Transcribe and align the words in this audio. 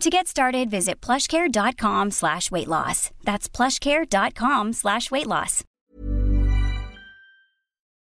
To 0.00 0.10
get 0.10 0.28
started, 0.28 0.70
visit 0.70 1.00
plushcare.com 1.00 2.10
slash 2.10 2.50
weight 2.50 2.68
loss. 2.68 3.10
That's 3.24 3.48
plushcare.com 3.48 4.74
slash 4.74 5.10
weight 5.10 5.26
loss. 5.26 5.64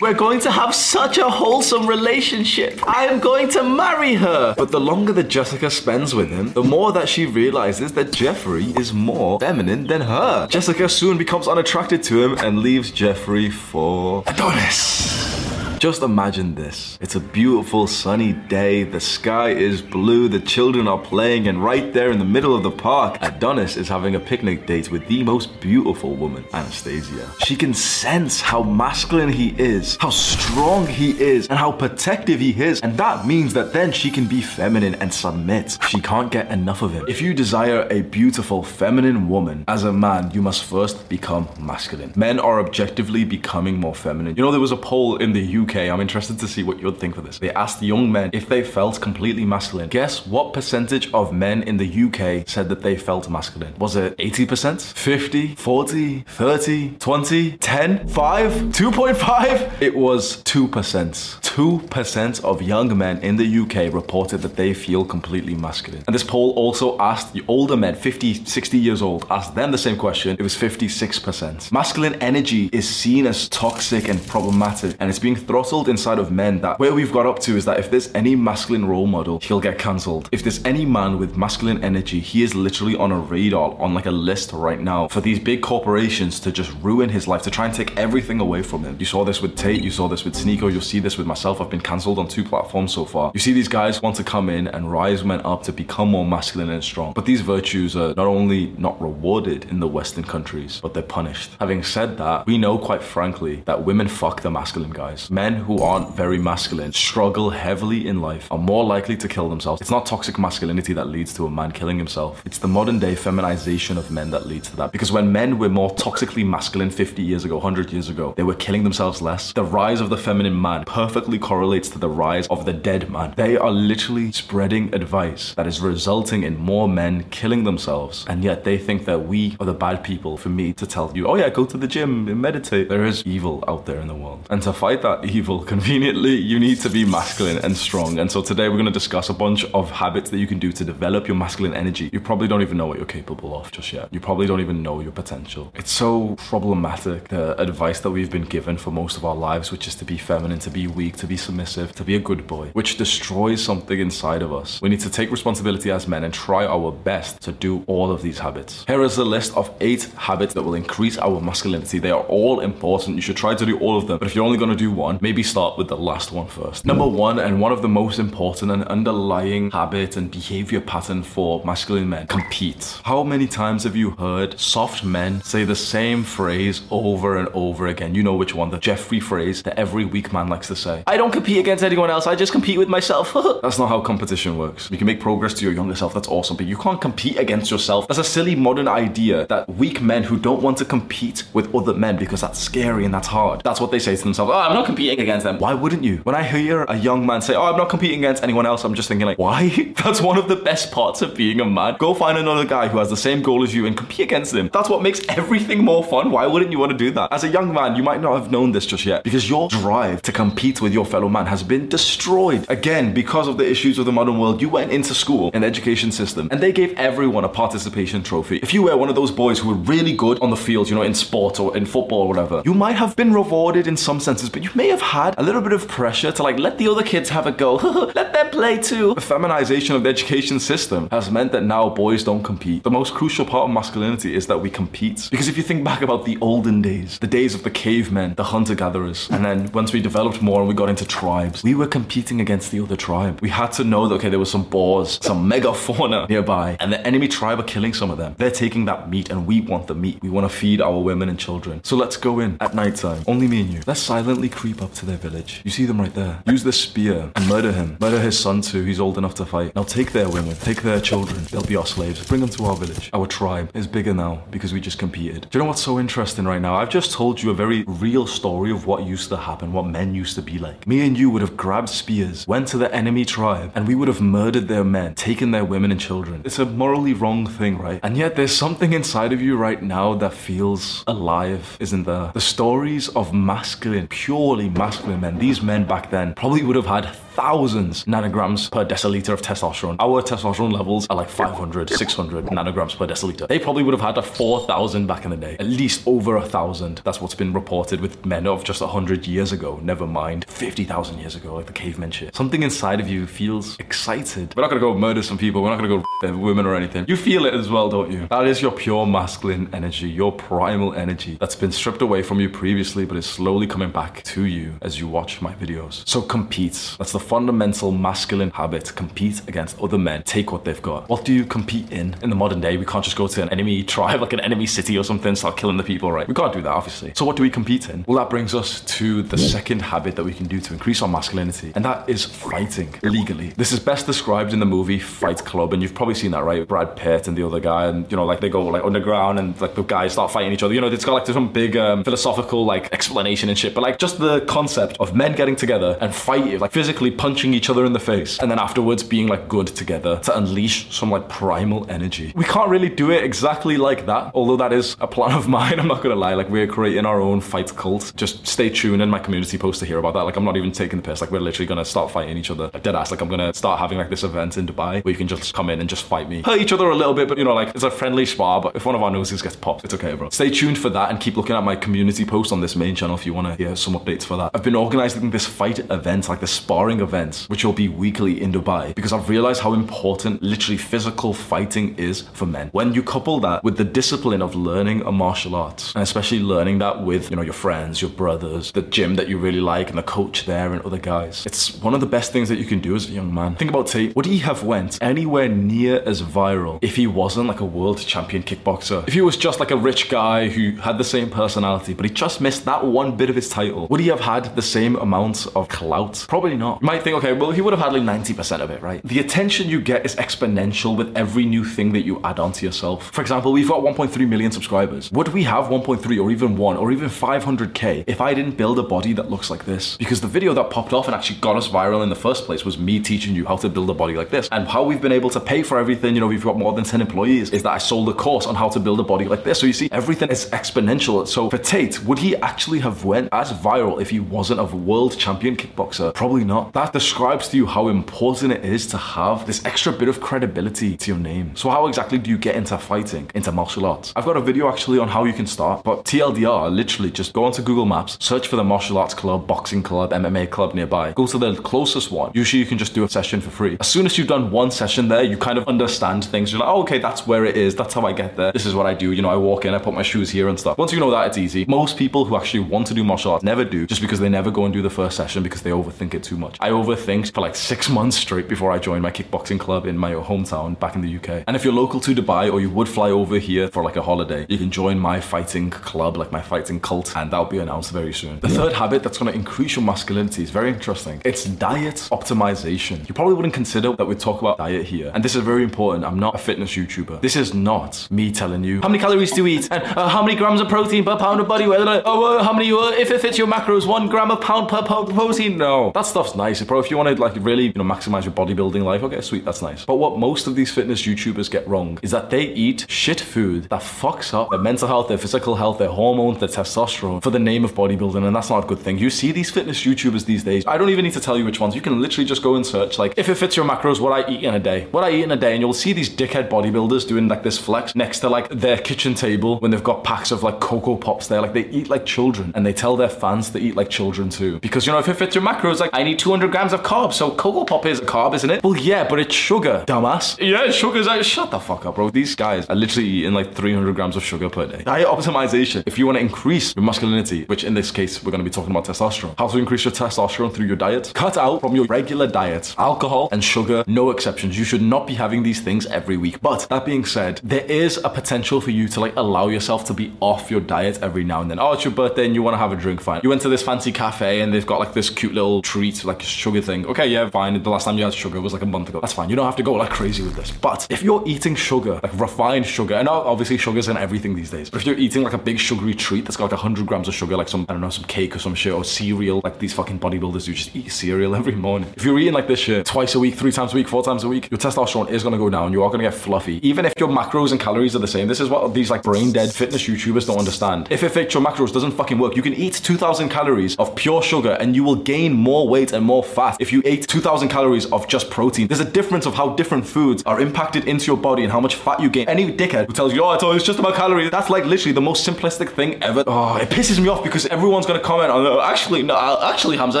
We're 0.00 0.12
going 0.12 0.40
to 0.40 0.50
have 0.50 0.74
such 0.74 1.16
a 1.16 1.30
wholesome 1.30 1.86
relationship. 1.86 2.86
I 2.86 3.06
am 3.06 3.18
going 3.18 3.48
to 3.50 3.62
marry 3.62 4.14
her. 4.14 4.54
But 4.54 4.70
the 4.70 4.80
longer 4.80 5.12
that 5.14 5.28
Jessica 5.28 5.70
spends 5.70 6.12
with 6.14 6.28
him, 6.28 6.52
the 6.52 6.62
more 6.64 6.92
that 6.92 7.08
she 7.08 7.24
realizes 7.24 7.92
that 7.92 8.12
Jeffrey 8.12 8.64
is 8.76 8.92
more 8.92 9.38
feminine 9.40 9.86
than 9.86 10.02
her. 10.02 10.48
Jessica 10.48 10.88
soon 10.88 11.16
becomes 11.16 11.48
unattracted 11.48 12.02
to 12.02 12.22
him 12.22 12.36
and 12.38 12.58
leaves 12.58 12.90
Jeffrey 12.90 13.48
for 13.48 14.22
Adonis. 14.26 15.45
Just 15.86 16.02
imagine 16.02 16.56
this. 16.56 16.98
It's 17.00 17.14
a 17.14 17.20
beautiful 17.20 17.86
sunny 17.86 18.32
day, 18.32 18.82
the 18.82 18.98
sky 18.98 19.50
is 19.50 19.80
blue, 19.80 20.26
the 20.26 20.40
children 20.40 20.88
are 20.88 20.98
playing, 20.98 21.46
and 21.46 21.62
right 21.62 21.92
there 21.92 22.10
in 22.10 22.18
the 22.18 22.24
middle 22.24 22.56
of 22.56 22.64
the 22.64 22.72
park, 22.72 23.18
Adonis 23.20 23.76
is 23.76 23.86
having 23.86 24.16
a 24.16 24.18
picnic 24.18 24.66
date 24.66 24.90
with 24.90 25.06
the 25.06 25.22
most 25.22 25.60
beautiful 25.60 26.16
woman, 26.16 26.44
Anastasia. 26.52 27.30
She 27.44 27.54
can 27.54 27.72
sense 27.72 28.40
how 28.40 28.64
masculine 28.64 29.28
he 29.28 29.54
is, 29.62 29.96
how 30.00 30.10
strong 30.10 30.88
he 30.88 31.10
is, 31.20 31.46
and 31.46 31.56
how 31.56 31.70
protective 31.70 32.40
he 32.40 32.50
is, 32.60 32.80
and 32.80 32.98
that 32.98 33.24
means 33.24 33.54
that 33.54 33.72
then 33.72 33.92
she 33.92 34.10
can 34.10 34.26
be 34.26 34.40
feminine 34.40 34.96
and 34.96 35.14
submit. 35.14 35.78
She 35.88 36.00
can't 36.00 36.32
get 36.32 36.50
enough 36.50 36.82
of 36.82 36.90
him. 36.90 37.04
If 37.06 37.22
you 37.22 37.32
desire 37.32 37.86
a 37.92 38.00
beautiful 38.00 38.64
feminine 38.64 39.28
woman, 39.28 39.62
as 39.68 39.84
a 39.84 39.92
man, 39.92 40.32
you 40.32 40.42
must 40.42 40.64
first 40.64 41.08
become 41.08 41.48
masculine. 41.60 42.12
Men 42.16 42.40
are 42.40 42.58
objectively 42.58 43.24
becoming 43.24 43.78
more 43.78 43.94
feminine. 43.94 44.34
You 44.34 44.42
know, 44.42 44.50
there 44.50 44.58
was 44.58 44.72
a 44.72 44.76
poll 44.76 45.18
in 45.18 45.32
the 45.32 45.58
UK. 45.58 45.75
I'm 45.76 46.00
interested 46.00 46.38
to 46.38 46.48
see 46.48 46.62
what 46.62 46.80
you'd 46.80 46.98
think 46.98 47.16
of 47.16 47.24
this. 47.24 47.38
They 47.38 47.52
asked 47.52 47.82
young 47.82 48.10
men 48.10 48.30
if 48.32 48.48
they 48.48 48.62
felt 48.62 49.00
completely 49.00 49.44
masculine. 49.44 49.88
Guess 49.88 50.26
what 50.26 50.52
percentage 50.52 51.12
of 51.12 51.32
men 51.32 51.62
in 51.62 51.76
the 51.76 52.04
UK 52.04 52.48
said 52.48 52.68
that 52.70 52.82
they 52.82 52.96
felt 52.96 53.28
masculine? 53.28 53.74
Was 53.78 53.96
it 53.96 54.16
80%? 54.16 54.80
50? 54.80 55.54
40? 55.54 56.20
30? 56.20 56.90
20? 56.98 57.56
10? 57.58 58.08
5? 58.08 58.52
2.5? 58.52 59.82
It 59.82 59.94
was 59.94 60.42
2%. 60.44 61.40
2% 61.56 62.44
of 62.44 62.62
young 62.62 62.96
men 62.96 63.18
in 63.18 63.36
the 63.36 63.58
UK 63.60 63.92
reported 63.92 64.38
that 64.42 64.56
they 64.56 64.74
feel 64.74 65.04
completely 65.04 65.54
masculine. 65.54 66.02
And 66.06 66.14
this 66.14 66.24
poll 66.24 66.50
also 66.52 66.98
asked 66.98 67.32
the 67.32 67.44
older 67.48 67.76
men, 67.76 67.94
50, 67.94 68.44
60 68.44 68.78
years 68.78 69.02
old, 69.02 69.26
asked 69.30 69.54
them 69.54 69.72
the 69.72 69.78
same 69.78 69.96
question. 69.96 70.36
It 70.38 70.42
was 70.42 70.54
56%. 70.54 71.72
Masculine 71.72 72.14
energy 72.16 72.68
is 72.72 72.88
seen 72.88 73.26
as 73.26 73.48
toxic 73.48 74.08
and 74.08 74.24
problematic, 74.26 74.96
and 75.00 75.08
it's 75.08 75.18
being 75.18 75.36
throttled 75.56 75.88
inside 75.88 76.18
of 76.18 76.30
men 76.30 76.60
that 76.60 76.78
where 76.78 76.92
we've 76.92 77.10
got 77.10 77.24
up 77.24 77.38
to 77.38 77.56
is 77.56 77.64
that 77.64 77.78
if 77.78 77.90
there's 77.90 78.14
any 78.14 78.36
masculine 78.36 78.84
role 78.84 79.06
model, 79.06 79.38
he'll 79.40 79.58
get 79.58 79.78
cancelled. 79.78 80.28
If 80.30 80.42
there's 80.42 80.62
any 80.66 80.84
man 80.84 81.18
with 81.18 81.38
masculine 81.38 81.82
energy, 81.82 82.20
he 82.20 82.42
is 82.42 82.54
literally 82.54 82.94
on 82.94 83.10
a 83.10 83.18
radar, 83.18 83.74
on 83.80 83.94
like 83.94 84.04
a 84.04 84.10
list 84.10 84.52
right 84.52 84.78
now 84.78 85.08
for 85.08 85.22
these 85.22 85.38
big 85.38 85.62
corporations 85.62 86.40
to 86.40 86.52
just 86.52 86.70
ruin 86.82 87.08
his 87.08 87.26
life, 87.26 87.40
to 87.44 87.50
try 87.50 87.64
and 87.64 87.74
take 87.74 87.96
everything 87.96 88.38
away 88.38 88.62
from 88.62 88.84
him. 88.84 88.98
You 88.98 89.06
saw 89.06 89.24
this 89.24 89.40
with 89.40 89.56
Tate, 89.56 89.82
you 89.82 89.90
saw 89.90 90.08
this 90.08 90.26
with 90.26 90.34
Sneako, 90.34 90.70
you'll 90.70 90.82
see 90.82 90.98
this 90.98 91.16
with 91.16 91.26
myself. 91.26 91.58
I've 91.62 91.70
been 91.70 91.80
cancelled 91.80 92.18
on 92.18 92.28
two 92.28 92.44
platforms 92.44 92.92
so 92.92 93.06
far. 93.06 93.30
You 93.32 93.40
see 93.40 93.54
these 93.54 93.68
guys 93.68 94.02
want 94.02 94.16
to 94.16 94.24
come 94.24 94.50
in 94.50 94.68
and 94.68 94.92
rise 94.92 95.24
men 95.24 95.40
up 95.46 95.62
to 95.62 95.72
become 95.72 96.10
more 96.10 96.26
masculine 96.26 96.68
and 96.68 96.84
strong. 96.84 97.14
But 97.14 97.24
these 97.24 97.40
virtues 97.40 97.96
are 97.96 98.08
not 98.08 98.26
only 98.26 98.74
not 98.76 99.00
rewarded 99.00 99.64
in 99.70 99.80
the 99.80 99.88
Western 99.88 100.24
countries, 100.24 100.80
but 100.82 100.92
they're 100.92 101.02
punished. 101.02 101.52
Having 101.60 101.84
said 101.84 102.18
that, 102.18 102.44
we 102.44 102.58
know 102.58 102.76
quite 102.76 103.02
frankly 103.02 103.62
that 103.64 103.86
women 103.86 104.06
fuck 104.06 104.42
the 104.42 104.50
masculine 104.50 104.90
guys. 104.90 105.30
Men 105.30 105.45
who 105.54 105.82
aren't 105.82 106.14
very 106.14 106.38
masculine 106.38 106.92
struggle 106.92 107.50
heavily 107.50 108.08
in 108.08 108.20
life, 108.20 108.48
are 108.50 108.58
more 108.58 108.84
likely 108.84 109.16
to 109.16 109.28
kill 109.28 109.48
themselves. 109.48 109.80
It's 109.80 109.90
not 109.90 110.06
toxic 110.06 110.38
masculinity 110.38 110.92
that 110.94 111.08
leads 111.08 111.32
to 111.34 111.46
a 111.46 111.50
man 111.50 111.72
killing 111.72 111.98
himself. 111.98 112.42
It's 112.44 112.58
the 112.58 112.68
modern 112.68 112.98
day 112.98 113.14
feminization 113.14 113.98
of 113.98 114.10
men 114.10 114.30
that 114.30 114.46
leads 114.46 114.70
to 114.70 114.76
that. 114.76 114.92
Because 114.92 115.12
when 115.12 115.32
men 115.32 115.58
were 115.58 115.68
more 115.68 115.94
toxically 115.94 116.46
masculine 116.46 116.90
50 116.90 117.22
years 117.22 117.44
ago, 117.44 117.56
100 117.56 117.92
years 117.92 118.08
ago, 118.08 118.34
they 118.36 118.42
were 118.42 118.54
killing 118.54 118.84
themselves 118.84 119.22
less. 119.22 119.52
The 119.52 119.64
rise 119.64 120.00
of 120.00 120.10
the 120.10 120.16
feminine 120.16 120.60
man 120.60 120.84
perfectly 120.84 121.38
correlates 121.38 121.88
to 121.90 121.98
the 121.98 122.08
rise 122.08 122.46
of 122.48 122.64
the 122.64 122.72
dead 122.72 123.10
man. 123.10 123.34
They 123.36 123.56
are 123.56 123.70
literally 123.70 124.32
spreading 124.32 124.94
advice 124.94 125.54
that 125.54 125.66
is 125.66 125.80
resulting 125.80 126.42
in 126.42 126.56
more 126.58 126.88
men 126.88 127.24
killing 127.30 127.64
themselves. 127.64 128.24
And 128.28 128.42
yet 128.42 128.64
they 128.64 128.78
think 128.78 129.04
that 129.04 129.26
we 129.26 129.56
are 129.60 129.66
the 129.66 129.74
bad 129.74 130.02
people 130.02 130.36
for 130.36 130.48
me 130.48 130.72
to 130.74 130.86
tell 130.86 131.12
you, 131.14 131.26
oh 131.26 131.36
yeah, 131.36 131.48
go 131.48 131.64
to 131.64 131.76
the 131.76 131.86
gym 131.86 132.28
and 132.28 132.40
meditate. 132.40 132.88
There 132.88 133.04
is 133.04 133.22
evil 133.26 133.64
out 133.68 133.86
there 133.86 134.00
in 134.00 134.08
the 134.08 134.14
world. 134.14 134.46
And 134.50 134.62
to 134.62 134.72
fight 134.72 135.02
that 135.02 135.24
evil, 135.36 135.62
conveniently, 135.74 136.34
you 136.34 136.58
need 136.58 136.80
to 136.80 136.88
be 136.88 137.04
masculine 137.04 137.58
and 137.58 137.76
strong. 137.76 138.18
And 138.18 138.32
so 138.32 138.40
today 138.42 138.68
we're 138.68 138.76
going 138.76 138.86
to 138.86 138.90
discuss 138.90 139.28
a 139.28 139.34
bunch 139.34 139.64
of 139.66 139.90
habits 139.90 140.30
that 140.30 140.38
you 140.38 140.46
can 140.46 140.58
do 140.58 140.72
to 140.72 140.84
develop 140.84 141.28
your 141.28 141.36
masculine 141.36 141.74
energy. 141.74 142.08
You 142.12 142.20
probably 142.20 142.48
don't 142.48 142.62
even 142.62 142.78
know 142.78 142.86
what 142.86 142.96
you're 142.96 143.06
capable 143.06 143.54
of 143.58 143.70
just 143.70 143.92
yet. 143.92 144.08
You 144.12 144.20
probably 144.20 144.46
don't 144.46 144.60
even 144.60 144.82
know 144.82 145.00
your 145.00 145.12
potential. 145.12 145.72
It's 145.74 145.90
so 145.90 146.36
problematic, 146.36 147.28
the 147.28 147.60
advice 147.60 148.00
that 148.00 148.10
we've 148.10 148.30
been 148.30 148.44
given 148.44 148.78
for 148.78 148.90
most 148.90 149.16
of 149.16 149.24
our 149.24 149.34
lives, 149.34 149.70
which 149.70 149.86
is 149.86 149.94
to 149.96 150.04
be 150.04 150.16
feminine, 150.16 150.58
to 150.60 150.70
be 150.70 150.86
weak, 150.86 151.16
to 151.18 151.26
be 151.26 151.36
submissive, 151.36 151.94
to 151.96 152.04
be 152.04 152.16
a 152.16 152.20
good 152.20 152.46
boy, 152.46 152.70
which 152.72 152.96
destroys 152.96 153.62
something 153.62 154.00
inside 154.00 154.42
of 154.42 154.52
us. 154.54 154.80
We 154.80 154.88
need 154.88 155.00
to 155.00 155.10
take 155.10 155.30
responsibility 155.30 155.90
as 155.90 156.08
men 156.08 156.24
and 156.24 156.32
try 156.32 156.64
our 156.64 156.90
best 156.90 157.42
to 157.42 157.52
do 157.52 157.84
all 157.86 158.10
of 158.10 158.22
these 158.22 158.38
habits. 158.38 158.84
Here 158.86 159.02
is 159.02 159.18
a 159.18 159.24
list 159.24 159.54
of 159.56 159.70
eight 159.80 160.04
habits 160.16 160.54
that 160.54 160.62
will 160.62 160.74
increase 160.74 161.18
our 161.18 161.40
masculinity. 161.40 161.98
They 161.98 162.10
are 162.10 162.22
all 162.22 162.60
important. 162.60 163.16
You 163.16 163.22
should 163.22 163.36
try 163.36 163.54
to 163.54 163.66
do 163.66 163.78
all 163.78 163.98
of 163.98 164.06
them. 164.06 164.18
But 164.18 164.28
if 164.28 164.34
you're 164.34 164.44
only 164.44 164.58
going 164.58 164.70
to 164.70 164.76
do 164.76 164.90
one, 164.90 165.18
maybe 165.26 165.42
start 165.42 165.76
with 165.76 165.88
the 165.88 165.96
last 165.96 166.30
one 166.30 166.46
first. 166.46 166.86
Number 166.86 167.04
one, 167.04 167.40
and 167.40 167.60
one 167.60 167.72
of 167.72 167.82
the 167.82 167.88
most 167.88 168.20
important 168.20 168.70
and 168.70 168.84
underlying 168.84 169.72
habit 169.72 170.16
and 170.16 170.30
behavior 170.30 170.80
pattern 170.80 171.20
for 171.24 171.64
masculine 171.64 172.08
men 172.08 172.28
compete. 172.28 173.00
How 173.02 173.24
many 173.24 173.48
times 173.48 173.82
have 173.82 173.96
you 173.96 174.10
heard 174.10 174.56
soft 174.56 175.02
men 175.02 175.42
say 175.42 175.64
the 175.64 175.74
same 175.74 176.22
phrase 176.22 176.82
over 176.92 177.38
and 177.38 177.48
over 177.54 177.88
again? 177.88 178.14
You 178.14 178.22
know 178.22 178.36
which 178.36 178.54
one, 178.54 178.70
the 178.70 178.78
Jeffrey 178.78 179.18
phrase 179.18 179.64
that 179.64 179.76
every 179.76 180.04
weak 180.04 180.32
man 180.32 180.46
likes 180.46 180.68
to 180.68 180.76
say. 180.76 181.02
I 181.08 181.16
don't 181.16 181.32
compete 181.32 181.58
against 181.58 181.82
anyone 181.82 182.08
else, 182.08 182.28
I 182.28 182.36
just 182.36 182.52
compete 182.52 182.78
with 182.78 182.88
myself. 182.88 183.34
That's 183.62 183.80
not 183.80 183.88
how 183.88 184.00
competition 184.02 184.56
works. 184.56 184.88
You 184.92 184.96
can 184.96 185.08
make 185.08 185.18
progress 185.18 185.54
to 185.54 185.64
your 185.64 185.74
younger 185.74 185.96
self, 185.96 186.14
that's 186.14 186.28
awesome, 186.28 186.56
but 186.56 186.66
you 186.66 186.76
can't 186.76 187.00
compete 187.00 187.36
against 187.36 187.68
yourself. 187.68 188.06
That's 188.06 188.20
a 188.20 188.30
silly 188.36 188.54
modern 188.54 188.86
idea 188.86 189.44
that 189.48 189.68
weak 189.68 190.00
men 190.00 190.22
who 190.22 190.38
don't 190.38 190.62
want 190.62 190.78
to 190.78 190.84
compete 190.84 191.42
with 191.52 191.74
other 191.74 191.94
men 191.94 192.16
because 192.16 192.40
that's 192.42 192.60
scary 192.60 193.04
and 193.04 193.12
that's 193.12 193.26
hard. 193.26 193.62
That's 193.64 193.80
what 193.80 193.90
they 193.90 193.98
say 193.98 194.14
to 194.14 194.22
themselves. 194.22 194.52
Oh, 194.54 194.56
I'm 194.56 194.72
not 194.72 194.86
competing 194.86 195.15
competing 195.16 195.32
against 195.32 195.44
them. 195.44 195.58
Why 195.58 195.74
wouldn't 195.74 196.04
you? 196.04 196.18
When 196.18 196.34
I 196.34 196.42
hear 196.42 196.84
a 196.84 196.96
young 196.96 197.26
man 197.26 197.40
say, 197.40 197.54
Oh, 197.54 197.64
I'm 197.64 197.76
not 197.76 197.88
competing 197.88 198.20
against 198.20 198.42
anyone 198.42 198.66
else, 198.66 198.84
I'm 198.84 198.94
just 198.94 199.08
thinking, 199.08 199.26
like, 199.26 199.38
why? 199.38 199.68
That's 200.04 200.20
one 200.20 200.38
of 200.38 200.48
the 200.48 200.56
best 200.56 200.92
parts 200.92 201.22
of 201.22 201.34
being 201.34 201.60
a 201.60 201.64
man. 201.64 201.96
Go 201.98 202.14
find 202.14 202.38
another 202.38 202.64
guy 202.64 202.88
who 202.88 202.98
has 202.98 203.10
the 203.10 203.16
same 203.16 203.42
goal 203.42 203.62
as 203.62 203.74
you 203.74 203.86
and 203.86 203.96
compete 203.96 204.26
against 204.26 204.52
them. 204.52 204.70
That's 204.72 204.88
what 204.88 205.02
makes 205.02 205.20
everything 205.28 205.84
more 205.84 206.04
fun. 206.04 206.30
Why 206.30 206.46
wouldn't 206.46 206.72
you 206.72 206.78
want 206.78 206.92
to 206.92 206.98
do 206.98 207.10
that? 207.12 207.32
As 207.32 207.44
a 207.44 207.48
young 207.48 207.72
man, 207.72 207.96
you 207.96 208.02
might 208.02 208.20
not 208.20 208.34
have 208.40 208.50
known 208.50 208.72
this 208.72 208.86
just 208.86 209.06
yet 209.06 209.24
because 209.24 209.48
your 209.48 209.68
drive 209.68 210.22
to 210.22 210.32
compete 210.32 210.80
with 210.80 210.92
your 210.92 211.04
fellow 211.04 211.28
man 211.28 211.46
has 211.46 211.62
been 211.62 211.88
destroyed. 211.88 212.64
Again, 212.68 213.14
because 213.14 213.48
of 213.48 213.56
the 213.58 213.68
issues 213.68 213.98
of 213.98 214.06
the 214.06 214.12
modern 214.12 214.38
world, 214.38 214.60
you 214.60 214.68
went 214.68 214.92
into 214.92 215.14
school 215.14 215.50
and 215.54 215.64
education 215.64 216.12
system 216.12 216.48
and 216.50 216.60
they 216.60 216.72
gave 216.72 216.92
everyone 216.98 217.44
a 217.44 217.48
participation 217.48 218.22
trophy. 218.22 218.58
If 218.62 218.74
you 218.74 218.82
were 218.82 218.96
one 218.96 219.08
of 219.08 219.14
those 219.14 219.30
boys 219.30 219.58
who 219.58 219.68
were 219.68 219.74
really 219.94 220.14
good 220.14 220.38
on 220.40 220.50
the 220.50 220.56
field, 220.56 220.88
you 220.88 220.94
know, 220.94 221.02
in 221.02 221.14
sport 221.14 221.58
or 221.60 221.76
in 221.76 221.86
football 221.86 222.22
or 222.22 222.28
whatever, 222.28 222.62
you 222.64 222.74
might 222.74 222.96
have 222.96 223.16
been 223.16 223.32
rewarded 223.32 223.86
in 223.86 223.96
some 223.96 224.20
senses, 224.20 224.48
but 224.48 224.62
you 224.62 224.70
may 224.74 224.88
have 224.88 225.00
had 225.06 225.38
a 225.38 225.42
little 225.42 225.60
bit 225.60 225.72
of 225.72 225.86
pressure 225.86 226.32
to 226.32 226.42
like 226.42 226.58
let 226.58 226.78
the 226.78 226.88
other 226.88 227.02
kids 227.02 227.28
have 227.28 227.46
a 227.46 227.52
go. 227.52 227.76
let 228.14 228.32
them 228.32 228.50
play 228.50 228.76
too. 228.76 229.14
The 229.14 229.20
feminization 229.20 229.94
of 229.94 230.02
the 230.02 230.08
education 230.08 230.58
system 230.58 231.08
has 231.10 231.30
meant 231.30 231.52
that 231.52 231.62
now 231.62 231.88
boys 231.88 232.24
don't 232.24 232.42
compete. 232.42 232.82
The 232.82 232.90
most 232.90 233.14
crucial 233.14 233.46
part 233.46 233.68
of 233.68 233.70
masculinity 233.70 234.34
is 234.34 234.48
that 234.48 234.58
we 234.58 234.68
compete. 234.68 235.28
Because 235.30 235.46
if 235.46 235.56
you 235.56 235.62
think 235.62 235.84
back 235.84 236.02
about 236.02 236.24
the 236.24 236.36
olden 236.40 236.82
days, 236.82 237.20
the 237.20 237.28
days 237.28 237.54
of 237.54 237.62
the 237.62 237.70
cavemen, 237.70 238.34
the 238.34 238.44
hunter 238.44 238.74
gatherers, 238.74 239.30
and 239.30 239.44
then 239.44 239.70
once 239.72 239.92
we 239.92 240.00
developed 240.02 240.42
more 240.42 240.58
and 240.60 240.68
we 240.68 240.74
got 240.74 240.88
into 240.88 241.06
tribes, 241.06 241.62
we 241.62 241.76
were 241.76 241.86
competing 241.86 242.40
against 242.40 242.72
the 242.72 242.80
other 242.80 242.96
tribe. 242.96 243.40
We 243.40 243.50
had 243.50 243.70
to 243.78 243.84
know 243.84 244.08
that, 244.08 244.16
okay, 244.16 244.28
there 244.28 244.40
was 244.40 244.50
some 244.50 244.64
boars, 244.64 245.20
some 245.22 245.48
megafauna 245.48 246.28
nearby, 246.28 246.76
and 246.80 246.92
the 246.92 247.00
enemy 247.06 247.28
tribe 247.28 247.60
are 247.60 247.68
killing 247.74 247.94
some 247.94 248.10
of 248.10 248.18
them. 248.18 248.34
They're 248.38 248.50
taking 248.50 248.86
that 248.86 249.08
meat 249.08 249.30
and 249.30 249.46
we 249.46 249.60
want 249.60 249.86
the 249.86 249.94
meat. 249.94 250.20
We 250.20 250.30
want 250.30 250.50
to 250.50 250.56
feed 250.56 250.80
our 250.80 250.98
women 250.98 251.28
and 251.28 251.38
children. 251.38 251.84
So 251.84 251.94
let's 251.94 252.16
go 252.16 252.40
in 252.40 252.56
at 252.60 252.74
nighttime, 252.74 253.22
only 253.28 253.46
me 253.46 253.60
and 253.60 253.70
you. 253.72 253.80
Let's 253.86 254.00
silently 254.00 254.48
creep 254.48 254.82
up 254.82 254.95
to 254.96 255.06
their 255.06 255.16
village. 255.16 255.60
You 255.64 255.70
see 255.70 255.84
them 255.84 256.00
right 256.00 256.14
there. 256.14 256.42
Use 256.46 256.64
the 256.64 256.72
spear 256.72 257.30
and 257.36 257.48
murder 257.48 257.72
him. 257.72 257.96
Murder 258.00 258.20
his 258.20 258.38
son 258.38 258.60
too. 258.60 258.84
He's 258.84 259.00
old 259.00 259.18
enough 259.18 259.34
to 259.36 259.46
fight. 259.46 259.74
Now 259.74 259.84
take 259.84 260.12
their 260.12 260.28
women, 260.28 260.56
take 260.56 260.82
their 260.82 261.00
children. 261.00 261.44
They'll 261.50 261.62
be 261.62 261.76
our 261.76 261.86
slaves. 261.86 262.26
Bring 262.26 262.40
them 262.40 262.50
to 262.50 262.64
our 262.64 262.76
village. 262.76 263.10
Our 263.12 263.26
tribe 263.26 263.70
is 263.74 263.86
bigger 263.86 264.14
now 264.14 264.42
because 264.50 264.72
we 264.72 264.80
just 264.80 264.98
competed. 264.98 265.48
Do 265.50 265.58
you 265.58 265.62
know 265.62 265.68
what's 265.68 265.82
so 265.82 265.98
interesting 265.98 266.44
right 266.46 266.60
now? 266.60 266.74
I've 266.74 266.90
just 266.90 267.12
told 267.12 267.42
you 267.42 267.50
a 267.50 267.54
very 267.54 267.84
real 267.86 268.26
story 268.26 268.70
of 268.70 268.86
what 268.86 269.04
used 269.04 269.28
to 269.28 269.36
happen, 269.36 269.72
what 269.72 269.86
men 269.86 270.14
used 270.14 270.34
to 270.36 270.42
be 270.42 270.58
like. 270.58 270.86
Me 270.86 271.06
and 271.06 271.18
you 271.18 271.30
would 271.30 271.42
have 271.42 271.56
grabbed 271.56 271.88
spears, 271.88 272.46
went 272.46 272.66
to 272.68 272.78
the 272.78 272.92
enemy 272.94 273.24
tribe, 273.24 273.72
and 273.74 273.86
we 273.86 273.94
would 273.94 274.08
have 274.08 274.20
murdered 274.20 274.68
their 274.68 274.84
men, 274.84 275.14
taken 275.14 275.50
their 275.50 275.64
women 275.64 275.90
and 275.90 276.00
children. 276.00 276.42
It's 276.44 276.58
a 276.58 276.64
morally 276.64 277.12
wrong 277.12 277.46
thing, 277.46 277.78
right? 277.78 278.00
And 278.02 278.16
yet 278.16 278.36
there's 278.36 278.56
something 278.56 278.92
inside 278.92 279.32
of 279.32 279.42
you 279.42 279.56
right 279.56 279.82
now 279.82 280.14
that 280.14 280.32
feels 280.32 281.04
alive, 281.06 281.76
isn't 281.80 282.04
there? 282.04 282.30
The 282.34 282.40
stories 282.40 283.08
of 283.10 283.34
masculine, 283.34 284.08
purely 284.08 284.68
masculine 284.68 284.85
men, 285.20 285.38
these 285.38 285.62
men 285.62 285.84
back 285.84 286.10
then 286.10 286.34
probably 286.34 286.62
would 286.62 286.76
have 286.76 286.86
had 286.86 287.16
thousands 287.36 288.04
nanograms 288.06 288.70
per 288.70 288.82
deciliter 288.82 289.28
of 289.28 289.42
testosterone. 289.42 289.96
Our 290.00 290.22
testosterone 290.22 290.72
levels 290.72 291.06
are 291.10 291.16
like 291.16 291.28
500, 291.28 291.90
600 291.90 292.46
nanograms 292.46 292.96
per 292.96 293.06
deciliter. 293.06 293.46
They 293.46 293.58
probably 293.58 293.82
would 293.82 293.92
have 293.92 294.00
had 294.00 294.16
a 294.16 294.22
4,000 294.22 295.06
back 295.06 295.26
in 295.26 295.30
the 295.30 295.36
day, 295.36 295.56
at 295.60 295.66
least 295.66 296.06
over 296.06 296.36
a 296.36 296.42
thousand. 296.42 297.02
That's 297.04 297.20
what's 297.20 297.34
been 297.34 297.52
reported 297.52 298.00
with 298.00 298.24
men 298.24 298.46
of 298.46 298.64
just 298.64 298.80
100 298.80 299.26
years 299.26 299.52
ago, 299.52 299.78
never 299.82 300.06
mind 300.06 300.46
50,000 300.48 301.18
years 301.18 301.36
ago, 301.36 301.54
like 301.54 301.66
the 301.66 301.74
cavemen 301.74 302.10
shit. 302.10 302.34
Something 302.34 302.62
inside 302.62 303.00
of 303.00 303.08
you 303.08 303.26
feels 303.26 303.78
excited. 303.78 304.54
We're 304.56 304.62
not 304.62 304.70
gonna 304.70 304.80
go 304.80 304.96
murder 304.96 305.22
some 305.22 305.36
people, 305.36 305.62
we're 305.62 305.70
not 305.70 305.76
gonna 305.76 305.88
go 305.88 306.04
their 306.22 306.34
women 306.34 306.64
or 306.64 306.74
anything. 306.74 307.04
You 307.06 307.16
feel 307.16 307.44
it 307.44 307.52
as 307.52 307.68
well, 307.68 307.90
don't 307.90 308.10
you? 308.10 308.26
That 308.28 308.46
is 308.46 308.62
your 308.62 308.72
pure 308.72 309.04
masculine 309.04 309.68
energy, 309.74 310.08
your 310.08 310.32
primal 310.32 310.94
energy 310.94 311.36
that's 311.38 311.56
been 311.56 311.72
stripped 311.72 312.00
away 312.00 312.22
from 312.22 312.40
you 312.40 312.48
previously, 312.48 313.04
but 313.04 313.18
is 313.18 313.26
slowly 313.26 313.66
coming 313.66 313.90
back 313.90 314.22
to 314.22 314.46
you 314.46 314.72
as 314.80 314.98
you 314.98 315.06
watch 315.06 315.42
my 315.42 315.52
videos. 315.52 316.06
So 316.08 316.22
compete. 316.22 316.96
That's 316.98 317.12
the 317.12 317.25
fundamental 317.26 317.90
masculine 317.90 318.50
habit 318.50 318.94
compete 318.94 319.42
against 319.48 319.78
other 319.80 319.98
men, 319.98 320.22
take 320.22 320.52
what 320.52 320.64
they've 320.64 320.80
got. 320.80 321.08
What 321.08 321.24
do 321.24 321.32
you 321.32 321.44
compete 321.44 321.90
in? 321.90 322.14
In 322.22 322.30
the 322.30 322.36
modern 322.36 322.60
day, 322.60 322.76
we 322.76 322.86
can't 322.86 323.04
just 323.04 323.16
go 323.16 323.26
to 323.26 323.42
an 323.42 323.48
enemy 323.48 323.82
tribe, 323.82 324.20
like 324.20 324.32
an 324.32 324.40
enemy 324.40 324.66
city 324.66 324.96
or 324.96 325.04
something, 325.04 325.34
start 325.34 325.56
killing 325.56 325.76
the 325.76 325.82
people, 325.82 326.12
right? 326.12 326.28
We 326.28 326.34
can't 326.34 326.52
do 326.52 326.62
that, 326.62 326.70
obviously. 326.70 327.12
So 327.16 327.24
what 327.24 327.36
do 327.36 327.42
we 327.42 327.50
compete 327.50 327.88
in? 327.88 328.04
Well, 328.06 328.18
that 328.18 328.30
brings 328.30 328.54
us 328.54 328.80
to 328.98 329.22
the 329.22 329.38
second 329.38 329.82
habit 329.82 330.16
that 330.16 330.24
we 330.24 330.32
can 330.32 330.46
do 330.46 330.60
to 330.60 330.72
increase 330.72 331.02
our 331.02 331.08
masculinity, 331.08 331.72
and 331.74 331.84
that 331.84 332.08
is 332.08 332.24
fighting 332.24 332.94
legally. 333.02 333.48
This 333.56 333.72
is 333.72 333.80
best 333.80 334.06
described 334.06 334.52
in 334.52 334.60
the 334.60 334.66
movie 334.66 334.98
Fight 334.98 335.44
Club, 335.44 335.72
and 335.72 335.82
you've 335.82 335.94
probably 335.94 336.14
seen 336.14 336.30
that, 336.30 336.44
right? 336.44 336.66
Brad 336.66 336.96
Pitt 336.96 337.28
and 337.28 337.36
the 337.36 337.44
other 337.46 337.60
guy, 337.60 337.86
and 337.86 338.10
you 338.10 338.16
know, 338.16 338.24
like 338.24 338.40
they 338.40 338.48
go 338.48 338.62
like 338.62 338.84
underground 338.84 339.38
and 339.38 339.60
like 339.60 339.74
the 339.74 339.82
guys 339.82 340.12
start 340.12 340.30
fighting 340.30 340.52
each 340.52 340.62
other. 340.62 340.74
You 340.74 340.80
know, 340.80 340.88
it's 340.88 341.04
got 341.04 341.14
like 341.14 341.26
some 341.26 341.52
big 341.52 341.76
um, 341.76 342.04
philosophical 342.04 342.64
like 342.64 342.92
explanation 342.92 343.48
and 343.48 343.58
shit, 343.58 343.74
but 343.74 343.82
like 343.82 343.98
just 343.98 344.18
the 344.18 344.40
concept 344.42 344.96
of 345.00 345.14
men 345.14 345.34
getting 345.34 345.56
together 345.56 345.98
and 346.00 346.14
fighting, 346.14 346.58
like 346.60 346.72
physically 346.72 347.10
punching 347.18 347.54
each 347.54 347.70
other 347.70 347.84
in 347.84 347.92
the 347.92 348.00
face, 348.00 348.38
and 348.38 348.50
then 348.50 348.58
afterwards 348.58 349.02
being 349.02 349.26
like 349.28 349.48
good 349.48 349.68
together 349.68 350.18
to 350.20 350.36
unleash 350.36 350.94
some 350.94 351.10
like 351.10 351.28
primal 351.28 351.88
energy. 351.90 352.32
We 352.34 352.44
can't 352.44 352.68
really 352.70 352.88
do 352.88 353.10
it 353.10 353.24
exactly 353.24 353.76
like 353.76 354.06
that, 354.06 354.32
although 354.34 354.56
that 354.56 354.72
is 354.72 354.96
a 355.00 355.06
plan 355.06 355.32
of 355.40 355.48
mine. 355.48 355.78
I'm 355.80 355.88
not 355.88 356.02
gonna 356.02 356.14
lie, 356.16 356.34
like 356.34 356.48
we're 356.48 356.66
creating 356.66 357.06
our 357.06 357.20
own 357.20 357.40
fight 357.40 357.74
cult. 357.76 358.12
Just 358.16 358.46
stay 358.46 358.70
tuned 358.70 359.02
in 359.02 359.10
my 359.10 359.18
community 359.18 359.58
post 359.58 359.80
to 359.80 359.86
hear 359.86 359.98
about 359.98 360.14
that. 360.14 360.22
Like 360.22 360.36
I'm 360.36 360.44
not 360.44 360.56
even 360.56 360.72
taking 360.72 361.00
the 361.00 361.02
piss. 361.08 361.20
Like 361.20 361.30
we're 361.30 361.40
literally 361.40 361.66
gonna 361.66 361.84
start 361.84 362.10
fighting 362.10 362.36
each 362.36 362.50
other. 362.50 362.70
Like 362.72 362.82
dead 362.82 362.94
ass. 362.94 363.10
Like 363.10 363.20
I'm 363.20 363.28
gonna 363.28 363.52
start 363.54 363.78
having 363.78 363.98
like 363.98 364.10
this 364.10 364.22
event 364.22 364.56
in 364.56 364.66
Dubai 364.66 365.04
where 365.04 365.12
you 365.12 365.18
can 365.18 365.28
just 365.28 365.54
come 365.54 365.70
in 365.70 365.80
and 365.80 365.88
just 365.88 366.04
fight 366.04 366.28
me, 366.28 366.42
hurt 366.42 366.60
each 366.60 366.72
other 366.72 366.88
a 366.90 366.94
little 366.94 367.14
bit, 367.14 367.28
but 367.28 367.38
you 367.38 367.44
know, 367.44 367.54
like 367.54 367.68
it's 367.74 367.84
a 367.84 367.90
friendly 367.90 368.26
spar. 368.26 368.60
But 368.60 368.76
if 368.76 368.86
one 368.86 368.94
of 368.94 369.02
our 369.02 369.10
noses 369.10 369.42
gets 369.42 369.56
popped, 369.56 369.84
it's 369.84 369.94
okay, 369.94 370.14
bro. 370.14 370.30
Stay 370.30 370.50
tuned 370.50 370.78
for 370.78 370.90
that 370.90 371.10
and 371.10 371.20
keep 371.20 371.36
looking 371.36 371.56
at 371.56 371.64
my 371.64 371.76
community 371.76 372.24
post 372.24 372.52
on 372.52 372.60
this 372.60 372.76
main 372.76 372.94
channel 372.94 373.16
if 373.16 373.26
you 373.26 373.34
want 373.34 373.46
to 373.46 373.54
hear 373.54 373.76
some 373.76 373.94
updates 373.94 374.24
for 374.24 374.36
that. 374.36 374.50
I've 374.54 374.62
been 374.62 374.74
organizing 374.74 375.30
this 375.30 375.46
fight 375.46 375.78
event, 375.90 376.28
like 376.28 376.40
this 376.40 376.52
sparring 376.52 377.00
event, 377.08 377.32
which 377.52 377.64
will 377.64 377.78
be 377.84 377.88
weekly 377.88 378.34
in 378.44 378.52
Dubai, 378.52 378.94
because 378.94 379.12
I've 379.12 379.28
realized 379.28 379.60
how 379.66 379.72
important 379.72 380.42
literally 380.42 380.80
physical 380.92 381.30
fighting 381.32 381.86
is 382.08 382.16
for 382.38 382.46
men. 382.56 382.66
When 382.72 382.88
you 382.96 383.02
couple 383.14 383.36
that 383.46 383.58
with 383.66 383.76
the 383.82 383.88
discipline 384.00 384.42
of 384.42 384.54
learning 384.54 384.98
a 385.02 385.12
martial 385.24 385.54
arts, 385.54 385.94
and 385.94 386.02
especially 386.02 386.40
learning 386.40 386.78
that 386.84 386.96
with, 387.08 387.30
you 387.30 387.36
know, 387.36 387.46
your 387.50 387.60
friends, 387.66 388.02
your 388.02 388.10
brothers, 388.22 388.72
the 388.72 388.82
gym 388.96 389.16
that 389.18 389.28
you 389.28 389.38
really 389.38 389.64
like, 389.74 389.88
and 389.90 389.98
the 389.98 390.08
coach 390.18 390.46
there 390.46 390.72
and 390.72 390.82
other 390.82 390.98
guys, 390.98 391.44
it's 391.46 391.62
one 391.86 391.94
of 391.94 392.00
the 392.00 392.10
best 392.16 392.32
things 392.32 392.48
that 392.50 392.58
you 392.58 392.64
can 392.72 392.80
do 392.80 392.94
as 392.96 393.08
a 393.08 393.12
young 393.12 393.32
man. 393.32 393.54
Think 393.56 393.70
about 393.70 393.86
Tate. 393.86 394.14
Would 394.16 394.26
he 394.26 394.38
have 394.38 394.62
went 394.62 394.98
anywhere 395.00 395.48
near 395.48 396.02
as 396.12 396.22
viral 396.22 396.78
if 396.82 396.96
he 396.96 397.06
wasn't 397.06 397.46
like 397.48 397.60
a 397.60 397.70
world 397.78 397.98
champion 397.98 398.42
kickboxer? 398.42 399.06
If 399.08 399.14
he 399.14 399.22
was 399.22 399.36
just 399.36 399.60
like 399.60 399.70
a 399.70 399.76
rich 399.76 400.08
guy 400.08 400.48
who 400.48 400.64
had 400.86 400.98
the 400.98 401.04
same 401.04 401.30
personality, 401.30 401.94
but 401.94 402.04
he 402.04 402.10
just 402.10 402.40
missed 402.40 402.64
that 402.64 402.84
one 402.84 403.16
bit 403.16 403.30
of 403.30 403.36
his 403.36 403.48
title, 403.48 403.86
would 403.88 404.00
he 404.00 404.08
have 404.08 404.20
had 404.20 404.56
the 404.56 404.62
same 404.62 404.96
amount 404.96 405.46
of 405.54 405.68
clout? 405.68 406.24
Probably 406.28 406.56
not. 406.56 406.82
Might 406.96 407.04
think, 407.04 407.16
okay, 407.18 407.34
well, 407.34 407.50
he 407.50 407.60
would 407.60 407.74
have 407.74 407.80
had 407.80 407.92
like 407.92 408.02
90% 408.02 408.60
of 408.60 408.70
it, 408.70 408.80
right? 408.80 409.02
The 409.04 409.18
attention 409.18 409.68
you 409.68 409.80
get 409.82 410.06
is 410.06 410.16
exponential 410.16 410.96
with 410.96 411.14
every 411.14 411.44
new 411.44 411.62
thing 411.62 411.92
that 411.92 412.06
you 412.06 412.20
add 412.24 412.38
onto 412.38 412.64
yourself. 412.64 413.10
For 413.10 413.20
example, 413.20 413.52
we've 413.52 413.68
got 413.68 413.82
1.3 413.82 414.26
million 414.26 414.50
subscribers. 414.50 415.12
Would 415.12 415.28
we 415.28 415.42
have 415.42 415.66
1.3 415.66 416.22
or 416.22 416.30
even 416.30 416.56
1 416.56 416.76
or 416.78 416.92
even 416.92 417.10
500k 417.10 418.04
if 418.06 418.22
I 418.22 418.32
didn't 418.32 418.56
build 418.56 418.78
a 418.78 418.82
body 418.82 419.12
that 419.12 419.30
looks 419.30 419.50
like 419.50 419.66
this? 419.66 419.98
Because 419.98 420.22
the 420.22 420.26
video 420.26 420.54
that 420.54 420.70
popped 420.70 420.94
off 420.94 421.06
and 421.06 421.14
actually 421.14 421.38
got 421.40 421.56
us 421.56 421.68
viral 421.68 422.02
in 422.02 422.08
the 422.08 422.16
first 422.16 422.46
place 422.46 422.64
was 422.64 422.78
me 422.78 422.98
teaching 422.98 423.34
you 423.34 423.44
how 423.44 423.56
to 423.56 423.68
build 423.68 423.90
a 423.90 423.94
body 423.94 424.14
like 424.14 424.30
this. 424.30 424.48
And 424.50 424.66
how 424.66 424.82
we've 424.82 425.02
been 425.02 425.12
able 425.12 425.30
to 425.30 425.40
pay 425.40 425.62
for 425.62 425.78
everything, 425.78 426.14
you 426.14 426.20
know, 426.20 426.26
we've 426.26 426.42
got 426.42 426.56
more 426.56 426.72
than 426.72 426.84
10 426.84 427.02
employees, 427.02 427.50
is 427.50 427.62
that 427.64 427.72
I 427.72 427.78
sold 427.78 428.08
a 428.08 428.14
course 428.14 428.46
on 428.46 428.54
how 428.54 428.70
to 428.70 428.80
build 428.80 429.00
a 429.00 429.04
body 429.04 429.26
like 429.26 429.44
this. 429.44 429.60
So 429.60 429.66
you 429.66 429.74
see, 429.74 429.90
everything 429.92 430.30
is 430.30 430.46
exponential. 430.50 431.26
So 431.28 431.50
for 431.50 431.58
Tate, 431.58 432.02
would 432.04 432.18
he 432.18 432.36
actually 432.36 432.78
have 432.80 433.04
went 433.04 433.28
as 433.32 433.52
viral 433.52 434.00
if 434.00 434.08
he 434.08 434.20
wasn't 434.20 434.60
a 434.60 434.64
world 434.64 435.18
champion 435.18 435.56
kickboxer? 435.56 436.14
Probably 436.14 436.44
not. 436.44 436.72
That 436.86 436.92
describes 436.92 437.48
to 437.48 437.56
you 437.56 437.66
how 437.66 437.88
important 437.88 438.52
it 438.52 438.64
is 438.64 438.86
to 438.86 438.96
have 438.96 439.44
this 439.44 439.64
extra 439.64 439.92
bit 439.92 440.08
of 440.08 440.20
credibility 440.20 440.96
to 440.98 441.10
your 441.10 441.18
name. 441.18 441.56
So 441.56 441.68
how 441.68 441.88
exactly 441.88 442.16
do 442.16 442.30
you 442.30 442.38
get 442.38 442.54
into 442.54 442.78
fighting, 442.78 443.28
into 443.34 443.50
martial 443.50 443.86
arts? 443.86 444.12
I've 444.14 444.24
got 444.24 444.36
a 444.36 444.40
video 444.40 444.68
actually 444.68 445.00
on 445.00 445.08
how 445.08 445.24
you 445.24 445.32
can 445.32 445.48
start, 445.48 445.82
but 445.82 446.04
TLDR, 446.04 446.72
literally 446.72 447.10
just 447.10 447.32
go 447.32 447.42
onto 447.42 447.60
Google 447.60 447.86
Maps, 447.86 448.16
search 448.20 448.46
for 448.46 448.54
the 448.54 448.62
martial 448.62 448.98
arts 448.98 449.14
club, 449.14 449.48
boxing 449.48 449.82
club, 449.82 450.12
MMA 450.12 450.48
club 450.48 450.74
nearby, 450.74 451.10
go 451.14 451.26
to 451.26 451.38
the 451.38 451.56
closest 451.56 452.12
one. 452.12 452.30
Usually 452.34 452.60
you 452.60 452.68
can 452.68 452.78
just 452.78 452.94
do 452.94 453.02
a 453.02 453.08
session 453.08 453.40
for 453.40 453.50
free. 453.50 453.76
As 453.80 453.88
soon 453.88 454.06
as 454.06 454.16
you've 454.16 454.28
done 454.28 454.52
one 454.52 454.70
session 454.70 455.08
there, 455.08 455.24
you 455.24 455.36
kind 455.36 455.58
of 455.58 455.66
understand 455.66 456.26
things. 456.26 456.52
You're 456.52 456.60
like, 456.60 456.68
oh, 456.68 456.82
okay, 456.82 457.00
that's 457.00 457.26
where 457.26 457.44
it 457.44 457.56
is. 457.56 457.74
That's 457.74 457.94
how 457.94 458.06
I 458.06 458.12
get 458.12 458.36
there. 458.36 458.52
This 458.52 458.64
is 458.64 458.76
what 458.76 458.86
I 458.86 458.94
do. 458.94 459.10
You 459.10 459.22
know, 459.22 459.30
I 459.30 459.36
walk 459.36 459.64
in, 459.64 459.74
I 459.74 459.80
put 459.80 459.92
my 459.92 460.02
shoes 460.02 460.30
here 460.30 460.46
and 460.46 460.56
stuff. 460.56 460.78
Once 460.78 460.92
you 460.92 461.00
know 461.00 461.10
that, 461.10 461.26
it's 461.26 461.38
easy. 461.38 461.64
Most 461.66 461.96
people 461.96 462.24
who 462.26 462.36
actually 462.36 462.60
want 462.60 462.86
to 462.86 462.94
do 462.94 463.02
martial 463.02 463.32
arts 463.32 463.42
never 463.42 463.64
do 463.64 463.88
just 463.88 464.00
because 464.00 464.20
they 464.20 464.28
never 464.28 464.52
go 464.52 464.64
and 464.64 464.72
do 464.72 464.82
the 464.82 464.88
first 464.88 465.16
session 465.16 465.42
because 465.42 465.62
they 465.62 465.70
overthink 465.70 466.14
it 466.14 466.22
too 466.22 466.36
much. 466.36 466.56
I 466.66 466.70
overthink 466.70 467.32
for 467.32 467.42
like 467.42 467.54
six 467.54 467.88
months 467.88 468.16
straight 468.16 468.48
before 468.48 468.72
I 468.72 468.80
joined 468.80 469.00
my 469.00 469.12
kickboxing 469.12 469.60
club 469.60 469.86
in 469.86 469.96
my 469.96 470.14
hometown 470.14 470.76
back 470.80 470.96
in 470.96 471.00
the 471.00 471.16
UK. 471.16 471.44
And 471.46 471.54
if 471.54 471.62
you're 471.62 471.72
local 471.72 472.00
to 472.00 472.12
Dubai 472.12 472.52
or 472.52 472.60
you 472.60 472.68
would 472.70 472.88
fly 472.88 473.10
over 473.10 473.38
here 473.38 473.68
for 473.68 473.84
like 473.84 473.94
a 473.94 474.02
holiday, 474.02 474.46
you 474.48 474.58
can 474.58 474.72
join 474.72 474.98
my 474.98 475.20
fighting 475.20 475.70
club, 475.70 476.16
like 476.16 476.32
my 476.32 476.42
fighting 476.42 476.80
cult, 476.80 477.16
and 477.16 477.30
that'll 477.30 477.46
be 477.46 477.60
announced 477.60 477.92
very 477.92 478.12
soon. 478.12 478.40
The 478.40 478.48
third 478.48 478.72
habit 478.72 479.04
that's 479.04 479.16
going 479.16 479.30
to 479.30 479.38
increase 479.38 479.76
your 479.76 479.84
masculinity 479.84 480.42
is 480.42 480.50
very 480.50 480.70
interesting. 480.70 481.22
It's 481.24 481.44
diet 481.44 482.08
optimization. 482.10 483.08
You 483.08 483.14
probably 483.14 483.34
wouldn't 483.34 483.54
consider 483.54 483.94
that 483.94 484.04
we 484.04 484.16
talk 484.16 484.40
about 484.40 484.58
diet 484.58 484.86
here. 484.86 485.12
And 485.14 485.24
this 485.24 485.36
is 485.36 485.44
very 485.44 485.62
important. 485.62 486.04
I'm 486.04 486.18
not 486.18 486.34
a 486.34 486.38
fitness 486.38 486.74
YouTuber. 486.74 487.20
This 487.20 487.36
is 487.36 487.54
not 487.54 488.08
me 488.10 488.32
telling 488.32 488.64
you 488.64 488.80
how 488.80 488.88
many 488.88 488.98
calories 488.98 489.36
you 489.36 489.46
eat 489.46 489.68
and 489.70 489.84
uh, 489.84 490.08
how 490.08 490.20
many 490.20 490.36
grams 490.36 490.60
of 490.60 490.68
protein 490.68 491.04
per 491.04 491.16
pound 491.16 491.38
of 491.38 491.46
body 491.46 491.68
weight. 491.68 491.78
Oh, 491.78 492.38
uh, 492.38 492.42
how 492.42 492.52
many, 492.52 492.72
uh, 492.72 492.90
if 493.04 493.12
it 493.12 493.20
fits 493.20 493.38
your 493.38 493.46
macros, 493.46 493.86
one 493.86 494.08
gram 494.08 494.32
of 494.32 494.40
pound 494.40 494.68
per 494.68 494.82
pound 494.82 495.10
of 495.10 495.14
protein. 495.14 495.58
No, 495.58 495.92
that 495.94 496.06
stuff's 496.06 496.34
nice, 496.34 496.55
bro. 496.64 496.78
If 496.78 496.90
you 496.90 496.96
want 496.96 497.14
to 497.14 497.20
like 497.20 497.34
really, 497.36 497.64
you 497.66 497.72
know, 497.76 497.84
maximize 497.84 498.24
your 498.24 498.32
bodybuilding 498.32 498.82
life, 498.82 499.02
okay, 499.02 499.20
sweet, 499.20 499.44
that's 499.44 499.62
nice. 499.62 499.84
But 499.84 499.96
what 499.96 500.18
most 500.18 500.46
of 500.46 500.54
these 500.54 500.70
fitness 500.70 501.02
YouTubers 501.02 501.50
get 501.50 501.66
wrong 501.68 501.98
is 502.02 502.10
that 502.10 502.30
they 502.30 502.44
eat 502.44 502.86
shit 502.88 503.20
food 503.20 503.64
that 503.64 503.80
fucks 503.80 504.32
up 504.34 504.50
their 504.50 504.60
mental 504.60 504.88
health, 504.88 505.08
their 505.08 505.18
physical 505.18 505.56
health, 505.56 505.78
their 505.78 505.88
hormones, 505.88 506.38
their 506.38 506.48
testosterone 506.48 507.22
for 507.22 507.30
the 507.30 507.38
name 507.38 507.64
of 507.64 507.74
bodybuilding, 507.74 508.26
and 508.26 508.34
that's 508.34 508.50
not 508.50 508.64
a 508.64 508.66
good 508.66 508.78
thing. 508.78 508.98
You 508.98 509.10
see 509.10 509.32
these 509.32 509.50
fitness 509.50 509.82
YouTubers 509.84 510.24
these 510.24 510.44
days. 510.44 510.64
I 510.66 510.78
don't 510.78 510.90
even 510.90 511.04
need 511.04 511.14
to 511.14 511.20
tell 511.20 511.38
you 511.38 511.44
which 511.44 511.60
ones. 511.60 511.74
You 511.74 511.80
can 511.80 512.00
literally 512.00 512.26
just 512.26 512.42
go 512.42 512.54
and 512.54 512.66
search 512.66 512.98
like 512.98 513.14
if 513.16 513.28
it 513.28 513.36
fits 513.36 513.56
your 513.56 513.66
macros, 513.66 514.00
what 514.00 514.12
I 514.12 514.30
eat 514.30 514.42
in 514.42 514.54
a 514.54 514.58
day, 514.58 514.86
what 514.90 515.04
I 515.04 515.10
eat 515.10 515.22
in 515.22 515.30
a 515.30 515.36
day, 515.36 515.52
and 515.52 515.60
you'll 515.60 515.74
see 515.74 515.92
these 515.92 516.10
dickhead 516.10 516.48
bodybuilders 516.48 517.06
doing 517.06 517.28
like 517.28 517.42
this 517.42 517.58
flex 517.58 517.94
next 517.94 518.20
to 518.20 518.28
like 518.28 518.48
their 518.48 518.78
kitchen 518.78 519.14
table 519.14 519.58
when 519.58 519.70
they've 519.70 519.82
got 519.82 520.04
packs 520.04 520.30
of 520.30 520.42
like 520.42 520.60
Coco 520.60 520.96
Pops 520.96 521.28
there. 521.28 521.40
Like 521.40 521.52
they 521.52 521.66
eat 521.66 521.88
like 521.88 522.06
children, 522.06 522.52
and 522.54 522.64
they 522.64 522.72
tell 522.72 522.96
their 522.96 523.08
fans 523.08 523.50
to 523.50 523.58
eat 523.58 523.76
like 523.76 523.90
children 523.90 524.28
too. 524.28 524.58
Because 524.60 524.86
you 524.86 524.92
know 524.92 524.98
if 524.98 525.08
it 525.08 525.14
fits 525.14 525.34
your 525.34 525.44
macros, 525.44 525.80
like 525.80 525.90
I 525.92 526.02
need 526.02 526.18
200 526.18 526.45
grams 526.48 526.72
of 526.72 526.82
carbs, 526.82 527.14
so 527.14 527.30
Coco 527.30 527.64
Pop 527.64 527.86
is 527.86 528.00
a 528.00 528.04
carb, 528.04 528.34
isn't 528.34 528.50
it? 528.50 528.62
Well, 528.62 528.76
yeah, 528.76 529.06
but 529.08 529.18
it's 529.18 529.34
sugar, 529.34 529.84
dumbass. 529.86 530.38
Yeah, 530.38 530.70
sugar's 530.70 531.06
like 531.06 531.24
shut 531.24 531.50
the 531.50 531.58
fuck 531.58 531.86
up, 531.86 531.96
bro. 531.96 532.10
These 532.10 532.34
guys 532.34 532.66
are 532.66 532.76
literally 532.76 533.08
eating 533.08 533.34
like 533.34 533.54
300 533.54 533.94
grams 533.94 534.16
of 534.16 534.24
sugar 534.24 534.48
per 534.48 534.66
day. 534.66 534.82
Diet 534.84 535.06
optimization. 535.06 535.82
If 535.86 535.98
you 535.98 536.06
want 536.06 536.16
to 536.16 536.22
increase 536.22 536.74
your 536.74 536.84
masculinity, 536.84 537.44
which 537.44 537.64
in 537.64 537.74
this 537.74 537.90
case 537.90 538.22
we're 538.22 538.30
going 538.30 538.44
to 538.44 538.44
be 538.44 538.50
talking 538.50 538.70
about 538.70 538.84
testosterone, 538.84 539.34
how 539.38 539.48
to 539.48 539.58
increase 539.58 539.84
your 539.84 539.92
testosterone 539.92 540.52
through 540.52 540.66
your 540.66 540.76
diet. 540.76 541.12
Cut 541.14 541.36
out 541.36 541.60
from 541.60 541.74
your 541.74 541.86
regular 541.86 542.26
diet 542.26 542.74
alcohol 542.78 543.28
and 543.32 543.42
sugar, 543.42 543.84
no 543.86 544.10
exceptions. 544.10 544.58
You 544.58 544.64
should 544.64 544.82
not 544.82 545.06
be 545.06 545.14
having 545.14 545.42
these 545.42 545.60
things 545.60 545.86
every 545.86 546.16
week. 546.16 546.40
But 546.40 546.66
that 546.68 546.84
being 546.84 547.04
said, 547.04 547.40
there 547.42 547.64
is 547.64 547.98
a 547.98 548.08
potential 548.08 548.60
for 548.60 548.70
you 548.70 548.88
to 548.88 549.00
like 549.00 549.16
allow 549.16 549.48
yourself 549.48 549.84
to 549.86 549.94
be 549.94 550.12
off 550.20 550.50
your 550.50 550.60
diet 550.60 550.98
every 551.02 551.24
now 551.24 551.40
and 551.40 551.50
then. 551.50 551.58
Oh, 551.58 551.72
it's 551.72 551.84
your 551.84 551.94
birthday 551.94 552.26
and 552.26 552.34
you 552.34 552.42
want 552.42 552.54
to 552.54 552.58
have 552.58 552.72
a 552.72 552.76
drink, 552.76 553.00
fine. 553.00 553.20
You 553.22 553.30
went 553.30 553.42
to 553.42 553.48
this 553.48 553.62
fancy 553.62 553.92
cafe 553.92 554.40
and 554.40 554.52
they've 554.52 554.66
got 554.66 554.78
like 554.78 554.92
this 554.92 555.10
cute 555.10 555.34
little 555.34 555.62
treat, 555.62 556.04
like 556.04 556.22
a 556.22 556.26
sugar 556.36 556.60
thing. 556.60 556.86
Okay, 556.86 557.06
yeah, 557.06 557.28
fine. 557.30 557.60
The 557.62 557.70
last 557.70 557.84
time 557.84 557.98
you 557.98 558.04
had 558.04 558.14
sugar 558.14 558.40
was 558.40 558.52
like 558.52 558.62
a 558.62 558.66
month 558.66 558.88
ago. 558.88 559.00
That's 559.00 559.12
fine. 559.12 559.30
You 559.30 559.36
don't 559.36 559.46
have 559.46 559.56
to 559.56 559.62
go 559.62 559.72
like 559.74 559.90
crazy 559.90 560.22
with 560.22 560.36
this. 560.36 560.50
But 560.50 560.86
if 560.90 561.02
you're 561.02 561.22
eating 561.26 561.54
sugar, 561.54 562.00
like 562.02 562.18
refined 562.18 562.66
sugar, 562.66 562.94
and 562.94 563.08
obviously 563.08 563.56
sugar's 563.58 563.88
in 563.88 563.96
everything 563.96 564.34
these 564.34 564.50
days, 564.50 564.70
but 564.70 564.80
if 564.80 564.86
you're 564.86 564.98
eating 564.98 565.22
like 565.22 565.32
a 565.32 565.38
big 565.38 565.58
sugary 565.58 565.94
treat 565.94 566.24
that's 566.24 566.36
got 566.36 566.44
like 566.44 566.52
100 566.52 566.86
grams 566.86 567.08
of 567.08 567.14
sugar, 567.14 567.36
like 567.36 567.48
some, 567.48 567.66
I 567.68 567.72
don't 567.72 567.80
know, 567.80 567.90
some 567.90 568.04
cake 568.04 568.36
or 568.36 568.38
some 568.38 568.54
shit, 568.54 568.72
or 568.72 568.84
cereal, 568.84 569.40
like 569.44 569.58
these 569.58 569.72
fucking 569.72 569.98
bodybuilders 569.98 570.46
who 570.46 570.52
just 570.54 570.74
eat 570.76 570.90
cereal 570.90 571.34
every 571.40 571.54
morning. 571.54 571.92
If 571.96 572.04
you're 572.04 572.18
eating 572.18 572.34
like 572.34 572.48
this 572.48 572.60
shit 572.60 572.86
twice 572.86 573.14
a 573.14 573.18
week, 573.18 573.34
three 573.34 573.52
times 573.52 573.72
a 573.72 573.76
week, 573.76 573.88
four 573.88 574.02
times 574.02 574.24
a 574.24 574.28
week, 574.28 574.50
your 574.50 574.58
testosterone 574.58 575.10
is 575.10 575.22
gonna 575.22 575.38
go 575.38 575.50
down. 575.50 575.72
You 575.72 575.82
are 575.82 575.90
gonna 575.90 576.04
get 576.04 576.14
fluffy. 576.14 576.60
Even 576.66 576.84
if 576.84 576.92
your 576.98 577.08
macros 577.08 577.52
and 577.52 577.60
calories 577.60 577.96
are 577.96 578.00
the 578.00 578.08
same, 578.08 578.28
this 578.28 578.40
is 578.40 578.48
what 578.48 578.72
these 578.74 578.90
like 578.90 579.02
brain 579.02 579.32
dead 579.32 579.52
fitness 579.52 579.86
YouTubers 579.86 580.26
don't 580.26 580.38
understand. 580.38 580.88
If 580.90 581.02
it 581.02 581.10
fits 581.10 581.34
your 581.34 581.42
macros 581.42 581.72
doesn't 581.72 581.92
fucking 581.92 582.18
work, 582.18 582.36
you 582.36 582.42
can 582.42 582.54
eat 582.54 582.74
2,000 582.74 583.28
calories 583.28 583.76
of 583.76 583.94
pure 583.94 584.22
sugar 584.22 584.56
and 584.60 584.74
you 584.74 584.84
will 584.84 584.96
gain 584.96 585.32
more 585.32 585.68
weight 585.68 585.92
and 585.92 586.04
more 586.04 586.22
fat 586.26 586.56
if 586.60 586.72
you 586.72 586.82
ate 586.84 587.06
2,000 587.08 587.48
calories 587.48 587.86
of 587.92 588.06
just 588.08 588.30
protein. 588.30 588.66
There's 588.66 588.80
a 588.80 588.90
difference 588.90 589.26
of 589.26 589.34
how 589.34 589.54
different 589.54 589.86
foods 589.86 590.22
are 590.26 590.40
impacted 590.40 590.86
into 590.86 591.06
your 591.06 591.16
body 591.16 591.42
and 591.42 591.52
how 591.52 591.60
much 591.60 591.74
fat 591.76 592.00
you 592.00 592.08
gain. 592.10 592.28
Any 592.28 592.52
dickhead 592.52 592.86
who 592.86 592.92
tells 592.92 593.12
you, 593.14 593.24
oh, 593.24 593.32
it's 593.32 593.42
always 593.42 593.62
just 593.62 593.78
about 593.78 593.94
calories, 593.94 594.30
that's 594.30 594.50
like 594.50 594.64
literally 594.64 594.92
the 594.92 595.00
most 595.00 595.26
simplistic 595.26 595.70
thing 595.70 596.02
ever. 596.02 596.24
Oh, 596.26 596.56
it 596.56 596.68
pisses 596.68 597.00
me 597.00 597.08
off 597.08 597.22
because 597.22 597.46
everyone's 597.46 597.86
gonna 597.86 598.00
comment 598.00 598.30
on, 598.30 598.46
oh, 598.46 598.60
actually, 598.60 599.02
no, 599.02 599.16
actually, 599.42 599.76
Hamza, 599.76 600.00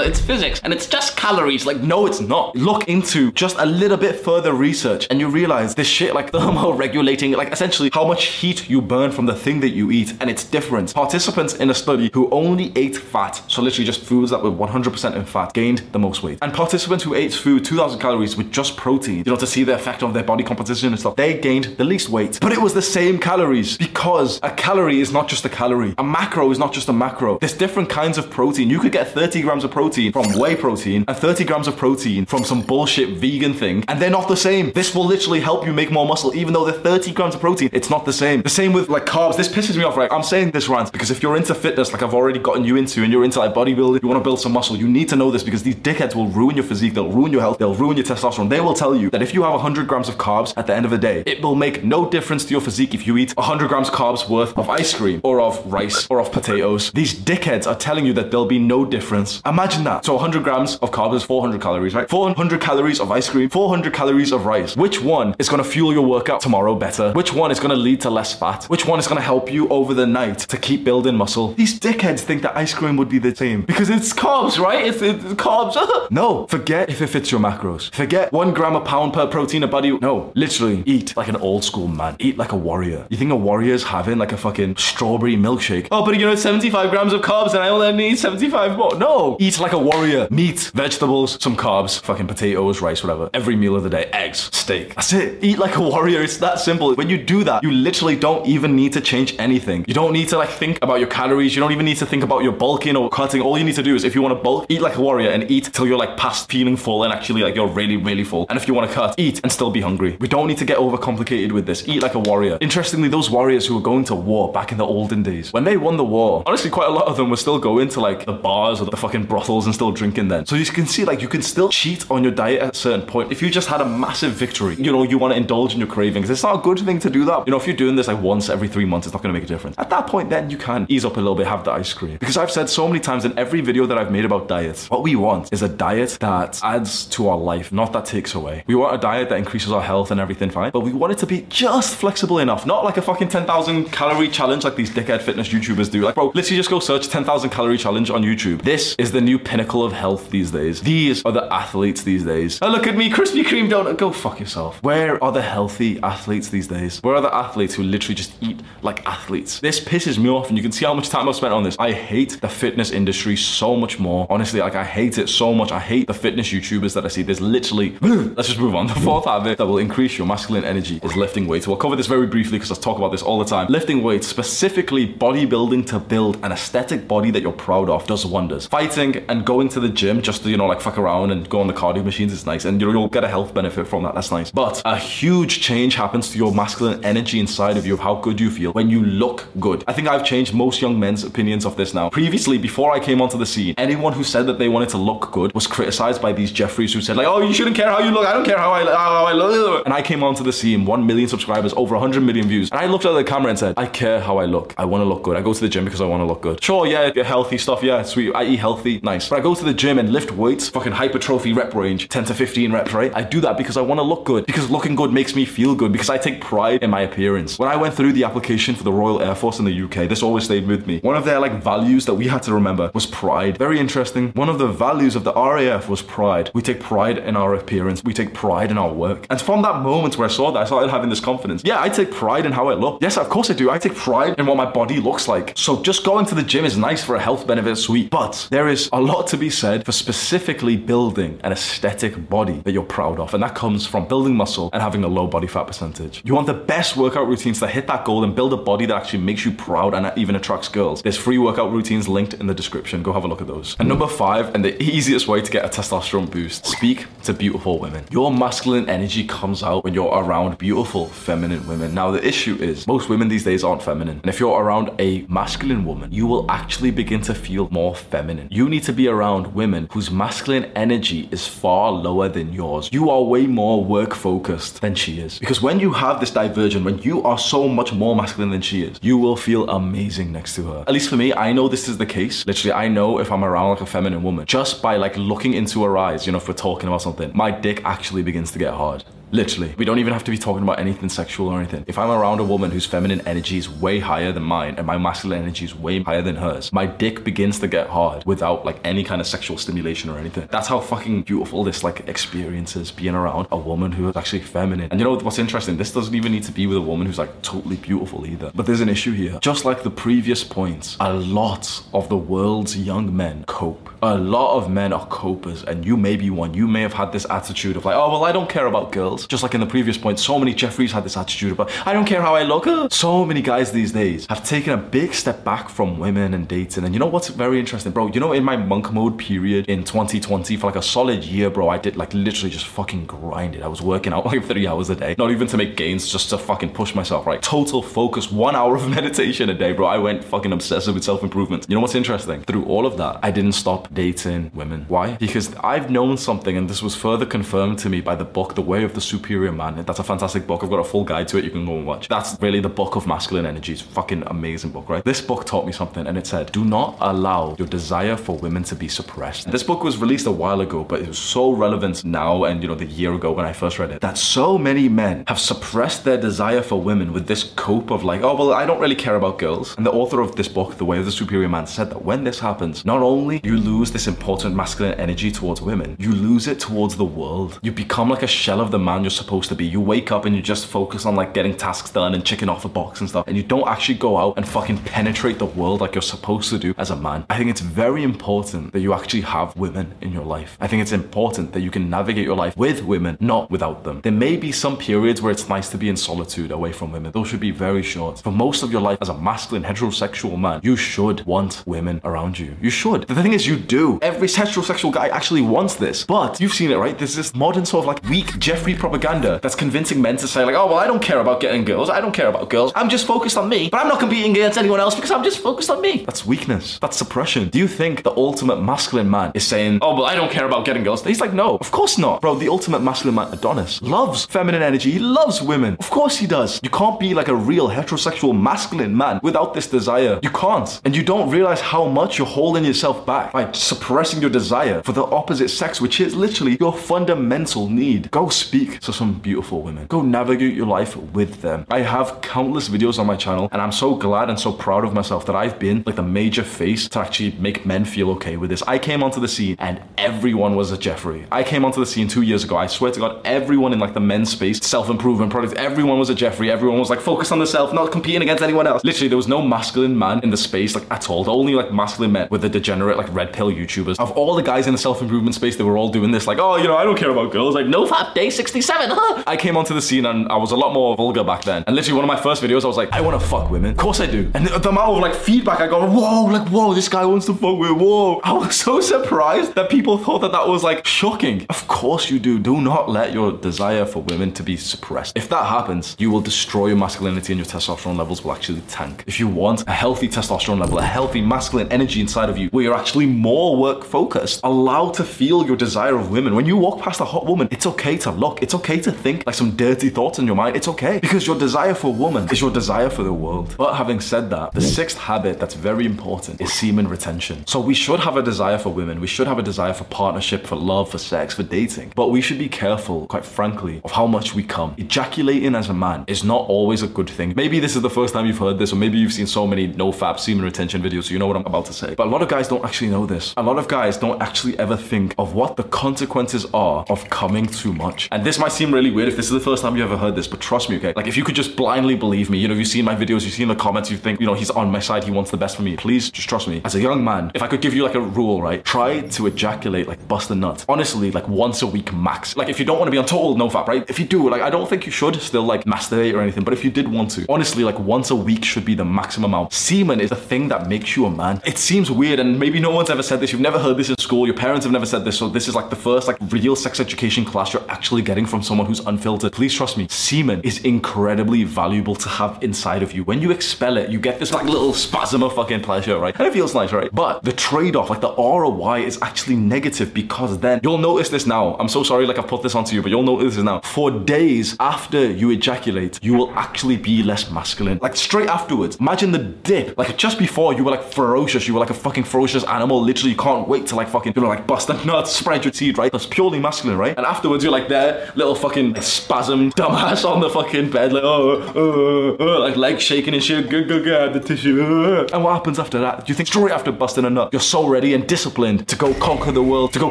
it's 0.00 0.20
physics 0.20 0.60
and 0.64 0.72
it's 0.72 0.86
just 0.86 1.16
calories. 1.16 1.66
Like, 1.66 1.80
no, 1.80 2.06
it's 2.06 2.20
not. 2.20 2.54
Look 2.56 2.88
into 2.88 3.32
just 3.32 3.56
a 3.58 3.66
little 3.66 3.96
bit 3.96 4.16
further 4.16 4.52
research 4.52 5.06
and 5.10 5.20
you 5.20 5.28
realize 5.28 5.74
this 5.74 5.86
shit, 5.86 6.14
like 6.14 6.30
thermal 6.36 6.74
regulating, 6.74 7.32
like 7.32 7.52
essentially 7.52 7.90
how 7.92 8.06
much 8.06 8.26
heat 8.26 8.68
you 8.68 8.80
burn 8.80 9.10
from 9.10 9.26
the 9.26 9.34
thing 9.34 9.60
that 9.60 9.70
you 9.70 9.90
eat, 9.90 10.14
and 10.20 10.30
it's 10.30 10.44
different. 10.44 10.94
Participants 10.94 11.54
in 11.54 11.70
a 11.70 11.74
study 11.74 12.10
who 12.12 12.28
only 12.30 12.72
ate 12.76 12.96
fat, 12.96 13.42
so 13.48 13.62
literally 13.62 13.86
just 13.86 14.00
foods 14.00 14.30
that 14.30 14.42
were 14.42 14.50
100% 14.50 15.14
in 15.14 15.24
fat, 15.24 15.52
gained 15.52 15.78
the 15.92 15.98
most 15.98 16.15
weight. 16.22 16.38
And 16.42 16.52
participants 16.52 17.04
who 17.04 17.14
ate 17.14 17.32
food 17.32 17.64
2,000 17.64 17.98
calories 18.00 18.36
with 18.36 18.50
just 18.52 18.76
protein, 18.76 19.18
you 19.18 19.32
know, 19.32 19.36
to 19.36 19.46
see 19.46 19.64
the 19.64 19.74
effect 19.74 20.02
of 20.02 20.14
their 20.14 20.22
body 20.24 20.44
composition 20.44 20.88
and 20.88 20.98
stuff, 20.98 21.16
they 21.16 21.38
gained 21.38 21.64
the 21.76 21.84
least 21.84 22.08
weight. 22.08 22.38
But 22.40 22.52
it 22.52 22.60
was 22.60 22.74
the 22.74 22.82
same 22.82 23.18
calories 23.18 23.76
because 23.76 24.40
a 24.42 24.50
calorie 24.50 25.00
is 25.00 25.12
not 25.12 25.28
just 25.28 25.44
a 25.44 25.48
calorie. 25.48 25.94
A 25.98 26.04
macro 26.04 26.50
is 26.50 26.58
not 26.58 26.72
just 26.72 26.88
a 26.88 26.92
macro. 26.92 27.38
There's 27.38 27.54
different 27.54 27.88
kinds 27.88 28.18
of 28.18 28.30
protein. 28.30 28.70
You 28.70 28.80
could 28.80 28.92
get 28.92 29.08
30 29.08 29.42
grams 29.42 29.64
of 29.64 29.70
protein 29.70 30.12
from 30.12 30.32
whey 30.38 30.56
protein 30.56 31.04
and 31.08 31.16
30 31.16 31.44
grams 31.44 31.68
of 31.68 31.76
protein 31.76 32.26
from 32.26 32.44
some 32.44 32.62
bullshit 32.62 33.18
vegan 33.18 33.54
thing, 33.54 33.84
and 33.88 34.00
they're 34.00 34.10
not 34.10 34.28
the 34.28 34.36
same. 34.36 34.72
This 34.72 34.94
will 34.94 35.06
literally 35.06 35.40
help 35.40 35.66
you 35.66 35.72
make 35.72 35.90
more 35.90 36.06
muscle, 36.06 36.34
even 36.34 36.52
though 36.52 36.64
they're 36.64 36.80
30 36.80 37.12
grams 37.12 37.34
of 37.34 37.40
protein. 37.40 37.70
It's 37.72 37.90
not 37.90 38.04
the 38.04 38.12
same. 38.12 38.42
The 38.42 38.48
same 38.48 38.72
with 38.72 38.88
like 38.88 39.06
carbs. 39.06 39.36
This 39.36 39.48
pisses 39.48 39.76
me 39.76 39.84
off, 39.84 39.96
right? 39.96 40.10
I'm 40.12 40.22
saying 40.22 40.50
this 40.50 40.68
rant 40.68 40.92
because 40.92 41.10
if 41.10 41.22
you're 41.22 41.36
into 41.36 41.54
fitness, 41.54 41.92
like 41.92 42.02
I've 42.02 42.14
already 42.14 42.38
gotten 42.38 42.64
you 42.64 42.76
into, 42.76 43.02
and 43.02 43.12
you're 43.12 43.24
into 43.24 43.38
like 43.38 43.54
bodybuilding, 43.54 44.02
you 44.02 44.08
want 44.08 44.20
to 44.20 44.24
build 44.24 44.40
some 44.40 44.52
muscle, 44.52 44.76
you 44.76 44.88
need 44.88 45.08
to 45.08 45.16
know 45.16 45.30
this 45.30 45.42
because 45.42 45.62
these 45.62 45.76
dickheads 45.76 46.05
will 46.14 46.28
ruin 46.28 46.56
your 46.56 46.64
physique, 46.64 46.94
they'll 46.94 47.10
ruin 47.10 47.32
your 47.32 47.40
health, 47.40 47.58
they'll 47.58 47.74
ruin 47.74 47.96
your 47.96 48.06
testosterone. 48.06 48.48
They 48.48 48.60
will 48.60 48.74
tell 48.74 48.94
you 48.94 49.10
that 49.10 49.22
if 49.22 49.34
you 49.34 49.42
have 49.42 49.52
100 49.52 49.86
grams 49.86 50.08
of 50.08 50.16
carbs 50.16 50.52
at 50.56 50.66
the 50.66 50.74
end 50.74 50.84
of 50.84 50.90
the 50.90 50.98
day, 50.98 51.22
it 51.26 51.42
will 51.42 51.54
make 51.54 51.84
no 51.84 52.08
difference 52.08 52.44
to 52.44 52.50
your 52.50 52.60
physique 52.60 52.94
if 52.94 53.06
you 53.06 53.16
eat 53.16 53.36
100 53.36 53.68
grams 53.68 53.90
carbs 53.90 54.28
worth 54.28 54.56
of 54.56 54.68
ice 54.68 54.94
cream 54.94 55.20
or 55.24 55.40
of 55.40 55.60
rice 55.72 56.06
or 56.10 56.20
of 56.20 56.30
potatoes. 56.32 56.90
These 56.92 57.14
dickheads 57.14 57.66
are 57.66 57.74
telling 57.74 58.06
you 58.06 58.12
that 58.14 58.30
there'll 58.30 58.46
be 58.46 58.58
no 58.58 58.84
difference. 58.84 59.40
Imagine 59.46 59.84
that. 59.84 60.04
So 60.04 60.14
100 60.14 60.44
grams 60.44 60.76
of 60.76 60.90
carbs 60.90 61.16
is 61.16 61.22
400 61.22 61.60
calories, 61.60 61.94
right? 61.94 62.08
400 62.08 62.60
calories 62.60 63.00
of 63.00 63.10
ice 63.10 63.28
cream, 63.28 63.48
400 63.48 63.92
calories 63.92 64.32
of 64.32 64.46
rice. 64.46 64.76
Which 64.76 65.00
one 65.02 65.34
is 65.38 65.48
going 65.48 65.62
to 65.62 65.68
fuel 65.68 65.92
your 65.92 66.06
workout 66.06 66.40
tomorrow 66.40 66.74
better? 66.74 67.12
Which 67.12 67.32
one 67.32 67.50
is 67.50 67.58
going 67.58 67.70
to 67.70 67.76
lead 67.76 68.00
to 68.02 68.10
less 68.10 68.34
fat? 68.38 68.64
Which 68.64 68.86
one 68.86 68.98
is 68.98 69.06
going 69.06 69.18
to 69.18 69.24
help 69.24 69.52
you 69.52 69.68
over 69.68 69.94
the 69.94 70.06
night 70.06 70.38
to 70.38 70.56
keep 70.56 70.84
building 70.84 71.16
muscle? 71.16 71.54
These 71.54 71.78
dickheads 71.80 72.20
think 72.20 72.42
that 72.42 72.56
ice 72.56 72.74
cream 72.74 72.96
would 72.96 73.08
be 73.08 73.18
the 73.18 73.34
same 73.34 73.62
because 73.62 73.90
it's 73.90 74.12
carbs, 74.12 74.58
right? 74.58 74.86
It's, 74.86 75.02
it's 75.02 75.24
carbs. 75.34 75.74
no, 76.10 76.46
forget 76.46 76.88
if 76.88 77.00
it 77.02 77.08
fits 77.08 77.30
your 77.30 77.40
macros. 77.40 77.94
Forget 77.94 78.32
one 78.32 78.52
gram 78.52 78.76
a 78.76 78.80
pound 78.80 79.12
per 79.12 79.26
protein 79.26 79.62
a 79.62 79.68
body. 79.68 79.96
No, 79.98 80.32
literally 80.34 80.82
eat 80.86 81.16
like 81.16 81.28
an 81.28 81.36
old 81.36 81.64
school 81.64 81.88
man. 81.88 82.16
Eat 82.18 82.36
like 82.36 82.52
a 82.52 82.56
warrior. 82.56 83.06
You 83.10 83.16
think 83.16 83.32
a 83.32 83.36
warrior's 83.36 83.84
having 83.84 84.18
like 84.18 84.32
a 84.32 84.36
fucking 84.36 84.76
strawberry 84.76 85.36
milkshake? 85.36 85.88
Oh, 85.90 86.04
but 86.04 86.18
you 86.18 86.26
know, 86.26 86.34
75 86.34 86.90
grams 86.90 87.12
of 87.12 87.22
carbs 87.22 87.54
and 87.54 87.62
I 87.62 87.68
only 87.68 87.92
need 87.92 88.18
75 88.18 88.76
more. 88.76 88.96
No, 88.96 89.36
eat 89.40 89.58
like 89.58 89.72
a 89.72 89.78
warrior. 89.78 90.28
Meat, 90.30 90.70
vegetables, 90.74 91.42
some 91.42 91.56
carbs, 91.56 92.00
fucking 92.00 92.26
potatoes, 92.26 92.80
rice, 92.80 93.02
whatever. 93.02 93.30
Every 93.34 93.56
meal 93.56 93.76
of 93.76 93.82
the 93.82 93.90
day. 93.90 94.04
Eggs, 94.12 94.50
steak. 94.52 94.94
That's 94.94 95.12
it. 95.12 95.42
Eat 95.42 95.58
like 95.58 95.76
a 95.76 95.80
warrior. 95.80 96.22
It's 96.22 96.38
that 96.38 96.58
simple. 96.60 96.94
When 96.94 97.08
you 97.10 97.22
do 97.22 97.44
that, 97.44 97.62
you 97.62 97.70
literally 97.70 98.16
don't 98.16 98.46
even 98.46 98.76
need 98.76 98.92
to 98.94 99.00
change 99.00 99.34
anything. 99.38 99.84
You 99.86 99.94
don't 99.94 100.12
need 100.12 100.28
to 100.28 100.38
like 100.38 100.50
think 100.50 100.78
about 100.82 100.98
your 101.00 101.08
calories. 101.08 101.54
You 101.54 101.60
don't 101.60 101.72
even 101.72 101.86
need 101.86 101.98
to 101.98 102.06
think 102.06 102.22
about 102.22 102.42
your 102.42 102.52
bulking 102.52 102.96
or 102.96 103.08
cutting. 103.10 103.40
All 103.40 103.58
you 103.58 103.64
need 103.64 103.74
to 103.76 103.82
do 103.82 103.94
is 103.94 104.04
if 104.04 104.14
you 104.14 104.22
want 104.22 104.36
to 104.36 104.42
bulk, 104.42 104.66
eat 104.68 104.80
like 104.80 104.96
a 104.96 105.00
warrior 105.00 105.30
and 105.30 105.50
eat 105.50 105.66
till 105.76 105.86
you're 105.86 105.98
like 105.98 106.16
past 106.16 106.50
feeling 106.50 106.74
full 106.74 107.04
and 107.04 107.12
actually 107.12 107.42
like 107.42 107.54
you're 107.54 107.68
really, 107.68 107.98
really 107.98 108.24
full. 108.24 108.46
And 108.48 108.56
if 108.58 108.66
you 108.66 108.72
want 108.72 108.88
to 108.88 108.94
cut, 108.94 109.14
eat 109.18 109.40
and 109.42 109.52
still 109.52 109.70
be 109.70 109.82
hungry. 109.82 110.16
We 110.18 110.26
don't 110.26 110.46
need 110.46 110.56
to 110.58 110.64
get 110.64 110.78
overcomplicated 110.78 111.52
with 111.52 111.66
this. 111.66 111.86
Eat 111.86 112.02
like 112.02 112.14
a 112.14 112.18
warrior. 112.18 112.56
Interestingly, 112.62 113.08
those 113.08 113.28
warriors 113.30 113.66
who 113.66 113.74
were 113.74 113.82
going 113.82 114.04
to 114.04 114.14
war 114.14 114.50
back 114.50 114.72
in 114.72 114.78
the 114.78 114.86
olden 114.86 115.22
days, 115.22 115.52
when 115.52 115.64
they 115.64 115.76
won 115.76 115.98
the 115.98 116.04
war, 116.04 116.42
honestly, 116.46 116.70
quite 116.70 116.88
a 116.88 116.90
lot 116.90 117.06
of 117.06 117.18
them 117.18 117.28
were 117.28 117.36
still 117.36 117.58
going 117.58 117.88
to 117.90 118.00
like 118.00 118.24
the 118.24 118.32
bars 118.32 118.80
or 118.80 118.86
the 118.86 118.96
fucking 118.96 119.24
brothels 119.24 119.66
and 119.66 119.74
still 119.74 119.92
drinking 119.92 120.28
then. 120.28 120.46
So 120.46 120.56
you 120.56 120.64
can 120.64 120.86
see 120.86 121.04
like 121.04 121.20
you 121.20 121.28
can 121.28 121.42
still 121.42 121.68
cheat 121.68 122.10
on 122.10 122.22
your 122.22 122.32
diet 122.32 122.62
at 122.62 122.74
a 122.74 122.78
certain 122.78 123.06
point. 123.06 123.30
If 123.30 123.42
you 123.42 123.50
just 123.50 123.68
had 123.68 123.82
a 123.82 123.86
massive 123.86 124.32
victory, 124.32 124.76
you 124.76 124.90
know, 124.90 125.02
you 125.02 125.18
want 125.18 125.34
to 125.34 125.36
indulge 125.36 125.74
in 125.74 125.78
your 125.78 125.88
cravings. 125.88 126.30
It's 126.30 126.42
not 126.42 126.58
a 126.58 126.62
good 126.62 126.78
thing 126.78 126.98
to 127.00 127.10
do 127.10 127.26
that. 127.26 127.46
You 127.46 127.50
know, 127.50 127.58
if 127.58 127.66
you're 127.66 127.76
doing 127.76 127.96
this 127.96 128.08
like 128.08 128.22
once 128.22 128.48
every 128.48 128.68
three 128.68 128.86
months, 128.86 129.06
it's 129.06 129.12
not 129.12 129.22
going 129.22 129.34
to 129.34 129.38
make 129.38 129.46
a 129.46 129.52
difference. 129.52 129.76
At 129.76 129.90
that 129.90 130.06
point, 130.06 130.30
then 130.30 130.48
you 130.48 130.56
can 130.56 130.86
ease 130.88 131.04
up 131.04 131.18
a 131.18 131.20
little 131.20 131.34
bit, 131.34 131.46
have 131.46 131.64
the 131.64 131.72
ice 131.72 131.92
cream. 131.92 132.16
Because 132.16 132.38
I've 132.38 132.50
said 132.50 132.70
so 132.70 132.88
many 132.88 133.00
times 133.00 133.26
in 133.26 133.38
every 133.38 133.60
video 133.60 133.84
that 133.84 133.98
I've 133.98 134.10
made 134.10 134.24
about 134.24 134.48
diets, 134.48 134.88
what 134.88 135.02
we 135.02 135.16
want 135.16 135.52
is 135.52 135.65
a 135.65 135.65
diet 135.68 136.18
that 136.20 136.60
adds 136.62 137.06
to 137.06 137.28
our 137.28 137.38
life, 137.38 137.72
not 137.72 137.92
that 137.92 138.04
takes 138.04 138.34
away. 138.34 138.64
We 138.66 138.74
want 138.74 138.94
a 138.94 138.98
diet 138.98 139.28
that 139.28 139.36
increases 139.38 139.72
our 139.72 139.82
health 139.82 140.10
and 140.10 140.20
everything 140.20 140.50
fine, 140.50 140.70
but 140.70 140.80
we 140.80 140.92
want 140.92 141.12
it 141.12 141.18
to 141.18 141.26
be 141.26 141.46
just 141.48 141.96
flexible 141.96 142.38
enough, 142.38 142.66
not 142.66 142.84
like 142.84 142.96
a 142.96 143.02
fucking 143.02 143.28
10,000 143.28 143.86
calorie 143.92 144.28
challenge 144.28 144.64
like 144.64 144.76
these 144.76 144.90
dickhead 144.90 145.22
fitness 145.22 145.48
YouTubers 145.48 145.90
do. 145.90 146.02
Like, 146.02 146.14
bro, 146.14 146.26
literally 146.34 146.56
just 146.56 146.70
go 146.70 146.80
search 146.80 147.08
10,000 147.08 147.50
calorie 147.50 147.78
challenge 147.78 148.10
on 148.10 148.22
YouTube. 148.22 148.62
This 148.62 148.94
is 148.98 149.12
the 149.12 149.20
new 149.20 149.38
pinnacle 149.38 149.84
of 149.84 149.92
health 149.92 150.30
these 150.30 150.50
days. 150.50 150.80
These 150.80 151.24
are 151.24 151.32
the 151.32 151.52
athletes 151.52 152.02
these 152.02 152.24
days. 152.24 152.60
Look 152.60 152.86
at 152.86 152.96
me, 152.96 153.10
Krispy 153.10 153.44
Kreme 153.44 153.70
donut. 153.70 153.98
Go 153.98 154.10
fuck 154.10 154.40
yourself. 154.40 154.82
Where 154.82 155.22
are 155.22 155.32
the 155.32 155.42
healthy 155.42 156.00
athletes 156.02 156.48
these 156.48 156.68
days? 156.68 157.02
Where 157.02 157.14
are 157.14 157.20
the 157.20 157.34
athletes 157.34 157.74
who 157.74 157.82
literally 157.82 158.14
just 158.14 158.32
eat 158.42 158.60
like 158.82 159.06
athletes? 159.06 159.60
This 159.60 159.80
pisses 159.80 160.18
me 160.18 160.28
off, 160.28 160.48
and 160.48 160.56
you 160.56 160.62
can 160.62 160.72
see 160.72 160.84
how 160.84 160.94
much 160.94 161.08
time 161.08 161.28
I've 161.28 161.36
spent 161.36 161.52
on 161.52 161.62
this. 161.62 161.76
I 161.78 161.92
hate 161.92 162.40
the 162.40 162.48
fitness 162.48 162.90
industry 162.90 163.36
so 163.36 163.76
much 163.76 163.98
more. 163.98 164.26
Honestly, 164.30 164.60
like 164.60 164.74
I 164.74 164.84
hate 164.84 165.18
it 165.18 165.28
so 165.28 165.54
much. 165.56 165.72
I 165.72 165.80
hate 165.80 166.06
the 166.06 166.14
fitness 166.14 166.48
YouTubers 166.48 166.94
that 166.94 167.04
I 167.04 167.08
see. 167.08 167.22
There's 167.22 167.40
literally, 167.40 167.96
let's 168.00 168.48
just 168.48 168.60
move 168.60 168.74
on. 168.74 168.86
The 168.86 168.94
fourth 168.94 169.24
habit 169.24 169.58
that 169.58 169.66
will 169.66 169.78
increase 169.78 170.16
your 170.18 170.26
masculine 170.26 170.64
energy 170.64 171.00
is 171.02 171.16
lifting 171.16 171.46
weights. 171.46 171.66
We'll 171.66 171.76
cover 171.76 171.96
this 171.96 172.06
very 172.06 172.26
briefly 172.26 172.58
because 172.58 172.70
I 172.70 172.80
talk 172.80 172.98
about 172.98 173.10
this 173.10 173.22
all 173.22 173.38
the 173.38 173.44
time. 173.44 173.66
Lifting 173.68 174.02
weights, 174.02 174.26
specifically 174.26 175.12
bodybuilding 175.12 175.86
to 175.88 175.98
build 175.98 176.36
an 176.44 176.52
aesthetic 176.52 177.08
body 177.08 177.30
that 177.30 177.42
you're 177.42 177.52
proud 177.52 177.88
of, 177.88 178.06
does 178.06 178.24
wonders. 178.24 178.66
Fighting 178.66 179.24
and 179.28 179.44
going 179.44 179.68
to 179.70 179.80
the 179.80 179.88
gym 179.88 180.22
just 180.22 180.42
to, 180.42 180.50
you 180.50 180.56
know, 180.56 180.66
like 180.66 180.80
fuck 180.80 180.98
around 180.98 181.30
and 181.30 181.48
go 181.48 181.60
on 181.60 181.66
the 181.66 181.72
cardio 181.72 182.04
machines 182.04 182.32
is 182.32 182.46
nice. 182.46 182.64
And 182.64 182.80
you'll 182.80 183.08
get 183.08 183.24
a 183.24 183.28
health 183.28 183.54
benefit 183.54 183.86
from 183.86 184.02
that. 184.04 184.14
That's 184.14 184.30
nice. 184.30 184.50
But 184.50 184.82
a 184.84 184.96
huge 184.96 185.60
change 185.60 185.94
happens 185.94 186.30
to 186.30 186.38
your 186.38 186.54
masculine 186.54 187.04
energy 187.04 187.40
inside 187.40 187.76
of 187.76 187.86
you 187.86 187.94
of 187.94 188.00
how 188.00 188.16
good 188.16 188.40
you 188.40 188.50
feel 188.50 188.72
when 188.72 188.90
you 188.90 189.02
look 189.04 189.46
good. 189.58 189.84
I 189.86 189.92
think 189.92 190.08
I've 190.08 190.24
changed 190.24 190.54
most 190.54 190.80
young 190.80 190.98
men's 190.98 191.24
opinions 191.24 191.64
of 191.64 191.76
this 191.76 191.94
now. 191.94 192.10
Previously, 192.10 192.58
before 192.58 192.92
I 192.92 193.00
came 193.00 193.20
onto 193.20 193.38
the 193.38 193.46
scene, 193.46 193.74
anyone 193.78 194.12
who 194.12 194.24
said 194.24 194.46
that 194.46 194.58
they 194.58 194.68
wanted 194.68 194.90
to 194.90 194.98
look 194.98 195.32
good 195.32 195.45
was 195.54 195.66
criticized 195.66 196.20
by 196.22 196.32
these 196.32 196.50
Jeffreys 196.50 196.92
who 196.92 197.00
said 197.00 197.16
like, 197.16 197.26
"Oh, 197.26 197.40
you 197.40 197.52
shouldn't 197.52 197.76
care 197.76 197.90
how 197.90 198.00
you 198.00 198.10
look. 198.10 198.26
I 198.26 198.32
don't 198.32 198.44
care 198.44 198.58
how 198.58 198.72
I 198.72 198.84
how 198.84 199.24
I 199.26 199.32
look." 199.32 199.84
And 199.84 199.94
I 199.94 200.02
came 200.02 200.22
onto 200.22 200.44
the 200.44 200.52
scene, 200.52 200.84
one 200.84 201.06
million 201.06 201.28
subscribers, 201.28 201.72
over 201.76 201.94
100 201.94 202.22
million 202.22 202.48
views, 202.48 202.70
and 202.70 202.80
I 202.80 202.86
looked 202.86 203.04
at 203.04 203.12
the 203.12 203.24
camera 203.24 203.50
and 203.50 203.58
said, 203.58 203.74
"I 203.76 203.86
care 203.86 204.20
how 204.20 204.38
I 204.38 204.44
look. 204.44 204.74
I 204.78 204.84
want 204.84 205.02
to 205.02 205.08
look 205.08 205.22
good. 205.22 205.36
I 205.36 205.42
go 205.42 205.52
to 205.52 205.60
the 205.60 205.68
gym 205.68 205.84
because 205.84 206.00
I 206.00 206.06
want 206.06 206.20
to 206.20 206.24
look 206.26 206.42
good. 206.42 206.62
Sure, 206.62 206.86
yeah, 206.86 207.10
get 207.10 207.26
healthy 207.26 207.58
stuff. 207.58 207.82
Yeah, 207.82 208.02
sweet. 208.02 208.34
I 208.34 208.44
eat 208.44 208.56
healthy, 208.58 209.00
nice. 209.02 209.28
But 209.28 209.38
I 209.38 209.42
go 209.42 209.54
to 209.54 209.64
the 209.64 209.74
gym 209.74 209.98
and 209.98 210.12
lift 210.12 210.30
weights, 210.32 210.68
fucking 210.68 210.92
hypertrophy 210.92 211.52
rep 211.52 211.74
range, 211.74 212.08
10 212.08 212.24
to 212.26 212.34
15 212.34 212.72
reps, 212.72 212.92
right? 212.92 213.12
I 213.14 213.22
do 213.22 213.40
that 213.40 213.56
because 213.56 213.76
I 213.76 213.82
want 213.82 213.98
to 213.98 214.02
look 214.02 214.24
good. 214.24 214.46
Because 214.46 214.70
looking 214.70 214.94
good 214.94 215.12
makes 215.12 215.34
me 215.34 215.44
feel 215.44 215.74
good. 215.74 215.92
Because 215.92 216.10
I 216.10 216.18
take 216.18 216.40
pride 216.40 216.82
in 216.82 216.90
my 216.90 217.02
appearance. 217.02 217.58
When 217.58 217.68
I 217.68 217.76
went 217.76 217.94
through 217.94 218.12
the 218.12 218.24
application 218.24 218.74
for 218.74 218.84
the 218.84 218.92
Royal 218.92 219.22
Air 219.22 219.34
Force 219.34 219.58
in 219.58 219.64
the 219.64 219.82
UK, 219.84 220.08
this 220.08 220.22
always 220.22 220.44
stayed 220.44 220.66
with 220.66 220.86
me. 220.86 221.00
One 221.00 221.16
of 221.16 221.24
their 221.24 221.38
like 221.38 221.62
values 221.62 222.06
that 222.06 222.14
we 222.14 222.26
had 222.26 222.42
to 222.44 222.54
remember 222.54 222.90
was 222.94 223.06
pride. 223.06 223.58
Very 223.58 223.78
interesting. 223.78 224.32
One 224.32 224.48
of 224.48 224.58
the 224.58 224.68
values 224.68 225.16
of 225.16 225.24
the 225.24 225.32
RAF 225.36 225.88
was 225.88 226.00
pride. 226.00 226.50
We 226.54 226.62
take 226.62 226.80
pride 226.80 227.18
in 227.18 227.36
our 227.36 227.54
appearance. 227.54 228.02
We 228.02 228.14
take 228.14 228.32
pride 228.32 228.70
in 228.70 228.78
our 228.78 228.92
work. 228.92 229.26
And 229.28 229.40
from 229.40 229.60
that 229.62 229.82
moment 229.82 230.16
where 230.16 230.28
I 230.28 230.32
saw 230.32 230.50
that, 230.52 230.60
I 230.60 230.64
started 230.64 230.90
having 230.90 231.10
this 231.10 231.20
confidence. 231.20 231.62
Yeah, 231.64 231.80
I 231.80 231.90
take 231.90 232.10
pride 232.10 232.46
in 232.46 232.52
how 232.52 232.68
I 232.68 232.74
look. 232.74 233.02
Yes, 233.02 233.18
of 233.18 233.28
course 233.28 233.50
I 233.50 233.54
do. 233.54 233.70
I 233.70 233.78
take 233.78 233.94
pride 233.94 234.38
in 234.38 234.46
what 234.46 234.56
my 234.56 234.64
body 234.64 234.98
looks 234.98 235.28
like. 235.28 235.52
So 235.54 235.82
just 235.82 236.04
going 236.04 236.24
to 236.26 236.34
the 236.34 236.42
gym 236.42 236.64
is 236.64 236.78
nice 236.78 237.04
for 237.04 237.16
a 237.16 237.20
health 237.20 237.46
benefit, 237.46 237.76
sweet. 237.76 238.10
But 238.10 238.48
there 238.50 238.68
is 238.68 238.88
a 238.92 239.00
lot 239.00 239.26
to 239.28 239.36
be 239.36 239.50
said 239.50 239.84
for 239.84 239.92
specifically 239.92 240.76
building 240.76 241.38
an 241.44 241.52
aesthetic 241.52 242.30
body 242.30 242.62
that 242.64 242.72
you're 242.72 242.82
proud 242.82 243.20
of. 243.20 243.34
And 243.34 243.42
that 243.42 243.54
comes 243.54 243.86
from 243.86 244.08
building 244.08 244.34
muscle 244.34 244.70
and 244.72 244.82
having 244.82 245.04
a 245.04 245.08
low 245.08 245.26
body 245.26 245.46
fat 245.46 245.66
percentage. 245.66 246.22
You 246.24 246.34
want 246.34 246.46
the 246.46 246.54
best 246.54 246.96
workout 246.96 247.28
routines 247.28 247.60
to 247.60 247.66
hit 247.66 247.86
that 247.88 248.06
goal 248.06 248.24
and 248.24 248.34
build 248.34 248.54
a 248.54 248.56
body 248.56 248.86
that 248.86 248.96
actually 248.96 249.22
makes 249.22 249.44
you 249.44 249.50
proud 249.50 249.92
and 249.92 250.10
even 250.16 250.34
attracts 250.34 250.68
girls. 250.68 251.02
There's 251.02 251.18
free 251.18 251.38
workout 251.38 251.72
routines 251.72 252.08
linked 252.08 252.34
in 252.34 252.46
the 252.46 252.54
description. 252.54 253.02
Go 253.02 253.12
have 253.12 253.24
a 253.24 253.28
look 253.28 253.42
at 253.42 253.46
those. 253.46 253.76
And 253.78 253.88
number 253.88 254.06
five, 254.06 254.54
and 254.54 254.64
the 254.64 254.76
way 255.28 255.40
to 255.40 255.50
get 255.50 255.64
a 255.64 255.68
testosterone 255.68 256.30
boost, 256.30 256.66
speak 256.66 257.06
to 257.24 257.32
beautiful 257.32 257.78
women. 257.78 258.04
Your 258.10 258.32
masculine 258.32 258.88
energy 258.88 259.26
comes 259.26 259.62
out 259.62 259.84
when 259.84 259.94
you're 259.94 260.12
around 260.12 260.58
beautiful 260.58 261.06
feminine 261.06 261.66
women. 261.66 261.94
Now, 261.94 262.10
the 262.10 262.26
issue 262.26 262.56
is 262.56 262.86
most 262.86 263.08
women 263.08 263.28
these 263.28 263.44
days 263.44 263.64
aren't 263.64 263.82
feminine. 263.82 264.20
And 264.20 264.28
if 264.28 264.40
you're 264.40 264.60
around 264.62 264.90
a 264.98 265.22
masculine 265.28 265.84
woman, 265.84 266.12
you 266.12 266.26
will 266.26 266.50
actually 266.50 266.90
begin 266.90 267.20
to 267.22 267.34
feel 267.34 267.68
more 267.70 267.94
feminine. 267.94 268.48
You 268.50 268.68
need 268.68 268.84
to 268.84 268.92
be 268.92 269.08
around 269.08 269.54
women 269.54 269.88
whose 269.92 270.10
masculine 270.10 270.64
energy 270.76 271.28
is 271.30 271.46
far 271.46 271.90
lower 271.90 272.28
than 272.28 272.52
yours. 272.52 272.88
You 272.92 273.10
are 273.10 273.22
way 273.22 273.46
more 273.46 273.84
work 273.84 274.14
focused 274.14 274.80
than 274.80 274.94
she 274.94 275.20
is. 275.20 275.38
Because 275.38 275.60
when 275.62 275.80
you 275.80 275.92
have 275.92 276.20
this 276.20 276.30
diversion, 276.30 276.84
when 276.84 276.98
you 276.98 277.22
are 277.22 277.38
so 277.38 277.68
much 277.68 277.92
more 277.92 278.14
masculine 278.14 278.50
than 278.50 278.62
she 278.62 278.82
is, 278.82 278.98
you 279.02 279.18
will 279.18 279.36
feel 279.36 279.68
amazing 279.70 280.32
next 280.32 280.54
to 280.56 280.64
her. 280.64 280.84
At 280.86 280.94
least 280.94 281.08
for 281.08 281.16
me, 281.16 281.32
I 281.34 281.52
know 281.52 281.68
this 281.68 281.88
is 281.88 281.98
the 281.98 282.06
case. 282.06 282.46
Literally, 282.46 282.72
I 282.72 282.88
know 282.88 283.18
if 283.18 283.32
I'm 283.32 283.44
around 283.44 283.70
like 283.70 283.80
a 283.80 283.86
feminine 283.86 284.22
woman, 284.22 284.46
just 284.46 284.82
by 284.82 284.96
like 284.96 285.15
looking 285.16 285.54
into 285.54 285.84
her 285.84 285.96
eyes, 285.98 286.26
you 286.26 286.32
know, 286.32 286.38
if 286.38 286.48
we're 286.48 286.54
talking 286.54 286.88
about 286.88 287.02
something, 287.02 287.30
my 287.34 287.50
dick 287.50 287.82
actually 287.84 288.22
begins 288.22 288.50
to 288.52 288.58
get 288.58 288.74
hard. 288.74 289.04
Literally. 289.32 289.74
We 289.76 289.84
don't 289.84 289.98
even 289.98 290.12
have 290.12 290.24
to 290.24 290.30
be 290.30 290.38
talking 290.38 290.62
about 290.62 290.78
anything 290.78 291.08
sexual 291.08 291.48
or 291.48 291.58
anything. 291.58 291.84
If 291.86 291.98
I'm 291.98 292.10
around 292.10 292.40
a 292.40 292.44
woman 292.44 292.70
whose 292.70 292.86
feminine 292.86 293.20
energy 293.26 293.58
is 293.58 293.68
way 293.68 293.98
higher 293.98 294.32
than 294.32 294.42
mine 294.42 294.76
and 294.78 294.86
my 294.86 294.98
masculine 294.98 295.42
energy 295.42 295.64
is 295.64 295.74
way 295.74 296.02
higher 296.02 296.22
than 296.22 296.36
hers, 296.36 296.72
my 296.72 296.86
dick 296.86 297.24
begins 297.24 297.58
to 297.60 297.68
get 297.68 297.88
hard 297.88 298.24
without 298.24 298.64
like 298.64 298.78
any 298.84 299.02
kind 299.02 299.20
of 299.20 299.26
sexual 299.26 299.58
stimulation 299.58 300.10
or 300.10 300.18
anything. 300.18 300.48
That's 300.50 300.68
how 300.68 300.80
fucking 300.80 301.22
beautiful 301.22 301.64
this 301.64 301.82
like 301.82 302.08
experience 302.08 302.76
is 302.76 302.90
being 302.90 303.14
around 303.14 303.48
a 303.50 303.56
woman 303.56 303.92
who 303.92 304.08
is 304.08 304.16
actually 304.16 304.42
feminine. 304.42 304.88
And 304.90 305.00
you 305.00 305.04
know 305.04 305.16
what's 305.16 305.38
interesting? 305.38 305.76
This 305.76 305.92
doesn't 305.92 306.14
even 306.14 306.32
need 306.32 306.44
to 306.44 306.52
be 306.52 306.66
with 306.66 306.76
a 306.76 306.82
woman 306.82 307.06
who's 307.06 307.18
like 307.18 307.42
totally 307.42 307.76
beautiful 307.76 308.26
either. 308.26 308.52
But 308.54 308.66
there's 308.66 308.80
an 308.80 308.88
issue 308.88 309.12
here. 309.12 309.38
Just 309.40 309.64
like 309.64 309.82
the 309.82 309.90
previous 309.90 310.44
points, 310.44 310.96
a 311.00 311.12
lot 311.12 311.82
of 311.92 312.08
the 312.08 312.16
world's 312.16 312.76
young 312.76 313.16
men 313.16 313.44
cope. 313.46 313.90
A 314.02 314.16
lot 314.16 314.56
of 314.56 314.70
men 314.70 314.92
are 314.92 315.06
copers, 315.06 315.64
and 315.64 315.84
you 315.84 315.96
may 315.96 316.16
be 316.16 316.30
one. 316.30 316.52
You 316.54 316.68
may 316.68 316.82
have 316.82 316.92
had 316.92 317.12
this 317.12 317.26
attitude 317.30 317.76
of 317.76 317.84
like, 317.84 317.96
oh 317.96 318.10
well, 318.10 318.24
I 318.24 318.30
don't 318.30 318.48
care 318.48 318.66
about 318.66 318.92
girls. 318.92 319.15
Just 319.16 319.42
like 319.42 319.54
in 319.54 319.60
the 319.60 319.66
previous 319.66 319.96
point, 319.96 320.18
so 320.18 320.38
many 320.38 320.52
Jeffreys 320.52 320.92
had 320.92 321.04
this 321.04 321.16
attitude 321.16 321.52
about 321.52 321.70
I 321.86 321.92
don't 321.92 322.04
care 322.04 322.20
how 322.20 322.34
I 322.34 322.42
look. 322.42 322.66
So 322.92 323.24
many 323.24 323.42
guys 323.42 323.72
these 323.72 323.92
days 323.92 324.26
have 324.26 324.44
taken 324.44 324.72
a 324.72 324.76
big 324.76 325.14
step 325.14 325.44
back 325.44 325.68
from 325.68 325.98
women 325.98 326.34
and 326.34 326.48
dating. 326.48 326.84
And 326.84 326.94
you 326.94 326.98
know 326.98 327.06
what's 327.06 327.28
very 327.28 327.58
interesting, 327.58 327.92
bro? 327.92 328.08
You 328.08 328.20
know, 328.20 328.32
in 328.32 328.44
my 328.44 328.56
monk 328.56 328.92
mode 328.92 329.18
period 329.18 329.66
in 329.68 329.84
2020 329.84 330.56
for 330.56 330.66
like 330.66 330.76
a 330.76 330.82
solid 330.82 331.24
year, 331.24 331.50
bro, 331.50 331.68
I 331.68 331.78
did 331.78 331.96
like 331.96 332.12
literally 332.14 332.50
just 332.50 332.66
fucking 332.66 333.06
grinded. 333.06 333.62
I 333.62 333.68
was 333.68 333.82
working 333.82 334.12
out 334.12 334.26
like 334.30 334.44
three 334.44 334.66
hours 334.66 334.90
a 334.90 334.96
day, 334.96 335.14
not 335.18 335.30
even 335.30 335.46
to 335.48 335.56
make 335.56 335.76
gains, 335.76 336.08
just 336.08 336.30
to 336.30 336.38
fucking 336.38 336.72
push 336.72 336.94
myself, 336.94 337.26
right? 337.26 337.40
Total 337.42 337.82
focus, 337.82 338.30
one 338.30 338.56
hour 338.56 338.74
of 338.76 338.88
meditation 338.98 339.48
a 339.50 339.54
day, 339.54 339.72
bro. 339.72 339.86
I 339.86 339.98
went 339.98 340.24
fucking 340.24 340.52
obsessive 340.52 340.94
with 340.94 341.04
self 341.04 341.22
improvement. 341.22 341.66
You 341.68 341.74
know 341.74 341.80
what's 341.80 341.94
interesting? 341.94 342.42
Through 342.42 342.64
all 342.64 342.86
of 342.86 342.96
that, 342.96 343.20
I 343.22 343.30
didn't 343.30 343.52
stop 343.52 343.92
dating 343.94 344.50
women. 344.54 344.84
Why? 344.88 345.16
Because 345.16 345.54
I've 345.56 345.90
known 345.90 346.16
something, 346.16 346.56
and 346.56 346.68
this 346.68 346.82
was 346.82 346.94
further 346.94 347.26
confirmed 347.26 347.78
to 347.80 347.88
me 347.88 348.00
by 348.00 348.14
the 348.14 348.24
book, 348.24 348.54
The 348.54 348.62
Way 348.62 348.84
of 348.84 348.94
the 348.94 349.00
Superior 349.06 349.52
Man. 349.52 349.84
That's 349.84 349.98
a 349.98 350.04
fantastic 350.04 350.46
book. 350.46 350.62
I've 350.62 350.70
got 350.70 350.80
a 350.80 350.84
full 350.84 351.04
guide 351.04 351.28
to 351.28 351.38
it. 351.38 351.44
You 351.44 351.50
can 351.50 351.64
go 351.64 351.76
and 351.76 351.86
watch. 351.86 352.08
That's 352.08 352.36
really 352.40 352.60
the 352.60 352.68
book 352.68 352.96
of 352.96 353.06
masculine 353.06 353.46
energy. 353.46 353.72
It's 353.72 353.82
fucking 353.82 354.24
amazing 354.26 354.70
book, 354.70 354.88
right? 354.88 355.04
This 355.04 355.20
book 355.20 355.44
taught 355.44 355.66
me 355.66 355.72
something, 355.72 356.06
and 356.06 356.18
it 356.18 356.26
said, 356.26 356.52
"Do 356.52 356.64
not 356.64 356.96
allow 357.00 357.54
your 357.58 357.68
desire 357.68 358.16
for 358.16 358.36
women 358.36 358.64
to 358.64 358.74
be 358.74 358.88
suppressed." 358.88 359.50
This 359.50 359.62
book 359.62 359.84
was 359.84 359.98
released 359.98 360.26
a 360.26 360.30
while 360.30 360.60
ago, 360.60 360.84
but 360.84 361.00
it 361.00 361.08
was 361.08 361.18
so 361.18 361.52
relevant 361.52 362.04
now, 362.04 362.44
and 362.44 362.62
you 362.62 362.68
know, 362.68 362.74
the 362.74 362.86
year 362.86 363.14
ago 363.14 363.32
when 363.32 363.46
I 363.46 363.52
first 363.52 363.78
read 363.78 363.90
it, 363.90 364.00
that 364.00 364.18
so 364.18 364.58
many 364.58 364.88
men 364.88 365.24
have 365.28 365.38
suppressed 365.38 366.04
their 366.04 366.16
desire 366.16 366.62
for 366.62 366.80
women 366.80 367.12
with 367.12 367.26
this 367.26 367.44
cope 367.56 367.90
of 367.90 368.04
like, 368.04 368.22
"Oh 368.22 368.34
well, 368.34 368.52
I 368.52 368.66
don't 368.66 368.80
really 368.80 368.94
care 368.94 369.16
about 369.16 369.38
girls." 369.38 369.74
And 369.76 369.86
the 369.86 369.92
author 369.92 370.20
of 370.20 370.36
this 370.36 370.48
book, 370.48 370.76
The 370.76 370.84
Way 370.84 370.98
of 370.98 371.04
the 371.04 371.12
Superior 371.12 371.48
Man, 371.48 371.66
said 371.66 371.90
that 371.90 372.04
when 372.04 372.24
this 372.24 372.40
happens, 372.40 372.84
not 372.84 373.02
only 373.02 373.40
you 373.44 373.56
lose 373.56 373.90
this 373.90 374.06
important 374.06 374.54
masculine 374.54 374.98
energy 374.98 375.30
towards 375.30 375.60
women, 375.62 375.96
you 375.98 376.12
lose 376.12 376.46
it 376.46 376.58
towards 376.60 376.96
the 376.96 377.04
world. 377.04 377.58
You 377.62 377.72
become 377.72 378.10
like 378.10 378.22
a 378.22 378.26
shell 378.26 378.60
of 378.60 378.70
the 378.70 378.78
man 378.78 378.95
you're 379.02 379.10
supposed 379.10 379.48
to 379.48 379.54
be. 379.54 379.66
You 379.66 379.80
wake 379.80 380.12
up 380.12 380.24
and 380.24 380.34
you 380.34 380.42
just 380.42 380.66
focus 380.66 381.06
on 381.06 381.16
like 381.16 381.34
getting 381.34 381.56
tasks 381.56 381.90
done 381.90 382.14
and 382.14 382.24
checking 382.24 382.48
off 382.48 382.64
a 382.64 382.68
box 382.68 383.00
and 383.00 383.08
stuff, 383.08 383.26
and 383.26 383.36
you 383.36 383.42
don't 383.42 383.68
actually 383.68 383.98
go 383.98 384.16
out 384.16 384.36
and 384.36 384.48
fucking 384.48 384.78
penetrate 384.78 385.38
the 385.38 385.46
world 385.46 385.80
like 385.80 385.94
you're 385.94 386.02
supposed 386.02 386.50
to 386.50 386.58
do 386.58 386.74
as 386.78 386.90
a 386.90 386.96
man. 386.96 387.26
I 387.30 387.38
think 387.38 387.50
it's 387.50 387.60
very 387.60 388.02
important 388.02 388.72
that 388.72 388.80
you 388.80 388.92
actually 388.92 389.22
have 389.22 389.56
women 389.56 389.94
in 390.00 390.12
your 390.12 390.24
life. 390.24 390.56
I 390.60 390.66
think 390.66 390.82
it's 390.82 390.92
important 390.92 391.52
that 391.52 391.60
you 391.60 391.70
can 391.70 391.90
navigate 391.90 392.24
your 392.24 392.36
life 392.36 392.56
with 392.56 392.82
women, 392.82 393.16
not 393.20 393.50
without 393.50 393.84
them. 393.84 394.00
There 394.02 394.12
may 394.12 394.36
be 394.36 394.52
some 394.52 394.76
periods 394.76 395.22
where 395.22 395.32
it's 395.32 395.48
nice 395.48 395.68
to 395.70 395.78
be 395.78 395.88
in 395.88 395.96
solitude 395.96 396.50
away 396.50 396.72
from 396.72 396.92
women. 396.92 397.12
Those 397.12 397.28
should 397.28 397.40
be 397.40 397.50
very 397.50 397.82
short. 397.82 398.20
For 398.20 398.32
most 398.32 398.62
of 398.62 398.72
your 398.72 398.80
life 398.80 398.98
as 399.00 399.08
a 399.08 399.14
masculine 399.14 399.64
heterosexual 399.64 400.38
man, 400.38 400.60
you 400.62 400.76
should 400.76 401.24
want 401.26 401.62
women 401.66 402.00
around 402.04 402.38
you. 402.38 402.56
You 402.60 402.70
should. 402.70 403.02
The 403.02 403.14
thing 403.14 403.32
is, 403.32 403.46
you 403.46 403.56
do. 403.56 403.98
Every 404.02 404.28
heterosexual 404.28 404.92
guy 404.92 405.08
actually 405.08 405.42
wants 405.42 405.74
this. 405.74 406.04
But 406.04 406.40
you've 406.40 406.54
seen 406.54 406.70
it, 406.70 406.76
right? 406.76 406.96
There's 406.96 407.14
this 407.14 407.34
modern 407.34 407.64
sort 407.64 407.84
of 407.84 407.86
like 407.86 408.02
weak 408.08 408.38
Jeffrey 408.38 408.74
propaganda 408.88 409.40
that's 409.42 409.56
convincing 409.56 410.00
men 410.00 410.16
to 410.16 410.28
say, 410.28 410.44
like, 410.44 410.54
oh, 410.54 410.66
well, 410.66 410.78
I 410.78 410.86
don't 410.86 411.02
care 411.02 411.18
about 411.18 411.40
getting 411.40 411.64
girls. 411.64 411.90
I 411.90 412.00
don't 412.00 412.12
care 412.12 412.28
about 412.28 412.48
girls. 412.48 412.70
I'm 412.76 412.88
just 412.88 413.04
focused 413.06 413.36
on 413.36 413.48
me. 413.48 413.68
But 413.68 413.80
I'm 413.80 413.88
not 413.88 413.98
competing 413.98 414.30
against 414.30 414.58
anyone 414.58 414.78
else 414.78 414.94
because 414.94 415.10
I'm 415.10 415.24
just 415.24 415.38
focused 415.40 415.70
on 415.70 415.80
me. 415.80 416.04
That's 416.04 416.24
weakness. 416.24 416.78
That's 416.78 416.96
suppression. 416.96 417.48
Do 417.48 417.58
you 417.58 417.66
think 417.66 418.04
the 418.04 418.12
ultimate 418.12 418.60
masculine 418.60 419.10
man 419.10 419.32
is 419.34 419.44
saying, 419.44 419.80
oh, 419.82 419.94
well, 419.96 420.04
I 420.04 420.14
don't 420.14 420.30
care 420.30 420.46
about 420.46 420.64
getting 420.64 420.84
girls? 420.84 421.02
He's 421.04 421.20
like, 421.20 421.32
no, 421.32 421.56
of 421.56 421.70
course 421.72 421.98
not. 421.98 422.20
Bro, 422.20 422.36
the 422.36 422.48
ultimate 422.48 422.80
masculine 422.80 423.16
man, 423.16 423.32
Adonis, 423.32 423.82
loves 423.82 424.24
feminine 424.26 424.62
energy. 424.62 424.92
He 424.92 425.00
loves 425.00 425.42
women. 425.42 425.76
Of 425.80 425.90
course 425.90 426.16
he 426.16 426.28
does. 426.28 426.60
You 426.62 426.70
can't 426.70 427.00
be 427.00 427.12
like 427.12 427.28
a 427.28 427.34
real 427.34 427.68
heterosexual 427.68 428.40
masculine 428.40 428.96
man 428.96 429.18
without 429.24 429.52
this 429.52 429.66
desire. 429.66 430.20
You 430.22 430.30
can't. 430.30 430.80
And 430.84 430.94
you 430.94 431.02
don't 431.02 431.28
realize 431.28 431.60
how 431.60 431.88
much 431.88 432.18
you're 432.18 432.26
holding 432.26 432.64
yourself 432.64 433.04
back 433.04 433.32
by 433.32 433.50
suppressing 433.50 434.20
your 434.20 434.30
desire 434.30 434.80
for 434.82 434.92
the 434.92 435.04
opposite 435.04 435.48
sex, 435.48 435.80
which 435.80 436.00
is 436.00 436.14
literally 436.14 436.56
your 436.60 436.72
fundamental 436.72 437.68
need. 437.68 438.10
Go 438.10 438.28
speak 438.28 438.75
to 438.80 438.92
some 438.92 439.14
beautiful 439.14 439.62
women. 439.62 439.86
Go 439.86 440.02
navigate 440.02 440.54
your 440.54 440.66
life 440.66 440.96
with 440.96 441.42
them. 441.42 441.66
I 441.70 441.80
have 441.80 442.20
countless 442.20 442.68
videos 442.68 442.98
on 442.98 443.06
my 443.06 443.16
channel, 443.16 443.48
and 443.52 443.60
I'm 443.62 443.72
so 443.72 443.94
glad 443.94 444.28
and 444.30 444.38
so 444.38 444.52
proud 444.52 444.84
of 444.84 444.92
myself 444.92 445.26
that 445.26 445.36
I've 445.36 445.58
been 445.58 445.82
like 445.86 445.96
the 445.96 446.02
major 446.02 446.42
face 446.42 446.88
to 446.88 447.00
actually 447.00 447.32
make 447.38 447.66
men 447.66 447.84
feel 447.84 448.10
okay 448.12 448.36
with 448.36 448.50
this. 448.50 448.62
I 448.62 448.78
came 448.78 449.02
onto 449.02 449.20
the 449.20 449.28
scene 449.28 449.56
and 449.58 449.82
everyone 449.98 450.56
was 450.56 450.72
a 450.72 450.78
Jeffrey. 450.78 451.26
I 451.30 451.42
came 451.42 451.64
onto 451.64 451.80
the 451.80 451.86
scene 451.86 452.08
two 452.08 452.22
years 452.22 452.44
ago. 452.44 452.56
I 452.56 452.66
swear 452.66 452.92
to 452.92 453.00
God, 453.00 453.20
everyone 453.24 453.72
in 453.72 453.78
like 453.78 453.94
the 453.94 454.00
men's 454.00 454.30
space, 454.30 454.58
self-improvement 454.64 455.30
products, 455.30 455.54
everyone 455.56 455.98
was 455.98 456.10
a 456.10 456.14
Jeffrey. 456.14 456.50
Everyone 456.50 456.78
was 456.78 456.90
like 456.90 457.00
focused 457.00 457.32
on 457.32 457.38
themselves, 457.38 457.72
not 457.72 457.92
competing 457.92 458.22
against 458.22 458.42
anyone 458.42 458.66
else. 458.66 458.84
Literally, 458.84 459.08
there 459.08 459.16
was 459.16 459.28
no 459.28 459.42
masculine 459.42 459.98
man 459.98 460.20
in 460.22 460.30
the 460.30 460.36
space 460.36 460.74
like 460.74 460.90
at 460.90 461.10
all. 461.10 461.24
The 461.24 461.32
only 461.32 461.54
like 461.54 461.72
masculine 461.72 462.12
men 462.12 462.28
were 462.30 462.38
the 462.38 462.48
degenerate 462.48 462.96
like 462.96 463.12
red 463.14 463.32
pill 463.32 463.50
YouTubers. 463.50 463.98
Of 463.98 464.12
all 464.12 464.34
the 464.34 464.42
guys 464.42 464.66
in 464.66 464.72
the 464.72 464.78
self-improvement 464.78 465.34
space, 465.34 465.56
they 465.56 465.64
were 465.64 465.76
all 465.76 465.88
doing 465.88 466.10
this 466.10 466.26
like, 466.26 466.38
oh, 466.38 466.56
you 466.56 466.64
know, 466.64 466.76
I 466.76 466.84
don't 466.84 466.98
care 466.98 467.10
about 467.10 467.32
girls. 467.32 467.54
Like, 467.54 467.66
no 467.66 467.86
fap 467.86 468.14
day 468.14 468.30
67. 468.66 468.98
Huh? 468.98 469.22
I 469.26 469.36
came 469.36 469.56
onto 469.56 469.74
the 469.74 469.80
scene 469.80 470.06
and 470.06 470.28
I 470.28 470.36
was 470.36 470.50
a 470.50 470.56
lot 470.56 470.72
more 470.74 470.96
vulgar 470.96 471.22
back 471.22 471.44
then. 471.44 471.62
And 471.66 471.76
literally, 471.76 471.96
one 472.00 472.04
of 472.04 472.08
my 472.08 472.20
first 472.20 472.42
videos, 472.42 472.64
I 472.64 472.66
was 472.66 472.76
like, 472.76 472.92
I 472.92 473.00
want 473.00 473.20
to 473.20 473.24
fuck 473.26 473.48
women. 473.48 473.70
Of 473.70 473.76
course 473.76 474.00
I 474.00 474.06
do. 474.06 474.30
And 474.34 474.46
the, 474.46 474.58
the 474.58 474.70
amount 474.70 474.90
of 474.90 474.98
like 474.98 475.14
feedback 475.14 475.60
I 475.60 475.68
got, 475.68 475.88
whoa, 475.88 476.24
like, 476.24 476.48
whoa, 476.48 476.74
this 476.74 476.88
guy 476.88 477.04
wants 477.04 477.26
to 477.26 477.34
fuck 477.34 477.58
with, 477.58 477.70
whoa. 477.70 478.20
I 478.24 478.32
was 478.32 478.56
so 478.56 478.80
surprised 478.80 479.54
that 479.54 479.70
people 479.70 479.98
thought 479.98 480.18
that 480.20 480.32
that 480.32 480.48
was 480.48 480.64
like 480.64 480.84
shocking. 480.84 481.46
Of 481.48 481.68
course 481.68 482.10
you 482.10 482.18
do. 482.18 482.40
Do 482.40 482.60
not 482.60 482.88
let 482.88 483.12
your 483.12 483.32
desire 483.32 483.86
for 483.86 484.02
women 484.02 484.32
to 484.32 484.42
be 484.42 484.56
suppressed. 484.56 485.16
If 485.16 485.28
that 485.28 485.44
happens, 485.46 485.94
you 485.98 486.10
will 486.10 486.20
destroy 486.20 486.66
your 486.68 486.76
masculinity 486.76 487.32
and 487.32 487.38
your 487.38 487.46
testosterone 487.46 487.96
levels 487.96 488.24
will 488.24 488.32
actually 488.32 488.62
tank. 488.62 489.04
If 489.06 489.20
you 489.20 489.28
want 489.28 489.66
a 489.68 489.72
healthy 489.72 490.08
testosterone 490.08 490.58
level, 490.58 490.78
a 490.78 490.82
healthy 490.82 491.20
masculine 491.20 491.70
energy 491.70 492.00
inside 492.00 492.28
of 492.30 492.36
you, 492.36 492.48
where 492.48 492.64
you're 492.64 492.74
actually 492.74 493.06
more 493.06 493.56
work 493.56 493.84
focused, 493.84 494.40
allow 494.42 494.90
to 494.90 495.04
feel 495.04 495.46
your 495.46 495.56
desire 495.56 495.96
of 495.96 496.10
women. 496.10 496.34
When 496.34 496.46
you 496.46 496.56
walk 496.56 496.80
past 496.80 497.00
a 497.00 497.04
hot 497.04 497.26
woman, 497.26 497.46
it's 497.52 497.66
okay 497.66 497.96
to 497.98 498.10
look. 498.10 498.42
It's 498.42 498.55
okay 498.56 498.80
to 498.80 498.92
think 498.92 499.24
like 499.26 499.34
some 499.34 499.52
dirty 499.56 499.88
thoughts 499.88 500.18
in 500.18 500.26
your 500.26 500.36
mind. 500.36 500.56
It's 500.56 500.68
okay 500.68 500.98
because 501.00 501.26
your 501.26 501.38
desire 501.38 501.74
for 501.74 501.92
woman 501.92 502.28
is 502.30 502.40
your 502.40 502.50
desire 502.50 502.90
for 502.90 503.02
the 503.02 503.12
world. 503.12 503.54
But 503.56 503.74
having 503.74 504.00
said 504.00 504.30
that, 504.30 504.52
the 504.52 504.60
sixth 504.60 504.98
habit 504.98 505.38
that's 505.40 505.54
very 505.54 505.86
important 505.86 506.40
is 506.40 506.52
semen 506.52 506.88
retention. 506.88 507.46
So 507.46 507.60
we 507.60 507.74
should 507.74 508.00
have 508.00 508.16
a 508.16 508.22
desire 508.22 508.58
for 508.58 508.70
women. 508.70 509.00
We 509.00 509.06
should 509.06 509.26
have 509.26 509.38
a 509.38 509.42
desire 509.42 509.74
for 509.74 509.84
partnership, 509.84 510.46
for 510.46 510.56
love, 510.56 510.90
for 510.90 510.98
sex, 510.98 511.34
for 511.34 511.42
dating. 511.42 511.92
But 511.94 512.08
we 512.08 512.20
should 512.20 512.38
be 512.38 512.48
careful, 512.48 513.06
quite 513.06 513.24
frankly, 513.24 513.80
of 513.84 513.92
how 513.92 514.06
much 514.06 514.34
we 514.34 514.42
come. 514.42 514.74
Ejaculating 514.78 515.54
as 515.54 515.68
a 515.68 515.74
man 515.74 516.04
is 516.06 516.24
not 516.24 516.42
always 516.48 516.82
a 516.82 516.88
good 516.88 517.08
thing. 517.08 517.32
Maybe 517.36 517.60
this 517.60 517.76
is 517.76 517.82
the 517.82 517.90
first 517.90 518.14
time 518.14 518.26
you've 518.26 518.38
heard 518.38 518.58
this, 518.58 518.72
or 518.72 518.76
maybe 518.76 518.98
you've 518.98 519.12
seen 519.12 519.26
so 519.26 519.46
many 519.46 519.66
no 519.68 519.92
fap 519.92 520.18
semen 520.18 520.44
retention 520.44 520.82
videos, 520.82 521.04
so 521.04 521.12
you 521.12 521.18
know 521.18 521.26
what 521.26 521.36
I'm 521.36 521.46
about 521.46 521.66
to 521.66 521.72
say. 521.72 521.94
But 521.94 522.06
a 522.06 522.10
lot 522.10 522.22
of 522.22 522.28
guys 522.28 522.48
don't 522.48 522.64
actually 522.64 522.90
know 522.90 523.06
this. 523.06 523.34
A 523.36 523.42
lot 523.42 523.58
of 523.58 523.68
guys 523.68 523.96
don't 523.96 524.20
actually 524.22 524.58
ever 524.58 524.76
think 524.76 525.14
of 525.18 525.34
what 525.34 525.56
the 525.56 525.64
consequences 525.64 526.46
are 526.54 526.84
of 526.88 527.08
coming 527.10 527.46
too 527.46 527.72
much. 527.72 528.08
And 528.12 528.24
this 528.24 528.35
might 528.38 528.52
seem 528.52 528.72
really 528.72 528.90
weird 528.90 529.08
if 529.08 529.16
this 529.16 529.26
is 529.26 529.32
the 529.32 529.40
first 529.40 529.62
time 529.62 529.76
you 529.76 529.84
ever 529.84 529.96
heard 529.96 530.14
this, 530.14 530.26
but 530.26 530.40
trust 530.40 530.70
me, 530.70 530.76
okay? 530.76 530.92
Like 530.94 531.06
if 531.06 531.16
you 531.16 531.24
could 531.24 531.34
just 531.34 531.56
blindly 531.56 531.94
believe 531.94 532.30
me, 532.30 532.38
you 532.38 532.48
know, 532.48 532.54
you've 532.54 532.68
seen 532.68 532.84
my 532.84 532.94
videos, 532.94 533.24
you've 533.24 533.34
seen 533.34 533.48
the 533.48 533.56
comments, 533.56 533.90
you 533.90 533.96
think, 533.96 534.20
you 534.20 534.26
know, 534.26 534.34
he's 534.34 534.50
on 534.50 534.70
my 534.70 534.80
side, 534.80 535.04
he 535.04 535.10
wants 535.10 535.30
the 535.30 535.36
best 535.36 535.56
for 535.56 535.62
me. 535.62 535.76
Please 535.76 536.10
just 536.10 536.28
trust 536.28 536.48
me. 536.48 536.60
As 536.64 536.74
a 536.74 536.80
young 536.80 537.04
man, 537.04 537.30
if 537.34 537.42
I 537.42 537.46
could 537.48 537.60
give 537.60 537.74
you 537.74 537.82
like 537.82 537.94
a 537.94 538.00
rule, 538.00 538.42
right? 538.42 538.64
Try 538.64 539.00
to 539.00 539.26
ejaculate, 539.26 539.88
like 539.88 540.06
bust 540.08 540.30
a 540.30 540.34
nut. 540.34 540.64
Honestly, 540.68 541.10
like 541.10 541.28
once 541.28 541.62
a 541.62 541.66
week 541.66 541.92
max. 541.92 542.36
Like 542.36 542.48
if 542.48 542.58
you 542.58 542.64
don't 542.64 542.78
want 542.78 542.88
to 542.88 542.92
be 542.92 542.98
on 542.98 543.06
total 543.06 543.36
no 543.36 543.48
fap, 543.48 543.66
right? 543.66 543.84
If 543.88 543.98
you 543.98 544.06
do, 544.06 544.28
like 544.28 544.42
I 544.42 544.50
don't 544.50 544.68
think 544.68 544.86
you 544.86 544.92
should 544.92 545.16
still 545.20 545.42
like 545.42 545.64
masturbate 545.64 546.14
or 546.14 546.20
anything, 546.20 546.44
but 546.44 546.52
if 546.52 546.64
you 546.64 546.70
did 546.70 546.88
want 546.88 547.10
to, 547.12 547.26
honestly, 547.28 547.64
like 547.64 547.78
once 547.78 548.10
a 548.10 548.16
week 548.16 548.44
should 548.44 548.64
be 548.64 548.74
the 548.74 548.84
maximum 548.84 549.32
amount. 549.32 549.52
Semen 549.52 550.00
is 550.00 550.10
the 550.10 550.16
thing 550.16 550.48
that 550.48 550.68
makes 550.68 550.96
you 550.96 551.06
a 551.06 551.10
man. 551.10 551.40
It 551.44 551.58
seems 551.58 551.90
weird, 551.90 552.20
and 552.20 552.38
maybe 552.38 552.60
no 552.60 552.70
one's 552.70 552.90
ever 552.90 553.02
said 553.02 553.20
this. 553.20 553.32
You've 553.32 553.40
never 553.40 553.58
heard 553.58 553.76
this 553.76 553.88
in 553.88 553.98
school. 553.98 554.26
Your 554.26 554.36
parents 554.36 554.64
have 554.64 554.72
never 554.72 554.86
said 554.86 555.04
this, 555.04 555.18
so 555.18 555.28
this 555.28 555.48
is 555.48 555.54
like 555.54 555.70
the 555.70 555.76
first 555.76 556.06
like 556.06 556.16
real 556.30 556.56
sex 556.56 556.80
education 556.80 557.24
class 557.24 557.52
you're 557.52 557.64
actually 557.68 558.02
getting 558.02 558.25
from 558.26 558.42
someone 558.42 558.66
who's 558.66 558.80
unfiltered. 558.80 559.32
Please 559.32 559.54
trust 559.54 559.76
me, 559.76 559.86
semen 559.88 560.40
is 560.42 560.64
incredibly 560.64 561.44
valuable 561.44 561.94
to 561.94 562.08
have 562.08 562.42
inside 562.42 562.82
of 562.82 562.92
you. 562.92 563.04
When 563.04 563.20
you 563.20 563.30
expel 563.30 563.76
it, 563.76 563.90
you 563.90 563.98
get 563.98 564.18
this 564.18 564.32
like 564.32 564.44
little 564.44 564.72
spasm 564.72 565.22
of 565.22 565.34
fucking 565.34 565.62
pleasure, 565.62 565.98
right? 565.98 566.14
And 566.18 566.26
it 566.26 566.32
feels 566.32 566.54
nice, 566.54 566.72
right? 566.72 566.90
But 566.92 567.22
the 567.22 567.32
trade-off, 567.32 567.90
like 567.90 568.00
the 568.00 568.14
ROI, 568.14 568.82
is 568.82 568.98
actually 569.02 569.36
negative 569.36 569.94
because 569.94 570.38
then 570.38 570.60
you'll 570.62 570.78
notice 570.78 571.08
this 571.08 571.26
now. 571.26 571.56
I'm 571.58 571.68
so 571.68 571.82
sorry, 571.82 572.06
like 572.06 572.18
I've 572.18 572.28
put 572.28 572.42
this 572.42 572.54
onto 572.54 572.74
you, 572.74 572.82
but 572.82 572.90
you'll 572.90 573.02
notice 573.02 573.36
this 573.36 573.44
now. 573.44 573.60
For 573.60 573.90
days 573.90 574.56
after 574.60 575.10
you 575.10 575.30
ejaculate, 575.30 575.98
you 576.02 576.14
will 576.14 576.30
actually 576.34 576.76
be 576.76 577.02
less 577.02 577.30
masculine. 577.30 577.78
Like 577.82 577.96
straight 577.96 578.28
afterwards. 578.28 578.76
Imagine 578.76 579.12
the 579.12 579.18
dip. 579.18 579.76
Like 579.78 579.96
just 579.96 580.18
before 580.18 580.54
you 580.54 580.64
were 580.64 580.70
like 580.70 580.84
ferocious, 580.92 581.46
you 581.46 581.54
were 581.54 581.60
like 581.60 581.70
a 581.70 581.74
fucking 581.74 582.04
ferocious 582.04 582.44
animal. 582.44 582.80
Literally, 582.80 583.12
you 583.12 583.16
can't 583.16 583.48
wait 583.48 583.66
to 583.68 583.76
like 583.76 583.88
fucking, 583.88 584.12
you 584.16 584.22
know, 584.22 584.28
like 584.28 584.46
bust 584.46 584.70
a 584.70 584.74
nut, 584.86 585.08
spread 585.08 585.44
your 585.44 585.52
seed, 585.52 585.78
right? 585.78 585.92
That's 585.92 586.06
purely 586.06 586.38
masculine, 586.38 586.78
right? 586.78 586.96
And 586.96 587.06
afterwards, 587.06 587.42
you're 587.44 587.52
like 587.52 587.68
there, 587.68 588.12
little 588.16 588.34
fucking 588.34 588.80
spasm, 588.80 589.52
dumbass 589.52 590.04
on 590.08 590.20
the 590.20 590.30
fucking 590.30 590.70
bed, 590.70 590.92
like 590.92 591.04
oh, 591.04 591.52
oh, 591.54 592.16
oh, 592.18 592.38
like 592.40 592.56
legs 592.56 592.82
shaking 592.82 593.14
and 593.14 593.22
shit. 593.22 593.48
Go, 593.48 593.64
go, 593.64 593.82
go, 593.84 594.12
the 594.12 594.20
tissue. 594.20 594.62
uh. 594.62 595.06
And 595.12 595.22
what 595.24 595.32
happens 595.34 595.58
after 595.58 595.78
that? 595.80 596.06
Do 596.06 596.10
you 596.10 596.14
think 596.14 596.28
straight 596.28 596.52
after 596.52 596.72
busting 596.72 597.04
a 597.04 597.10
nut, 597.10 597.30
you're 597.32 597.40
so 597.40 597.66
ready 597.66 597.94
and 597.94 598.06
disciplined 598.06 598.66
to 598.68 598.76
go 598.76 598.94
conquer 598.94 599.32
the 599.32 599.42
world, 599.42 599.72
to 599.74 599.78
go 599.78 599.90